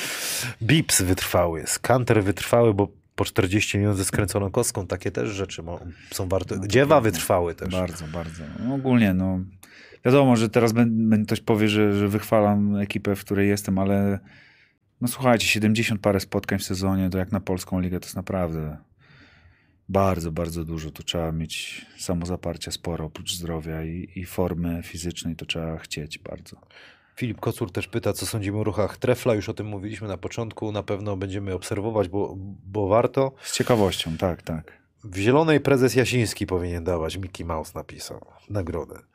[0.62, 5.62] Bips wytrwały jest, Kanter wytrwały, bo po 40 minut ze skręconą kostką takie też rzeczy
[6.10, 6.56] są warte.
[6.56, 7.68] No to Dziewa wytrwały też.
[7.68, 8.42] Bardzo, bardzo.
[8.64, 9.40] No, ogólnie, no.
[10.04, 10.74] Wiadomo, że teraz
[11.24, 14.18] ktoś powie, że, że wychwalam ekipę, w której jestem, ale
[15.00, 18.76] no słuchajcie, 70 parę spotkań w sezonie, to jak na polską ligę to jest naprawdę
[19.88, 20.90] bardzo, bardzo dużo.
[20.90, 26.56] Tu trzeba mieć samozaparcia sporo, oprócz zdrowia i, i formy fizycznej to trzeba chcieć bardzo.
[27.16, 29.34] Filip Kocur też pyta, co sądzimy o ruchach Trefla.
[29.34, 30.72] Już o tym mówiliśmy na początku.
[30.72, 32.34] Na pewno będziemy obserwować, bo,
[32.66, 33.32] bo warto.
[33.42, 34.82] Z ciekawością, tak, tak.
[35.04, 37.16] W Zielonej prezes Jasiński powinien dawać.
[37.16, 38.26] Mickey Mouse napisał.
[38.50, 38.98] Nagrodę.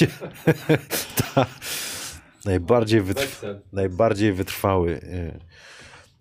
[0.00, 0.06] Ja
[1.34, 1.46] Ta,
[2.44, 3.20] najbardziej, wytr...
[3.20, 3.60] Weksel.
[3.72, 5.40] najbardziej wytrwały y,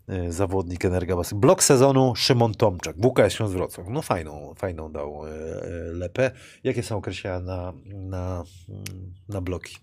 [0.09, 1.35] y, zawodnik Energabasy.
[1.35, 2.95] Blok sezonu Szymon Tomczak.
[2.97, 3.87] WKS Śląsk Wrocław.
[3.89, 6.31] No fajną, fajną dał y, y, lepę.
[6.63, 8.83] Jakie są określenia na, na, mm,
[9.29, 9.77] na bloki?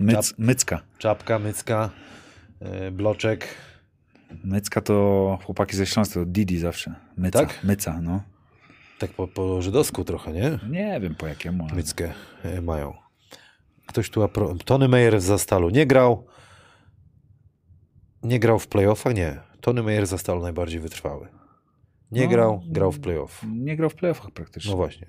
[0.00, 0.80] Myc, mycka.
[0.98, 1.90] Czapka, mycka,
[2.92, 3.46] bloczek.
[4.44, 6.94] Mycka to chłopaki ze Śląska, to Didi zawsze.
[7.16, 7.64] Myca, Tak?
[7.64, 8.22] myca, no.
[8.98, 10.58] Tak po, po żydowsku trochę, nie?
[10.70, 11.64] Nie wiem po jakiemu.
[11.64, 12.12] ale- Myckę
[12.62, 12.94] mają.
[13.86, 14.22] Ktoś tu...
[14.22, 14.54] Apro...
[14.64, 16.26] Tony Meyer z Zastalu nie grał.
[18.22, 19.14] Nie grał w playoffach?
[19.14, 19.40] Nie.
[19.60, 21.28] Tony Meyer z Zastalu najbardziej wytrwały.
[22.12, 23.42] Nie No, grał, grał w playoff.
[23.52, 24.70] Nie grał w playoffach praktycznie.
[24.70, 25.06] No właśnie.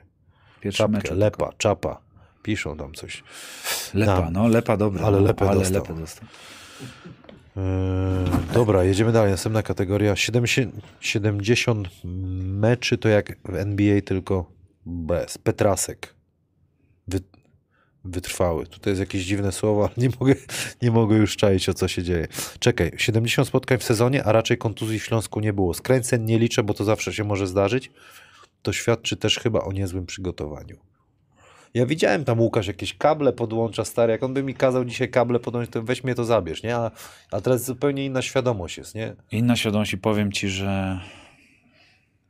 [0.61, 1.11] Pierwszy Czapkę, mecz.
[1.11, 2.01] lepa, czapa.
[2.43, 3.23] Piszą tam coś.
[3.93, 5.05] Lepa, no lepa dobra.
[5.05, 5.81] ale no, lepę ale dostał.
[5.81, 6.27] lepę dostał.
[7.55, 7.61] Yy,
[8.53, 9.31] dobra, jedziemy dalej.
[9.31, 10.15] Następna kategoria.
[10.15, 11.87] 70, 70
[12.43, 14.51] meczy to jak w NBA, tylko
[14.85, 15.37] bez.
[15.37, 16.15] Petrasek.
[18.03, 18.67] Wy, Wytrwały.
[18.67, 20.35] Tutaj jest jakieś dziwne słowo, ale nie mogę,
[20.81, 22.27] nie mogę już czaić, o co się dzieje.
[22.59, 25.73] Czekaj, 70 spotkań w sezonie, a raczej kontuzji w Śląsku nie było.
[25.73, 27.91] Skręceń nie liczę, bo to zawsze się może zdarzyć.
[28.61, 30.77] To świadczy też chyba o niezłym przygotowaniu.
[31.73, 35.39] Ja widziałem tam Łukasz jakieś kable podłącza stary, jak on by mi kazał dzisiaj kable
[35.39, 36.75] podłączyć, to weź mnie to zabierz, nie?
[36.75, 36.91] A,
[37.31, 39.15] a teraz zupełnie inna świadomość jest, nie?
[39.31, 40.99] Inna świadomość i powiem ci, że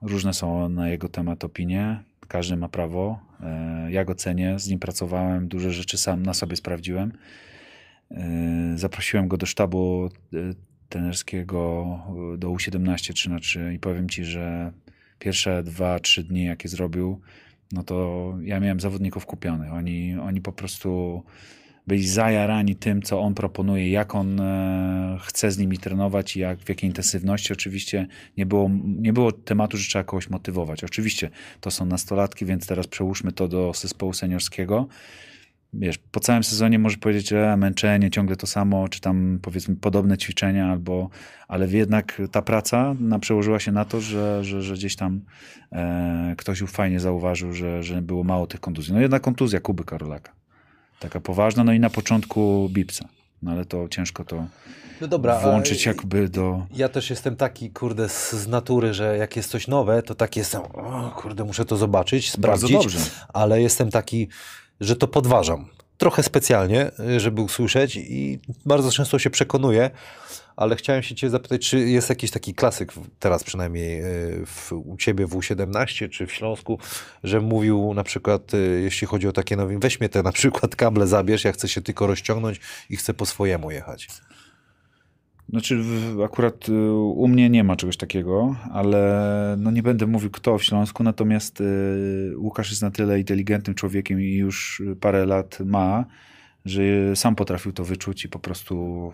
[0.02, 2.04] różne są na jego temat opinie.
[2.34, 3.20] Każdy ma prawo.
[3.44, 7.12] E, Ja go cenię, z nim pracowałem, duże rzeczy sam na sobie sprawdziłem.
[8.12, 10.38] E, Zaprosiłem go do sztabu e,
[10.90, 12.00] trenerskiego
[12.34, 14.72] e, do U17 3 na 3 i powiem ci, że
[15.20, 17.22] pierwsze dwa, trzy dni, jakie zrobił,
[17.72, 19.74] no to ja miałem zawodników kupionych.
[19.74, 21.24] Oni, oni po prostu
[21.88, 26.60] byli zajarani tym, co on proponuje, jak on e, chce z nimi trenować i jak,
[26.60, 27.54] w jakiej intensywności.
[27.54, 28.08] Oczywiście
[28.38, 30.84] nie było, nie było tematu, że trzeba kogoś motywować.
[30.84, 31.30] Oczywiście
[31.62, 34.88] to są nastolatki, więc teraz przełóżmy to do zespołu seniorskiego.
[35.74, 40.18] Wiesz, po całym sezonie może powiedzieć, że męczenie, ciągle to samo, czy tam powiedzmy podobne
[40.18, 41.10] ćwiczenia, albo,
[41.48, 45.22] ale jednak ta praca na, przełożyła się na to, że, że, że gdzieś tam
[45.72, 48.94] e, ktoś fajnie zauważył, że, że było mało tych kontuzji.
[48.94, 50.43] No jedna kontuzja Kuby Karolaka
[51.04, 53.06] taka poważna, no i na początku Bipsa.
[53.42, 54.46] No ale to ciężko to
[55.02, 56.66] No dobra, włączyć jakby do...
[56.72, 60.36] Ja też jestem taki, kurde, z, z natury, że jak jest coś nowe, to tak
[60.36, 62.88] jestem, o, kurde, muszę to zobaczyć, sprawdzić,
[63.34, 64.28] ale jestem taki,
[64.80, 65.66] że to podważam.
[66.04, 69.90] Trochę specjalnie, y, żeby usłyszeć i bardzo często się przekonuję,
[70.56, 74.98] ale chciałem się cię zapytać, czy jest jakiś taki klasyk, teraz przynajmniej y, w, u
[74.98, 76.80] ciebie w U17 czy w Śląsku,
[77.24, 80.76] że mówił na przykład, y, jeśli chodzi o takie nowe, weź mnie te na przykład
[80.76, 82.60] kable zabierz, ja chcę się tylko rozciągnąć
[82.90, 84.08] i chcę po swojemu jechać.
[85.50, 90.30] Znaczy w, akurat y, u mnie nie ma czegoś takiego, ale no nie będę mówił
[90.30, 95.60] kto w Śląsku, natomiast y, Łukasz jest na tyle inteligentnym człowiekiem i już parę lat
[95.66, 96.06] ma,
[96.66, 96.82] że
[97.16, 99.12] sam potrafił to wyczuć i po prostu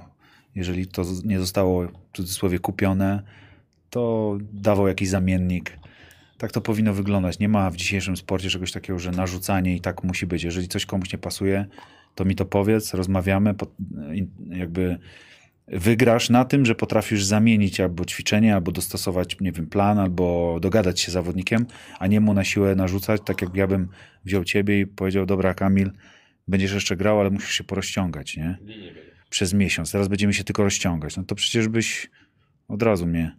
[0.55, 3.23] jeżeli to nie zostało w cudzysłowie kupione,
[3.89, 5.79] to dawał jakiś zamiennik.
[6.37, 7.39] Tak to powinno wyglądać.
[7.39, 10.43] Nie ma w dzisiejszym sporcie czegoś takiego, że narzucanie i tak musi być.
[10.43, 11.65] Jeżeli coś komuś nie pasuje,
[12.15, 13.55] to mi to powiedz, rozmawiamy,
[14.13, 14.99] in- jakby
[15.71, 20.99] wygrasz na tym, że potrafisz zamienić albo ćwiczenie, albo dostosować, nie wiem, plan, albo dogadać
[20.99, 21.65] się z zawodnikiem,
[21.99, 23.87] a nie mu na siłę narzucać, tak jak ja bym
[24.25, 25.91] wziął ciebie i powiedział, dobra Kamil,
[26.47, 28.57] będziesz jeszcze grał, ale musisz się porozciągać, nie?
[29.29, 29.91] Przez miesiąc.
[29.91, 31.17] Teraz będziemy się tylko rozciągać.
[31.17, 32.09] No to przecież byś
[32.67, 33.35] od razu mnie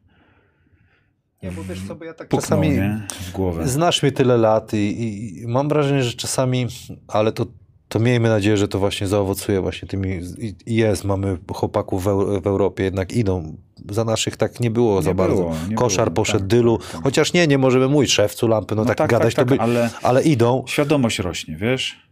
[1.42, 2.70] Ja, bo wiesz co, bo ja tak puknął, czasami...
[2.70, 3.06] nie?
[3.10, 3.68] W głowę.
[3.68, 6.66] Znasz mnie tyle lat i, i, i mam wrażenie, że czasami,
[7.08, 7.46] ale to,
[7.90, 10.20] to miejmy nadzieję, że to właśnie zaowocuje właśnie tymi,
[10.66, 13.56] jest, mamy chłopaków w, Eu- w Europie, jednak idą.
[13.90, 15.36] Za naszych tak nie było za Nie bardzo.
[15.36, 17.02] było, nie Koszar było, poszedł tak, dylu, tak, tak.
[17.02, 19.56] chociaż nie, nie możemy mówić szewcu lampy, no, No tak, tak, gadać tak, to by,
[19.58, 20.64] tak, ale- ale idą.
[20.66, 22.10] Świadomość rośnie, wiesz?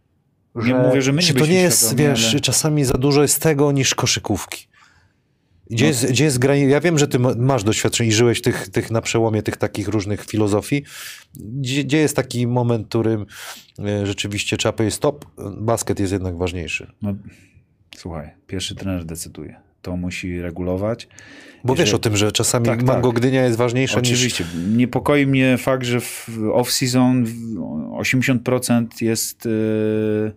[0.55, 3.23] Nie mówię, że my nie Czy to nie jest, świadomi, wiesz, ale- czasami za dużo
[3.23, 4.69] jest tego niż koszykówki.
[5.71, 5.89] Gdzie, No.
[5.89, 6.71] jest, gdzie jest granic?
[6.71, 9.89] Ja wiem, że ty ma- masz doświadczenie i żyłeś tych, tych na przełomie tych takich
[9.89, 10.85] różnych filozofii.
[11.35, 13.27] Gdzie, gdzie jest taki moment, w którym
[13.79, 15.25] e, rzeczywiście trzeba powiedzieć stop,
[15.61, 16.93] basket jest jednak ważniejszy.
[17.03, 17.15] No,
[17.97, 19.57] słuchaj, pierwszy trener decyduje.
[19.83, 21.09] To musi regulować.
[21.65, 22.87] Bo Jeżeli- wiesz o tym, że czasami Tak, tak.
[22.87, 24.09] Mango Gdynia jest ważniejsza niż...
[24.13, 24.45] Oczywiście.
[24.77, 30.33] Niepokoi mnie fakt, że w off-season w- 80% jest y,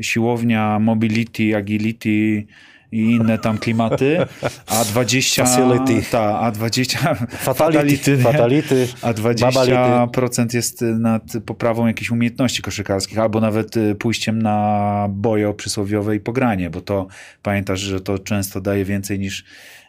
[0.00, 2.46] siłownia, mobility, agility
[2.92, 4.18] i inne tam klimaty,
[4.66, 5.44] a 20...
[5.44, 6.10] Facility.
[6.10, 7.14] Ta, a 20...
[7.28, 9.74] Fatality, fatality, A babality.
[9.74, 16.20] 20% jest nad poprawą jakichś umiejętności koszykarskich, albo nawet y, pójściem na bojo przysłowiowe i
[16.20, 17.06] pogranie, bo to
[17.42, 19.44] pamiętasz, że to często daje więcej niż,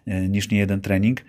[0.08, 1.22] y, niż nie jeden trening.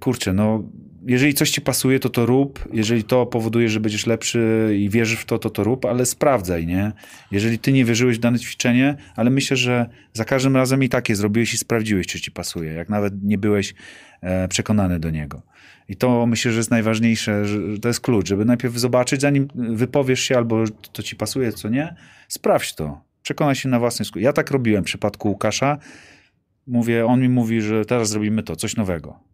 [0.00, 0.62] Kurczę, no
[1.08, 2.68] jeżeli coś ci pasuje, to to rób.
[2.72, 6.66] Jeżeli to powoduje, że będziesz lepszy i wierzysz w to, to to rób, ale sprawdzaj,
[6.66, 6.92] nie?
[7.30, 11.16] Jeżeli ty nie wierzyłeś w dane ćwiczenie, ale myślę, że za każdym razem i takie
[11.16, 13.74] zrobiłeś i sprawdziłeś, czy ci pasuje, jak nawet nie byłeś
[14.20, 15.42] e, przekonany do niego.
[15.88, 20.20] I to myślę, że jest najważniejsze, że to jest klucz, żeby najpierw zobaczyć, zanim wypowiesz
[20.20, 21.94] się albo to ci pasuje, co nie,
[22.28, 23.00] sprawdź to.
[23.22, 24.22] Przekonaj się na własny skutek.
[24.22, 25.78] Ja tak robiłem w przypadku Łukasza.
[26.66, 29.27] Mówię, on mi mówi, że teraz zrobimy to, coś nowego.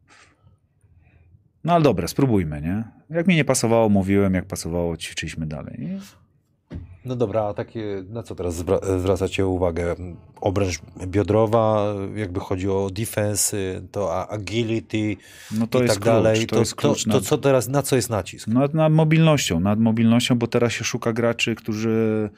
[1.64, 2.84] No ale dobra, spróbujmy, nie?
[3.10, 5.88] Jak mi nie pasowało, mówiłem, jak pasowało, ćwiczyliśmy dalej.
[7.04, 9.94] No dobra, a takie, na co teraz zwra- zwracacie uwagę?
[10.40, 13.56] Obręcz biodrowa, jakby chodzi o defense,
[13.92, 15.16] to agility
[15.58, 16.46] No to i tak klucz, dalej.
[16.46, 18.48] to jest klucz to, to co teraz, na co jest nacisk?
[18.48, 22.30] Nad, nad mobilnością, nad mobilnością, bo teraz się szuka graczy, którzy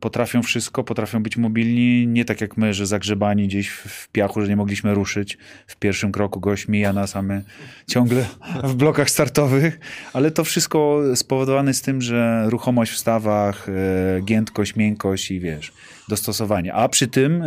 [0.00, 4.48] potrafią wszystko, potrafią być mobilni, nie tak jak my, że zagrzebani gdzieś w, piachu, że
[4.48, 5.38] nie mogliśmy ruszyć.
[5.66, 7.42] W pierwszym kroku gość mija nas, a my
[7.86, 8.26] ciągle
[8.64, 9.80] w blokach startowych,
[10.12, 15.72] ale to wszystko spowodowane z tym, że ruchomość w stawach, e, giętkość, miękkość i wiesz,
[16.08, 16.74] dostosowanie.
[16.74, 17.46] A przy tym e,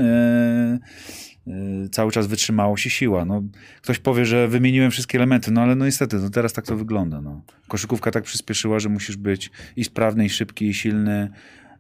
[1.47, 3.25] e, cały czas wytrzymałość i siła.
[3.25, 3.43] No,
[3.81, 7.21] ktoś powie, że wymieniłem wszystkie elementy, no ale no niestety, no teraz tak to wygląda.
[7.21, 7.41] No.
[7.67, 11.29] Koszykówka tak przyspieszyła, że musisz być i sprawny, i szybki, i silny.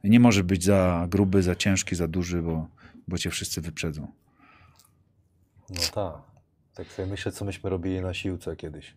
[0.03, 2.67] Nie może być za gruby, za ciężki, za duży, bo,
[3.07, 4.07] bo cię wszyscy wyprzedzą.
[5.69, 6.29] No tak.
[6.75, 8.93] Tak sobie myślę, co myśmy robili na siłce kiedyś.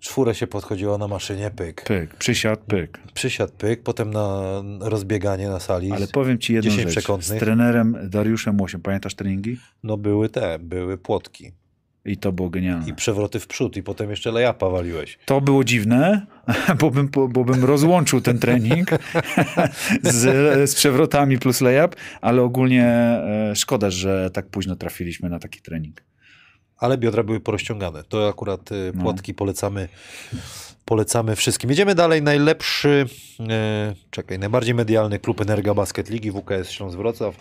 [0.00, 1.84] Czwórę się podchodziło na maszynie, pyk.
[1.84, 2.98] Pyk, przysiad, pyk.
[3.14, 4.42] Przysiad, pyk, potem na
[4.80, 5.92] rozbieganie na sali.
[5.92, 6.98] Ale powiem ci jedną 10 rzecz.
[6.98, 7.38] przekątnych.
[7.38, 9.58] Z trenerem Dariuszem Łosiem, pamiętasz treningi?
[9.82, 11.52] No były te, były płotki.
[12.04, 12.88] I to było genialne.
[12.88, 15.18] I przewroty w przód i potem jeszcze lejapa waliłeś.
[15.24, 16.26] To było dziwne,
[16.80, 18.90] bo bym, bo bym rozłączył ten trening
[20.02, 25.60] z, z przewrotami plus layup, ale ogólnie e, szkoda, że tak późno trafiliśmy na taki
[25.60, 26.02] trening.
[26.76, 28.02] Ale biodra były porozciągane.
[28.04, 29.02] To akurat y, No.
[29.02, 29.88] płotki polecamy,
[30.84, 31.70] polecamy wszystkim.
[31.70, 32.22] Jedziemy dalej.
[32.22, 33.06] Najlepszy,
[33.50, 37.34] e, czekaj, najbardziej medialny klub Energa Basket Ligi WKS Śląsk Wrocław.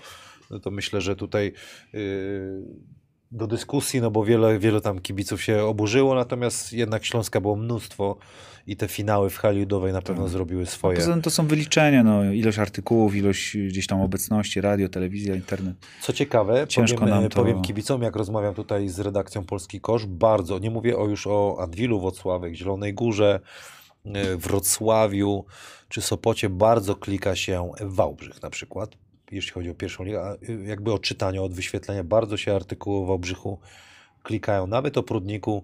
[0.50, 1.54] No to myślę, że tutaj
[1.94, 2.62] y,
[3.32, 8.18] do dyskusji, no bo wiele, wiele tam kibiców się oburzyło, natomiast jednak Śląska było mnóstwo
[8.68, 10.98] i te finały w hali ludowej na pewno zrobiły swoje.
[10.98, 15.76] Poza tym to są wyliczenia, no, ilość artykułów, ilość gdzieś tam obecności, radio, telewizja, internet.
[16.02, 20.06] Co ciekawe, Ciężko powiem, nam to- powiem kibicom, jak rozmawiam tutaj z redakcją Polski Kosz,
[20.06, 23.40] bardzo, nie mówię o już o Adwilu Włocławek, Zielonej Górze,
[24.06, 25.46] e, Wrocławiu
[25.90, 28.98] czy Sopocie, bardzo klika się Wałbrzych na przykład,
[29.32, 32.98] jeśli chodzi o pierwszą ligę, a, y, jakby o czytanie, od wyświetlenia, bardzo się artykuły
[32.98, 33.60] o Wałbrzychu
[34.24, 35.64] klikają, nawet o Prudniku,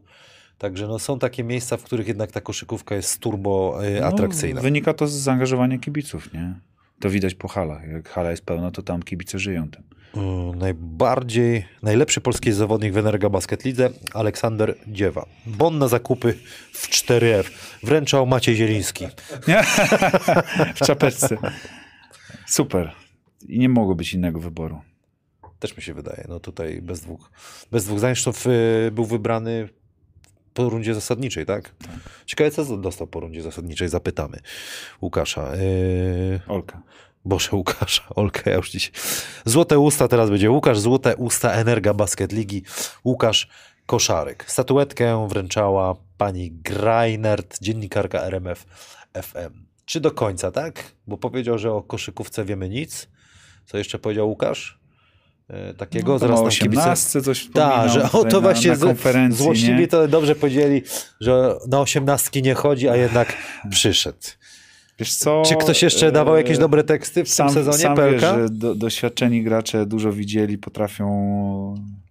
[0.58, 4.56] także no, są takie miejsca, w których jednak ta koszykówka jest turbo e, atrakcyjna.
[4.56, 6.60] No, wynika to z zaangażowania kibiców, nie?
[7.00, 7.88] To widać po halach.
[7.88, 9.84] Jak hala jest pełna, to tam kibice żyją tym.
[10.16, 15.26] Mm, Najbardziej, najlepszy polski zawodnik w Energa Basket Lidze, Aleksander Dziewa.
[15.46, 16.34] Bon na zakupy
[16.72, 17.44] w 4F.
[17.84, 19.08] Wręczał Maciej Zieliński.
[20.76, 21.38] W czapeczce.
[22.48, 22.92] Super.
[23.48, 24.82] I nie mogło być innego wyboru.
[25.60, 26.26] Też mi się wydaje.
[26.30, 27.32] No tutaj bez dwóch,
[27.72, 28.14] bez dwóch zdań.
[28.16, 28.46] W,
[28.92, 29.70] był wybrany
[30.58, 31.76] po rundzie zasadniczej, tak?
[32.26, 34.40] Ciekawe, co dostał po rundzie zasadniczej, zapytamy
[35.02, 35.56] Łukasza.
[35.56, 36.82] Yy, Olka.
[37.26, 38.92] Boże, Łukasza, Olkę, ja już dziś.
[39.46, 40.52] Złote usta teraz będzie.
[40.52, 42.64] Łukasz, złote usta Energa Basket Ligi.
[43.06, 43.48] Łukasz
[43.86, 44.46] Koszarek.
[44.48, 48.66] Statuetkę wręczała pani Greinert, dziennikarka RMF
[49.24, 49.66] FM.
[49.86, 50.84] Czy do końca, tak?
[51.08, 53.08] Bo powiedział, że o koszykówce wiemy nic.
[53.66, 54.80] Co jeszcze powiedział Łukasz?
[55.50, 56.82] E, takiego, No, zaraz kibice...
[56.82, 59.88] 18 coś Tak, że o to na, właśnie na z- konferencji, złośliwi nie?
[59.88, 60.82] to dobrze powiedzieli,
[61.22, 63.34] że na osiemnastki nie chodzi, a jednak
[63.70, 64.18] przyszedł.
[65.00, 65.44] Wiesz co?
[65.46, 68.50] Czy ktoś jeszcze dawał jakieś e, dobre teksty w sam, tym sezonie, sam wiesz, że
[68.50, 71.08] do, doświadczeni gracze dużo widzieli, potrafią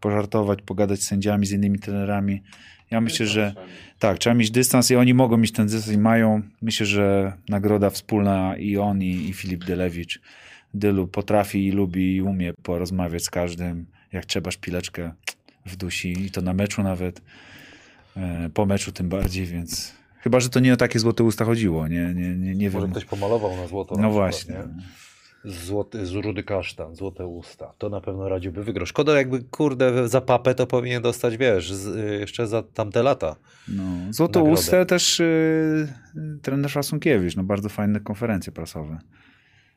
[0.00, 2.42] pożartować, pogadać z sędziami, z innymi trenerami.
[2.90, 3.54] Ja myślę, że
[3.98, 6.42] tak, trzeba mieć dystans i oni mogą mieć ten dystans i mają.
[6.62, 10.20] Myślę, że nagroda wspólna i on, i, i Filip Delewicz.
[10.78, 13.86] Dylu potrafi i lubi i umie porozmawiać z każdym.
[14.12, 15.12] Jak trzeba szpileczkę
[15.66, 17.22] w dusi i to na meczu nawet.
[18.16, 21.88] E, Po meczu tym bardziej, więc chyba, że to nie o takie złote usta chodziło.
[21.88, 22.90] Nie, nie, nie, nie Może wiem.
[22.90, 23.94] ktoś pomalował na złoto.
[23.96, 24.54] na No przykład, właśnie.
[24.54, 24.82] nie?
[25.52, 27.72] Złoty, z rudy kasztan, złote usta.
[27.78, 28.86] To na pewno radziłby wygrał.
[28.86, 33.36] Szkoda jakby, kurde, za papę to powinien dostać, wiesz, z, y, jeszcze za tamte lata.
[33.68, 33.82] No,
[34.20, 34.42] nagrodę.
[34.42, 35.88] Ustę też y,
[36.42, 38.98] trener Szasunkiewicz, no bardzo fajne konferencje prasowe.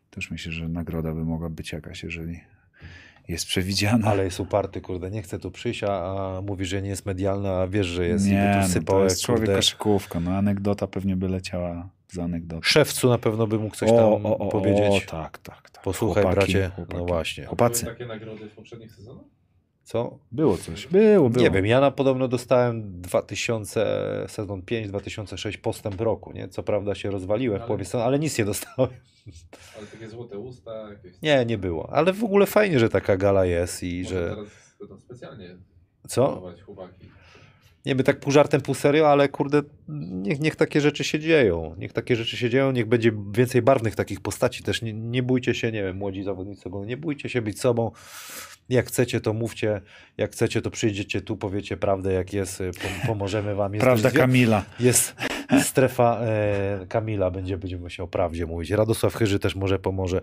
[0.10, 2.40] Też myślę, że nagroda by mogła być jakaś, jeżeli
[3.28, 4.08] jest przewidziana.
[4.08, 5.90] Ale jest uparty, kurde, nie chce tu przyjść, a,
[6.38, 8.26] a mówi, że nie jest medialna, a wiesz, że jest.
[8.26, 11.90] nie, I by no, tu to sypał, jest człowiek koszykówka, no anegdota pewnie by leciała
[12.08, 12.68] z anegdoty.
[12.70, 14.22] Szewcu na pewno by mógł coś tam
[14.52, 15.06] powiedzieć.
[15.08, 15.84] O, tak, tak, tak.
[15.84, 16.72] Posłuchaj, Chłopaki, bracie.
[16.76, 16.98] chłopaki.
[17.00, 17.46] No właśnie.
[17.46, 17.84] Chłopacy.
[17.86, 19.26] Były takie nagrody w poprzednich sezonach?
[19.90, 20.20] Co?
[20.32, 21.44] Było coś, było, było.
[21.44, 26.48] Nie wiem, ja na podobno dostałem 2000, sezon 5, 2006 postęp roku, nie?
[26.48, 28.90] Co prawda się rozwaliłem w Ale- połowie sezonu, ale nic nie dostałem.
[29.78, 31.22] Ale takie złote usta, jakieś...
[31.22, 31.94] Nie, nie było.
[31.94, 34.36] Ale w ogóle fajnie, że taka gala jest i Może że...
[34.80, 35.58] teraz specjalnie
[36.08, 36.54] Co?
[36.66, 37.06] chłopaki.
[37.86, 41.76] Nie by tak pół żartem, pół serio, ale kurde, niech, niech takie rzeczy się dzieją.
[41.78, 44.82] Niech takie rzeczy się dzieją, niech będzie więcej barwnych takich postaci też.
[44.82, 47.92] Nie, nie bójcie się, nie wiem, młodzi zawodnicy, nie bójcie się być sobą.
[48.70, 49.82] Jak chcecie, to mówcie.
[50.18, 53.74] Jak chcecie, to przyjdziecie tu, powiecie prawdę, jak jest, y, pom- pomożemy wam.
[53.74, 54.66] Jest Prawda Kamila.
[54.80, 55.16] Jest
[55.64, 58.72] strefa e, Kamila, będzie, będziemy musiał o prawdzie mówić.
[58.72, 60.22] Radosław Chyży też może pomoże.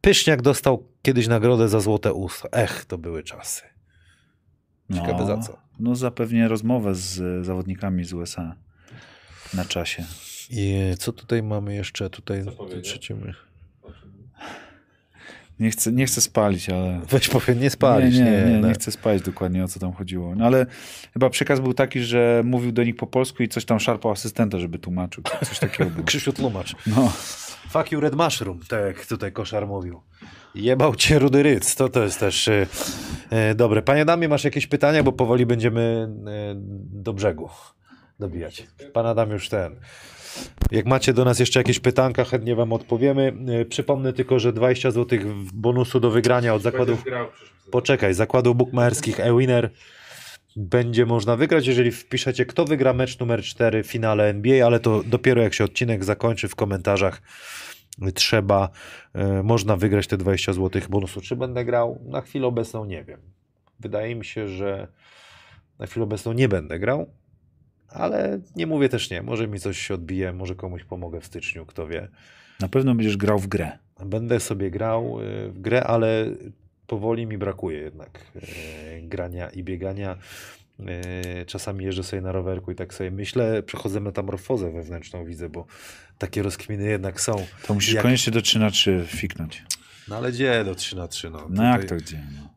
[0.00, 2.48] Pyszniak dostał kiedyś nagrodę za złote usta.
[2.52, 3.62] Ech, to były czasy.
[4.94, 5.58] Ciekawe za co.
[5.78, 8.56] No zapewnie rozmowę z zawodnikami z USA
[9.54, 10.04] na czasie.
[10.50, 12.10] I co tutaj mamy jeszcze?
[12.10, 12.82] Tutaj Co powiedział?
[12.82, 13.32] trzecim.
[13.82, 14.28] O czym?
[15.60, 17.00] Nie chcę, nie chcę spalić, ale...
[17.08, 18.14] Weź powiem, nie spalić.
[18.14, 18.68] nie, nie, nie, no.
[18.68, 20.34] nie chcę spalić dokładnie o co tam chodziło.
[20.34, 20.66] No ale
[21.12, 24.58] chyba przekaz był taki, że mówił do nich po polsku i coś tam szarpał asystenta,
[24.58, 25.24] żeby tłumaczył.
[25.44, 26.04] Coś takiego było.
[26.08, 26.76] Krzysiu tłumacz.
[26.86, 27.12] No.
[27.70, 30.00] Fuck you red mushroom, tak jak tutaj koszar mówił.
[30.54, 32.48] Jebał cię rudy ryc, to to jest też
[33.30, 33.82] e, dobre.
[33.82, 36.54] Panie Adamie, masz jakieś pytania, bo powoli będziemy e,
[37.02, 37.48] do brzegu
[38.20, 38.66] dobijać.
[38.92, 39.76] Pan Adam już ten.
[40.70, 43.32] Jak macie do nas jeszcze jakieś pytanka, chętnie wam odpowiemy.
[43.60, 45.18] E, przypomnę tylko, że 20 zł
[45.54, 47.04] bonusu do wygrania od zakładów.
[47.70, 49.70] Poczekaj, zakładów bukmacherskich e-winner
[50.56, 55.02] będzie można wygrać, jeżeli wpiszecie, kto wygra mecz numer 4 w finale NBA, ale to
[55.02, 57.22] dopiero jak się odcinek zakończy w komentarzach
[58.14, 58.68] trzeba,
[59.14, 61.20] e, można wygrać te 20 zł bonusu.
[61.20, 61.98] Czy będę grał?
[62.04, 63.20] Na chwilę obecną nie wiem.
[63.80, 64.88] Wydaje mi się, że
[65.78, 67.10] na chwilę obecną nie będę grał,
[67.94, 69.22] ale nie mówię też nie.
[69.22, 72.08] Może mi coś się odbije, może komuś pomogę w styczniu, kto wie.
[72.60, 73.78] Na pewno będziesz grał w grę.
[74.06, 76.26] Będę sobie grał y, w grę, ale
[76.86, 80.16] powoli mi brakuje jednak y, grania i biegania.
[80.80, 85.66] Y, Czasami jeżdżę sobie na rowerku i tak sobie myślę, przechodzę metamorfozę wewnętrzną, widzę, bo
[86.18, 87.46] takie rozkminy jednak są.
[87.66, 89.62] To musisz Jak- koniecznie do 3 na 3 fiknąć.
[90.08, 91.30] No ale gdzie do 3 na 3?
[91.30, 92.22] No, No jak Tutaj to gdzie?
[92.36, 92.48] No.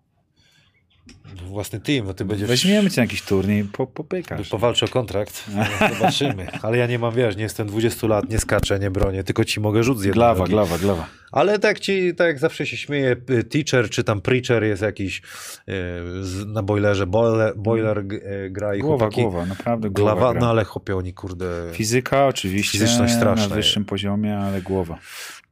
[1.47, 2.47] Własny team, bo ty będziesz...
[2.47, 4.49] Weźmiemy cię na jakiś turniej, po, popykasz.
[4.49, 5.63] Powalczy o kontrakt, no,
[5.95, 6.47] zobaczymy.
[6.61, 9.59] Ale ja nie mam, wiesz, nie jestem 20 lat, nie skaczę, nie bronię, tylko ci
[9.59, 10.51] mogę jednej Glawa, nogi.
[10.51, 11.07] glawa, glawa.
[11.31, 15.21] Ale tak ci, tak jak zawsze się śmieje, y, teacher czy tam preacher jest jakiś
[15.69, 19.21] y, na boilerze, boiler, boiler g- y, gra i Głowa, chłopaki.
[19.21, 20.11] głowa, naprawdę głowa.
[20.15, 20.41] Glawa, gra.
[20.41, 21.45] no ale chłopie oni kurde...
[21.73, 24.97] Fizyka oczywiście, Fizyczność straszna na wyższym poziomie, ale głowa.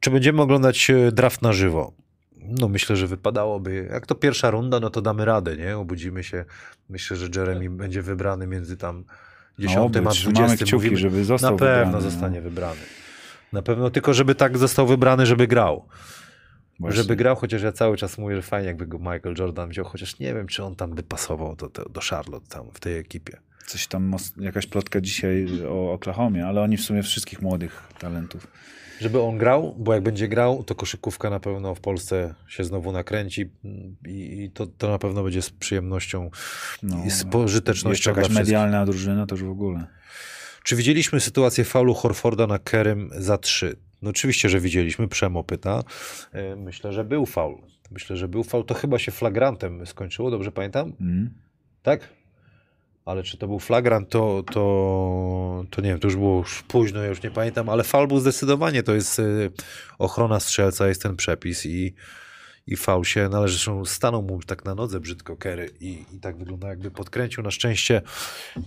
[0.00, 1.92] Czy będziemy oglądać draft na żywo?
[2.48, 3.88] No myślę, że wypadałoby.
[3.90, 5.76] Jak to pierwsza runda, no to damy radę, nie?
[5.76, 6.44] Obudzimy się.
[6.88, 9.04] Myślę, że Jeremy będzie wybrany między tam
[9.58, 10.64] 10 oby, a trzymamy 20.
[10.64, 12.10] kciuki, Mówimy, żeby został Na pewno wybrany, no.
[12.10, 12.80] zostanie wybrany.
[13.52, 15.88] Na pewno, tylko żeby tak został wybrany, żeby grał.
[16.80, 17.02] Właśnie.
[17.02, 20.18] Żeby grał, chociaż ja cały czas mówię, że fajnie jakby go Michael Jordan wziął, chociaż
[20.18, 23.38] nie wiem, czy on tam by pasował do, do, do Charlotte tam w tej ekipie.
[23.66, 28.46] Coś tam, jakaś plotka dzisiaj o Oklahomie, ale oni w sumie wszystkich młodych talentów.
[29.00, 32.92] Żeby on grał, bo jak będzie grał, to koszykówka na pewno w Polsce się znowu
[32.92, 33.50] nakręci
[34.06, 36.30] i, i to, to na pewno będzie z przyjemnością
[36.82, 39.86] No, i z pożytecznością jakaś medialna drużyna, to już w ogóle.
[40.64, 43.76] Czy widzieliśmy sytuację faulu Horforda na Kerem za trzy?
[44.02, 45.08] No oczywiście, że widzieliśmy.
[45.08, 45.82] Przemo pyta.
[46.32, 47.58] E, Myślę, że był faul.
[47.90, 48.64] Myślę, że był faul.
[48.64, 50.92] To chyba się flagrantem skończyło, dobrze pamiętam?
[51.00, 51.30] Mm.
[51.82, 52.08] Tak?
[53.04, 57.02] Ale czy to był flagrant, to, to, to nie wiem, to już było już późno,
[57.02, 59.50] ja już nie pamiętam, ale faul był zdecydowanie, to jest y,
[59.98, 61.94] ochrona strzelca, jest ten przepis i,
[62.66, 66.36] i faul się należy, zresztą stanął mu tak na nodze brzydko Kerry i, i tak
[66.36, 68.02] wygląda jakby podkręcił, na szczęście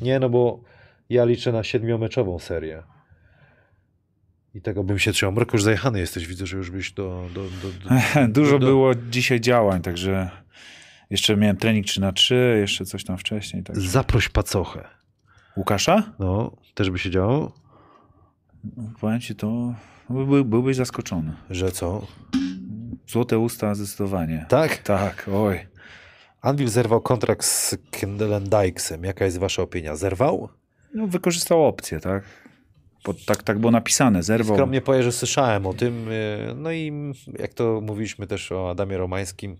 [0.02, 0.64] nie, no bo
[1.10, 2.84] ja liczę na siedmiomeczową serię.
[4.54, 5.34] I tego bym się trzymał.
[5.34, 7.28] Marku, już zajechany jesteś, widzę, że już byś do...
[7.34, 10.30] do, do, do Dużo do, było dzisiaj działań, także
[11.10, 13.64] jeszcze miałem trening 3 na 3 jeszcze coś tam wcześniej.
[13.64, 13.78] Tak.
[13.80, 14.84] Zaproś pacochę.
[15.58, 16.14] Łukasza?
[16.20, 17.52] No, też by się działo,
[18.78, 19.74] No, Powiem ci to,
[20.10, 21.34] był, byłbyś zaskoczony.
[21.50, 22.08] że co?
[23.08, 24.46] Złote usta zdecydowanie.
[24.50, 24.78] Tak?
[24.78, 25.68] Tak, oj.
[26.42, 29.04] Anvil zerwał kontrakt z Kendallem Dykesem.
[29.04, 29.96] Jaka jest wasza opinia?
[29.96, 30.50] Zerwał?
[30.94, 32.24] No, wykorzystał opcję, tak?
[33.06, 34.56] Bo, tak, tak było napisane, zerwał.
[34.56, 36.06] Skromnie powiem, że słyszałem o tym.
[36.06, 39.58] yy, No i jak to mówiliśmy też o Adamie Romańskim,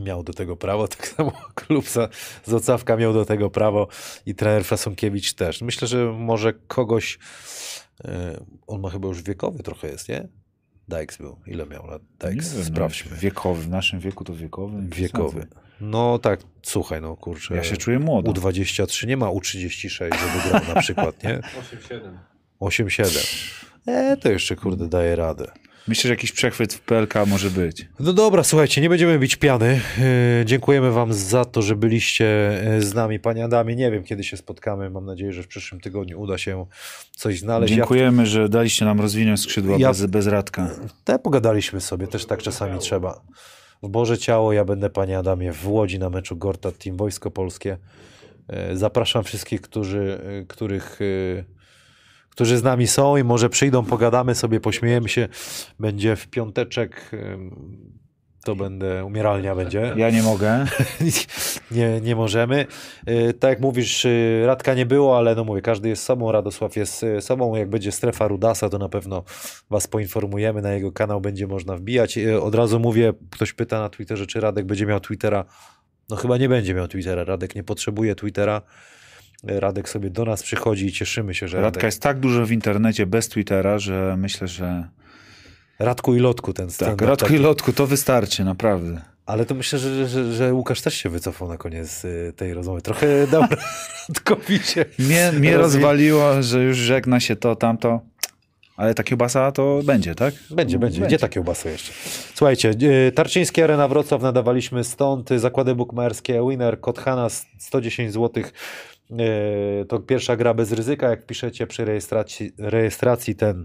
[0.00, 1.84] miał do tego prawo, tak samo klub
[2.44, 3.88] z Ocawka miał do tego prawo
[4.26, 5.62] i trener Fasonkiewicz też.
[5.62, 7.18] Myślę, że może kogoś,
[8.04, 8.10] yy,
[8.66, 10.28] on ma chyba już wiekowy trochę jest, nie?
[10.88, 11.36] Dykes był.
[11.46, 12.52] Ile miał lat Dykes?
[12.52, 13.16] wiem, no, Sprawdźmy.
[13.16, 14.82] Wiekowy, w naszym wieku to wiekowy.
[14.88, 15.46] Wiekowy.
[15.80, 17.56] No tak, słuchaj, no kurczę.
[17.56, 18.32] Ja się czuję młodo.
[18.32, 21.40] U23 nie ma U36, żeby grał na przykład, nie?
[22.60, 23.04] 8-7.
[23.04, 23.60] 8-7.
[23.86, 25.52] E, to jeszcze kurde daje radę.
[25.88, 27.88] Myślę, że jakiś przechwyt w PLK może być.
[28.00, 29.80] No dobra, słuchajcie, nie będziemy bić piany.
[30.40, 32.26] E, dziękujemy wam za to, że byliście
[32.76, 33.20] e, z nami.
[33.20, 34.90] Panie Adamie, nie wiem kiedy się spotkamy.
[34.90, 36.66] Mam nadzieję, że w przyszłym tygodniu uda się
[37.16, 37.74] coś znaleźć.
[37.74, 40.62] Dziękujemy, że daliście nam rozwinąć skrzydła Ja- bez, bez Radka.
[40.62, 43.20] Ja, te pogadaliśmy sobie, też tak czasami trzeba.
[43.82, 47.76] W Boże Ciało ja będę, panie Adamie, w Łodzi na meczu Gorta Team Wojsko Polskie.
[48.48, 50.98] E, Zapraszam wszystkich, którzy, których,
[52.30, 55.28] którzy z nami są i może przyjdą, pogadamy sobie, pośmiejemy się.
[55.78, 57.10] Będzie w piąteczek,
[58.44, 59.94] to będę, umieralnia będzie.
[59.96, 60.66] Ja nie mogę.
[61.70, 62.66] nie, nie możemy.
[63.06, 64.10] E, Tak jak mówisz, e,
[64.46, 67.56] Radka nie było, ale no mówię, każdy jest sobą, Radosław jest e, sobą.
[67.56, 69.24] Jak będzie strefa Rudasa, to na pewno
[69.70, 72.18] was poinformujemy, na jego kanał będzie można wbijać.
[72.42, 75.44] Od razu mówię, ktoś pyta na Twitterze, czy Radek będzie miał Twittera.
[76.08, 77.24] No chyba nie będzie miał Twittera.
[77.24, 78.62] Radek nie potrzebuje Twittera.
[79.44, 81.82] Radek sobie do nas przychodzi i cieszymy się, że Radka Radek...
[81.82, 84.88] jest tak dużo w internecie bez Twittera, że myślę, że
[85.78, 89.00] Radku i Lotku ten Tak, stand Radku i Lotku, to wystarczy, naprawdę.
[89.26, 92.82] Ale to myślę, że, że, że Łukasz też się wycofał na koniec y, tej rozmowy.
[92.82, 93.42] Trochę dał
[94.08, 94.84] Radkowi się.
[94.98, 98.00] Mnie, mnie rozwaliło, że już żegna się to, tamto.
[98.76, 100.34] Ale ta kiełbasa to będzie, tak?
[100.50, 101.00] Będzie, będzie.
[101.00, 101.92] Gdzie ta kiełbasa jeszcze?
[102.34, 108.44] Słuchajcie, y, Tarczyński Arena Wrocław nadawaliśmy stąd, zakłady bukmacherskie, winner, Kothana 110 zł.
[109.88, 113.64] To pierwsza gra bez ryzyka, jak piszecie przy rejestracji, rejestracji ten,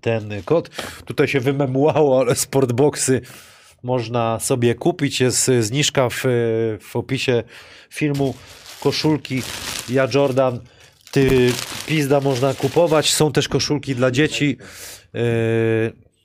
[0.00, 0.68] ten kod.
[1.04, 3.20] Tutaj się wymemłało, ale sportboxy
[3.82, 5.20] można sobie kupić.
[5.20, 6.22] Jest zniżka w,
[6.80, 7.42] w opisie
[7.90, 8.34] filmu.
[8.82, 9.42] Koszulki
[9.88, 10.60] Ja Jordan.
[11.10, 11.52] Ty
[11.86, 13.14] pizda można kupować.
[13.14, 14.56] Są też koszulki dla dzieci.
[15.14, 15.20] Yy,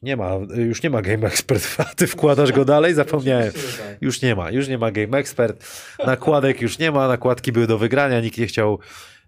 [0.05, 1.75] nie ma, już nie ma Game Expert.
[1.77, 2.93] A ty wkładasz go dalej?
[2.93, 3.51] Zapomniałem.
[4.01, 5.65] Już nie ma, już nie ma Game Expert.
[6.05, 8.79] Nakładek już nie ma, nakładki były do wygrania, nikt nie chciał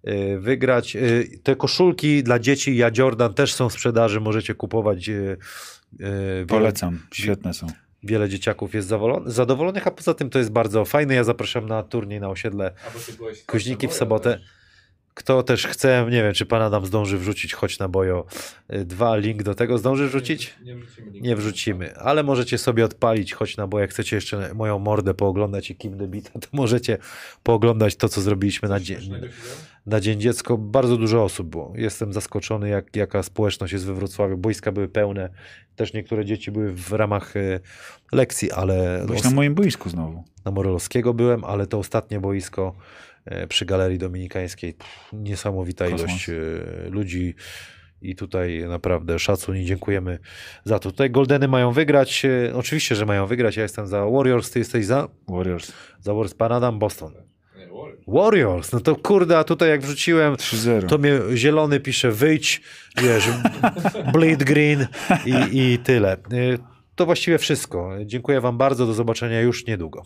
[0.08, 0.96] y, wygrać.
[0.96, 5.10] Y, Te koszulki dla dzieci Ja Jordan też są w sprzedaży, możecie kupować.
[5.10, 5.38] y,
[6.48, 7.68] Polecam, świetne są.
[8.04, 8.88] Wiele dzieciaków jest
[9.26, 11.14] zadowolonych, a poza tym to jest bardzo fajne.
[11.16, 12.72] Ja zapraszam na turniej na osiedle
[13.48, 14.40] Kuźniki w sobotę.
[15.18, 18.26] Kto też chce, nie wiem, czy pan Adam zdąży wrzucić, choć na bojo
[18.74, 20.54] y, dwa, link do tego zdąży wrzucić?
[20.64, 21.28] Nie wrzucimy linku.
[21.28, 25.72] Nie wrzucimy, ale możecie sobie odpalić, choć na bojo, jak chcecie jeszcze moją mordę pooglądać
[25.72, 26.98] i Kim Debita, to możecie
[27.44, 29.12] pooglądać to, co zrobiliśmy na dzień,
[29.86, 30.58] na dzień Dziecko.
[30.58, 31.74] Bardzo dużo osób było.
[31.76, 34.38] Jestem zaskoczony, jak, jaka społeczność jest we Wrocławiu.
[34.38, 35.30] Boiska były pełne.
[35.76, 37.60] Też niektóre dzieci były w ramach y,
[38.12, 40.24] lekcji, ale Byłeś na moim boisku znowu.
[40.46, 42.76] na Morelowskiego byłem, ale to ostatnie boisko
[43.50, 44.74] przy Galerii Dominikańskiej.
[44.74, 46.02] Pff, Niesamowita Kosmos.
[46.02, 46.34] ilość e,
[46.90, 47.36] ludzi
[48.02, 50.20] i tutaj naprawdę szacun i dziękujemy
[50.64, 50.92] za to.
[50.92, 52.26] Tutaj Goldeny mają wygrać.
[52.26, 53.58] e, Oczywiście, że mają wygrać.
[53.58, 55.08] Ja jestem za Warriors, ty jesteś za?
[55.28, 55.72] Warriors.
[56.02, 57.14] Za Warriors Pan Adam, Boston.
[57.58, 58.04] Nie, Warriors.
[58.08, 60.86] Warriors, no to kurde, a tutaj jak wrzuciłem, 3-0.
[60.88, 62.62] to mnie zielony pisze wyjdź,
[63.02, 63.28] wiesz,
[64.14, 64.88] bleed green
[65.26, 65.34] i,
[65.74, 66.12] i tyle.
[66.14, 66.18] E,
[66.96, 67.92] To właściwie wszystko.
[68.06, 70.04] Dziękuję wam bardzo, do zobaczenia już niedługo.